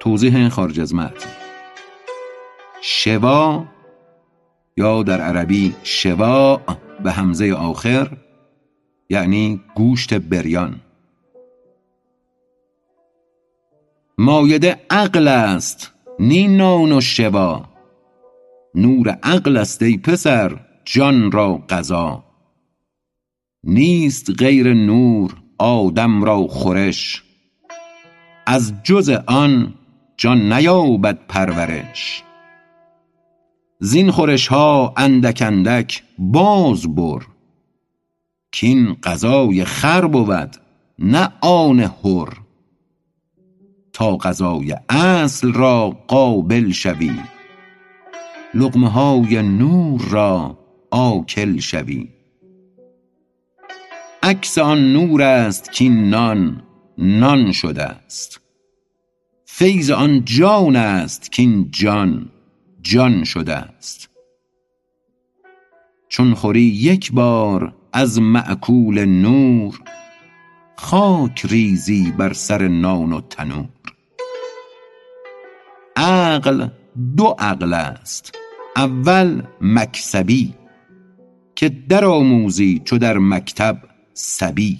توضیح 0.00 0.48
خارج 0.48 0.80
از 0.80 0.94
متن. 0.94 1.30
شوا 2.82 3.64
یا 4.76 5.02
در 5.02 5.20
عربی 5.20 5.74
شوا 5.82 6.60
به 7.04 7.12
همزه 7.12 7.52
آخر 7.52 8.16
یعنی 9.10 9.60
گوشت 9.74 10.14
بریان. 10.14 10.80
مایده 14.18 14.80
عقل 14.90 15.28
است 15.28 15.92
نی 16.18 16.48
نان 16.48 16.92
و 16.92 17.00
شوا. 17.00 17.64
نور 18.74 19.08
عقل 19.22 19.56
است 19.56 19.82
ای 19.82 19.98
پسر 19.98 20.60
جان 20.84 21.32
را 21.32 21.64
غذا 21.68 22.24
نیست 23.64 24.30
غیر 24.38 24.74
نور 24.74 25.34
آدم 25.58 26.24
را 26.24 26.46
خورش. 26.46 27.22
از 28.46 28.72
جز 28.84 29.10
آن 29.26 29.74
جان 30.20 30.52
نیابد 30.52 31.18
پرورش. 31.28 32.22
زین 33.78 34.10
خورش 34.10 34.46
ها 34.46 34.94
اندک 34.96 35.42
اندک 35.46 36.02
باز 36.18 36.94
بر. 36.94 37.22
کین 38.52 38.96
غذای 39.02 39.64
خر 39.64 40.06
بود 40.06 40.56
نه 40.98 41.32
آن 41.40 41.80
حر. 41.80 42.28
تا 43.92 44.16
غذای 44.16 44.76
اصل 44.88 45.52
را 45.52 45.90
قابل 46.06 46.70
شوی 46.70 47.12
لقمه 48.54 48.90
های 48.90 49.42
نور 49.42 50.00
را 50.10 50.58
آکل 50.90 51.58
شوی. 51.58 52.08
عکس 54.22 54.58
آن 54.58 54.92
نور 54.92 55.22
است 55.22 55.72
کین 55.72 56.10
نان 56.10 56.62
نان 56.98 57.52
شده 57.52 57.84
است. 57.84 58.39
فیض 59.60 59.90
آن 59.90 60.24
جان 60.24 60.76
است 60.76 61.32
کین 61.32 61.70
جان 61.70 62.28
جان 62.82 63.24
شده 63.24 63.56
است. 63.56 64.10
چون 66.08 66.34
خوری 66.34 66.62
یک 66.62 67.12
بار 67.12 67.74
از 67.92 68.20
مأکول 68.20 69.04
نور 69.04 69.80
خاک 70.76 71.46
ریزی 71.50 72.12
بر 72.18 72.32
سر 72.32 72.68
نان 72.68 73.12
و 73.12 73.20
تنور. 73.20 73.68
عقل 75.96 76.68
دو 77.16 77.34
عقل 77.38 77.74
است 77.74 78.38
اول 78.76 79.42
مکسبی 79.60 80.54
که 81.54 81.68
در 81.68 82.04
آموزی 82.04 82.82
چو 82.84 82.98
در 82.98 83.18
مکتب 83.18 83.82
صبی 84.14 84.78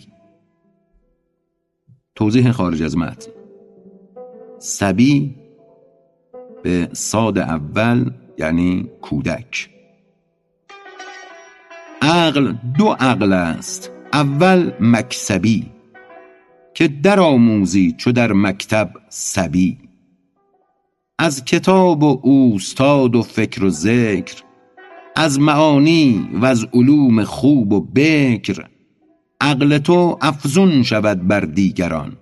توضیح 2.14 2.53
خارج 2.53 2.83
از 2.83 2.97
متن. 2.97 3.39
صبی 4.61 5.35
به 6.63 6.89
صاد 6.93 7.39
اول 7.39 8.11
یعنی 8.39 8.89
کودک. 9.01 9.71
عقل 12.03 12.55
دو 12.79 12.89
عقل 12.89 13.33
است. 13.33 13.91
اول 14.13 14.73
مکسبی 14.81 15.67
که 16.75 16.89
در 16.89 17.21
آموزی 17.21 17.95
چو 17.99 18.13
در 18.13 18.33
مکتب 18.33 18.91
صبی 19.09 19.79
از 21.19 21.45
کتاب 21.45 22.03
و 22.03 22.21
اوستاد 22.23 23.17
و 23.17 23.23
فکر 23.23 23.65
و 23.65 23.71
ذکر 23.71 24.43
از 25.17 25.41
معانی 25.41 26.29
و 26.33 26.45
از 26.45 26.67
علوم 26.75 27.25
خوب 27.25 27.73
و 27.73 27.81
بکر 27.81 28.69
عقل 29.41 29.79
تو 29.79 30.19
افزون 30.21 30.83
شود 30.83 31.29
بر 31.29 31.41
دیگران. 31.41 32.17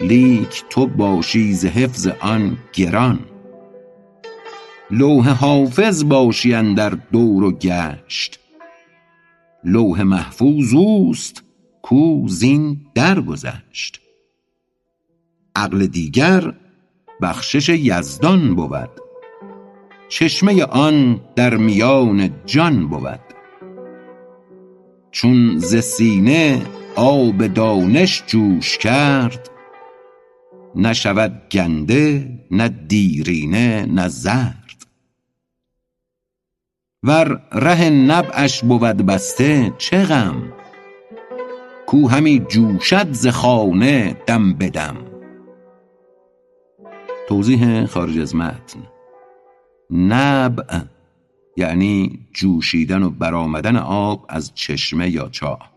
لیک 0.00 0.64
تو 0.70 0.86
باشی 0.86 1.52
ز 1.52 1.64
حفظ 1.64 2.06
آن 2.20 2.58
گران. 2.72 3.18
لوح 4.90 5.28
حافظ 5.28 6.04
باشی 6.04 6.54
اندر 6.54 6.90
دور 6.90 7.44
و 7.44 7.52
گشت. 7.52 8.40
لوح 9.64 10.02
محفوظ 10.02 10.74
اوست 10.74 11.42
کو 11.82 12.28
زین 12.28 12.80
درگذشت. 12.94 14.00
عقل 15.56 15.86
دیگر 15.86 16.54
بخشش 17.22 17.68
یزدان 17.68 18.54
بود. 18.54 18.90
چشمه 20.08 20.64
آن 20.64 21.20
در 21.36 21.56
میان 21.56 22.30
جان 22.46 22.88
بود. 22.88 23.20
چون 25.10 25.58
ز 25.58 25.76
سینه 25.76 26.62
آب 26.96 27.46
دانش 27.46 28.22
جوش 28.26 28.78
کرد 28.78 29.51
نشود 30.76 31.42
گنده 31.52 32.38
نه 32.50 32.68
دیرینه 32.68 33.86
نه 33.86 34.08
زرد. 34.08 34.86
ور 37.02 37.42
ره 37.52 37.90
نبعش 37.90 38.64
بود 38.64 38.96
بسته 38.96 39.72
چه 39.78 40.04
غم؟ 40.04 40.52
کو 41.86 42.08
همی 42.08 42.38
جوشد 42.38 43.12
ز 43.12 43.26
خانه 43.26 44.16
دم 44.26 44.54
به 44.54 44.70
دم. 44.70 44.96
توضیح 47.28 47.86
خارج 47.86 48.18
از 48.18 48.34
متن. 48.36 48.80
نبع 49.90 50.80
یعنی 51.56 52.26
جوشیدن 52.32 53.02
و 53.02 53.10
برآمدن 53.10 53.76
آب 53.76 54.26
از 54.28 54.54
چشمه 54.54 55.10
یا 55.10 55.28
چاه. 55.28 55.71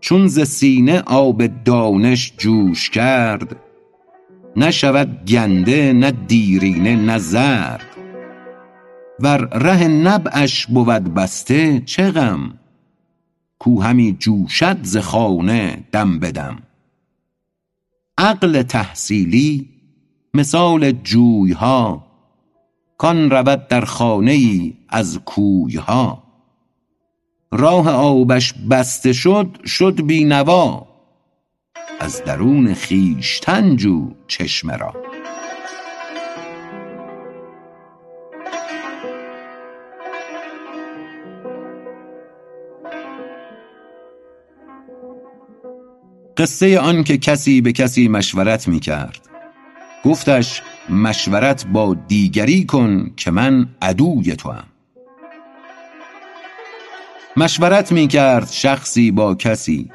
چون 0.00 0.26
ز 0.26 0.40
سینه 0.40 1.00
آب 1.00 1.46
دانش 1.46 2.32
جوش 2.38 2.90
کرد 2.90 3.56
نشود 4.56 5.24
گنده 5.24 5.92
نه 5.92 6.10
دیرینه 6.10 6.96
نه 6.96 7.18
زرد. 7.18 7.86
ور 9.20 9.48
ره 9.52 9.88
نبعش 9.88 10.66
بود 10.66 11.14
بسته 11.14 11.80
چه 11.80 12.10
غم؟ 12.10 12.54
کو 13.58 13.82
همی 13.82 14.16
جوشد 14.18 14.78
ز 14.82 14.96
خانه 14.96 15.84
دم 15.92 16.18
به 16.18 16.32
دم. 16.32 16.58
عقل 18.18 18.62
تحصیلی 18.62 19.68
مثال 20.34 20.92
جوی 20.92 21.52
ها 21.52 22.06
کان 22.98 23.30
رود 23.30 23.68
در 23.68 23.84
خانه 23.84 24.32
ای 24.32 24.74
از 24.88 25.18
کوی 25.18 25.76
ها 25.76 26.22
راه 27.52 27.88
آبش 27.88 28.54
بسته 28.70 29.12
شد 29.12 29.58
شد 29.66 30.02
بی 30.02 30.24
نوا 30.24 30.86
از 32.00 32.24
درون 32.24 32.74
خویشتن 32.74 33.76
جو 33.76 34.10
چشمه 34.26 34.76
را. 34.76 34.94
قصه 46.36 46.78
آن 46.78 47.04
که 47.04 47.18
کسی 47.18 47.60
به 47.60 47.72
کسی 47.72 48.08
مشورت 48.08 48.68
می 48.68 48.80
کرد 48.80 49.28
گفتش 50.04 50.62
مشورت 50.88 51.66
با 51.66 51.96
دیگری 52.08 52.66
کن 52.66 53.10
که 53.16 53.30
من 53.30 53.68
عدوی 53.82 54.36
توام. 54.36 54.69
مشورت 57.36 57.92
می 57.92 58.08
کرد 58.08 58.48
شخصی 58.48 59.10
با 59.10 59.34
کسی 59.34 59.90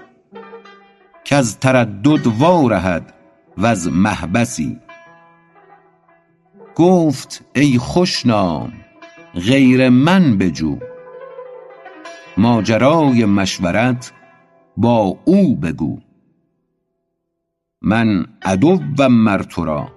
کز 1.25 1.57
تردد 1.57 2.27
وارهد 2.27 3.13
وز 3.57 3.88
محبسی. 3.88 4.79
گفت 6.75 7.45
ای 7.55 7.77
خوشنام 7.77 8.73
غیر 9.33 9.89
من 9.89 10.38
بجو. 10.38 10.79
ماجرای 12.38 13.25
مشورت 13.25 14.11
با 14.77 15.19
او 15.25 15.55
بگو. 15.55 15.99
من 17.81 18.25
عدوم 18.41 19.07
مر 19.07 19.43
تو 19.43 19.65
را 19.65 19.91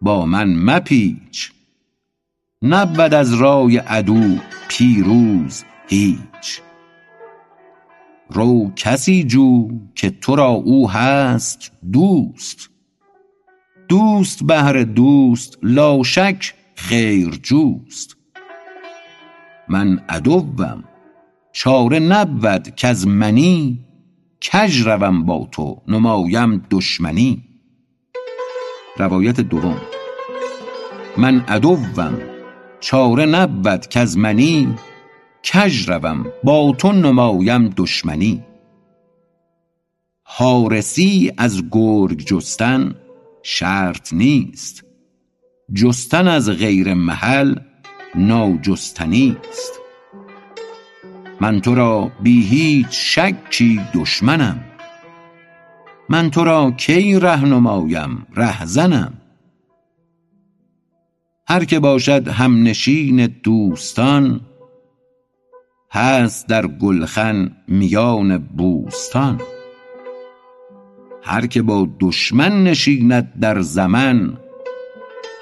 با 0.00 0.26
من 0.26 0.54
مپیچ. 0.54 1.52
نبود 2.62 3.14
از 3.14 3.34
رای 3.34 3.76
عدو 3.76 4.36
پیروز. 4.68 5.64
هیچ. 5.88 6.60
رو 8.30 8.72
کسی 8.76 9.24
جو 9.24 9.68
که 9.94 10.10
تو 10.10 10.36
را 10.36 10.48
او 10.48 10.90
هست 10.90 11.72
دوست. 11.92 12.70
دوست 13.88 14.44
بهر 14.44 14.82
دوست 14.82 15.58
لاشک 15.62 16.54
خیرجوست 16.74 18.16
من 19.68 19.98
عدوم 20.08 20.84
چاره 21.52 21.98
نبود 21.98 22.74
کز 22.76 23.06
منی. 23.06 23.84
کژ 24.40 24.86
روم 24.86 25.24
با 25.24 25.48
تو 25.52 25.82
نمایم 25.88 26.66
دشمنی. 26.70 27.42
روایت 28.98 29.40
دوم. 29.40 29.80
من 31.16 31.40
عدوم 31.40 32.18
چاره 32.80 33.26
نبود 33.26 33.88
کز 33.88 34.16
منی. 34.16 34.74
کژ 35.44 35.88
روم 35.88 36.26
با 36.44 36.74
تو 36.78 36.92
نمایم 36.92 37.68
دشمنی. 37.76 38.44
حارسی 40.22 41.32
از 41.36 41.62
گرگ 41.70 42.24
جستن 42.24 42.94
شرط 43.42 44.12
نیست. 44.12 44.84
جستن 45.74 46.28
از 46.28 46.50
غیر 46.50 46.94
محل 46.94 47.54
ناجستنی 48.14 49.36
است. 49.48 49.72
من 51.40 51.60
تو 51.60 51.74
را 51.74 52.12
بی 52.22 52.42
هیچ 52.42 52.88
شکی 52.90 53.80
دشمنم. 53.94 54.64
من 56.08 56.30
تو 56.30 56.44
را 56.44 56.70
کی 56.70 57.18
ره 57.18 57.44
نمایم 57.44 58.26
رهزنم. 58.36 59.12
هر 61.48 61.64
که 61.64 61.80
باشد 61.80 62.28
همنشین 62.28 63.26
دوستان 63.26 64.40
هست 65.94 66.48
در 66.48 66.66
گلخن 66.66 67.56
میان 67.68 68.38
بوستان. 68.38 69.40
هر 71.22 71.46
که 71.46 71.62
با 71.62 71.88
دشمن 72.00 72.64
نشیند 72.64 73.32
در 73.40 73.60
زمن 73.60 74.38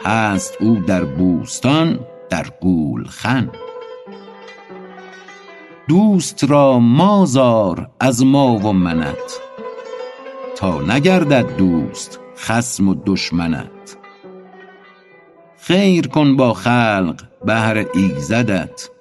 هست 0.04 0.56
او 0.60 0.74
در 0.86 1.04
بوستان 1.04 1.98
در 2.30 2.46
گولخن 2.60 3.50
دوست 5.88 6.44
را 6.44 6.78
مازار 6.78 7.90
از 8.00 8.24
ما 8.24 8.56
و 8.56 8.72
منت 8.72 9.40
تا 10.56 10.82
نگردد 10.82 11.56
دوست 11.56 12.20
خصم 12.38 12.88
و 12.88 12.94
دشمنت. 13.06 13.96
خیر 15.58 16.06
کن 16.06 16.36
با 16.36 16.54
خلق 16.54 17.22
بهر 17.44 17.86
ایزدت 17.94 18.91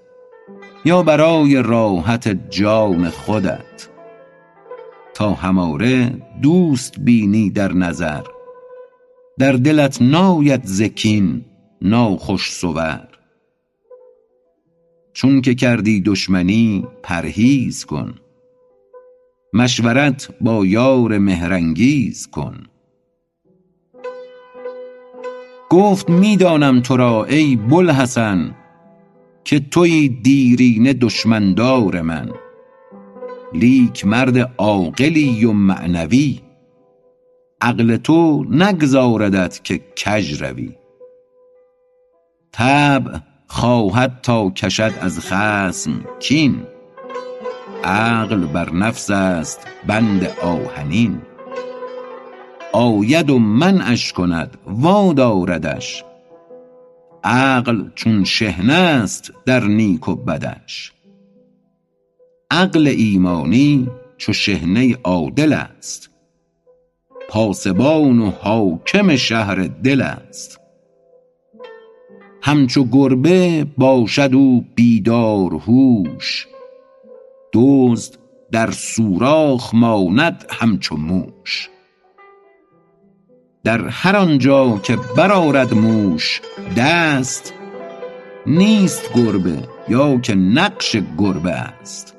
یا 0.86 1.03
برای 1.03 1.61
راحت 1.61 2.49
جان 2.49 3.09
خودت. 3.09 3.89
تا 5.13 5.29
هماره 5.29 6.13
دوست 6.41 6.99
بینی 6.99 7.49
در 7.49 7.73
نظر. 7.73 8.21
در 9.39 9.51
دلت 9.51 10.01
ناید 10.01 10.61
ز 10.63 10.82
کین 10.82 11.45
ناخوش 11.82 12.51
صور. 12.51 13.07
چون 15.13 15.41
که 15.41 15.55
کردی 15.55 16.01
دشمنی 16.01 16.88
پرهیز 17.03 17.86
کن. 17.86 18.15
مشورت 19.53 20.29
با 20.41 20.65
یار 20.65 21.17
مهرانگیز 21.17 22.27
کن. 22.27 22.63
گفت 25.69 26.09
می 26.09 26.38
دانم 26.38 26.82
تو 26.82 26.97
را 26.97 27.25
ای 27.25 27.55
بوالحسن 27.55 28.55
که 29.43 29.59
تویی 29.59 30.09
دیرینه 30.09 30.93
دشمن 30.93 31.53
دار 31.53 32.01
من. 32.01 32.31
لیک 33.53 34.05
مرد 34.05 34.53
عاقلی 34.57 35.45
و 35.45 35.51
معنوی. 35.51 36.39
عقل 37.61 37.97
تو 37.97 38.45
نگذاردت 38.49 39.63
که 39.63 39.81
کژ 39.95 40.41
روی. 40.41 40.71
طبع 42.51 43.17
خواهد 43.47 44.19
تا 44.23 44.49
کشد 44.49 44.93
از 45.01 45.19
خصم 45.19 46.05
کین. 46.19 46.63
عقل 47.83 48.45
بر 48.45 48.73
نفس 48.73 49.09
است 49.09 49.67
بند 49.87 50.23
آهنین. 50.41 51.21
آید 52.73 53.29
و 53.29 53.39
منعش 53.39 54.13
کند 54.13 54.57
وا 54.67 55.13
داردش 55.13 56.03
عقل 57.24 57.89
چون 57.95 58.24
شحنه 58.24 58.74
است 58.74 59.34
در 59.45 59.63
نیک 59.63 60.07
و 60.07 60.15
بدش. 60.15 60.91
عقل 62.51 62.88
ایمانی 62.88 63.88
چو 64.17 64.34
شحنه 64.34 64.97
عادل 65.03 65.53
است. 65.53 66.09
پاسبان 67.30 68.19
و 68.19 68.30
حاکم 68.30 69.15
شهر 69.15 69.55
دل 69.55 70.01
است. 70.01 70.59
همچو 72.43 72.86
گربه 72.91 73.67
باشد 73.78 74.30
او 74.34 74.65
بیدار 74.76 75.53
هوش. 75.53 76.47
دزد 77.53 78.17
در 78.51 78.72
سوراخ 78.72 79.76
ماند 79.76 80.45
همچو 80.49 80.97
موش. 80.97 81.69
در 83.64 83.88
هر 83.88 84.16
آنجا 84.16 84.80
که 84.84 84.97
برآرد 85.18 85.74
موش 85.74 86.41
دست 86.78 87.53
نیست 88.45 89.14
گربه 89.16 89.57
یا 89.89 90.18
که 90.18 90.36
نقش 90.36 90.97
گربه 91.18 91.51
است. 91.51 92.16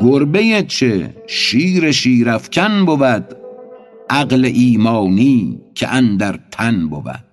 گربه 0.00 0.62
چه 0.68 1.14
شیر 1.26 1.92
شیرافکن 1.92 2.84
بود 2.84 3.36
عقل 4.10 4.44
ایمانی 4.44 5.60
که 5.74 5.88
اندر 5.88 6.38
تن 6.50 6.88
بود. 6.88 7.24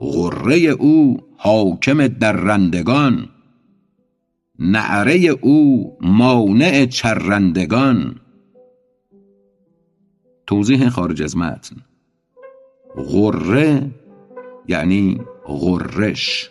غره 0.00 0.56
او 0.56 1.16
حاکم 1.36 2.06
درندگان 2.06 3.28
نعره 4.58 5.16
او 5.16 5.92
مانع 6.00 6.86
چرندگان. 6.86 8.21
توضیح 10.52 10.88
خارج 10.88 11.22
از 11.22 11.36
متن. 11.36 11.76
غره 12.96 13.90
یعنی 14.68 15.20
غرش. 15.46 16.50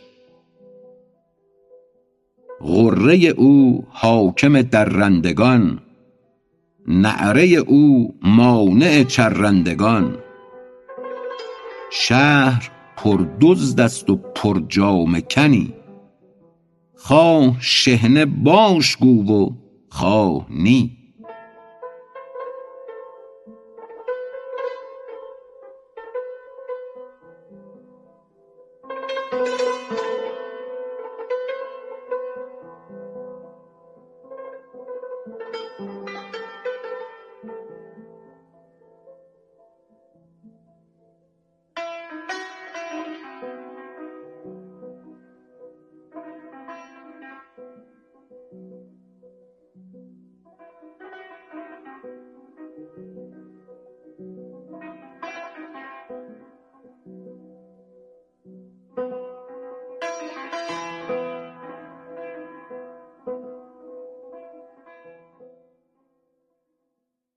غره 2.61 3.15
او 3.15 3.83
حاکم 3.89 4.61
درندگان 4.61 5.79
نعره 6.87 7.43
او 7.43 8.15
مانع 8.23 9.03
چرندگان. 9.03 10.17
شهر 11.91 12.71
پر 12.97 13.25
دزد 13.41 13.79
است 13.79 14.09
و 14.09 14.15
پر 14.15 14.61
جامه 14.67 15.21
کنی. 15.21 15.73
خواه 16.95 17.57
شحنه 17.59 18.25
باش 18.25 18.95
گو 18.95 19.33
و 19.33 19.49
خواه 19.89 20.47
نی. 20.49 21.00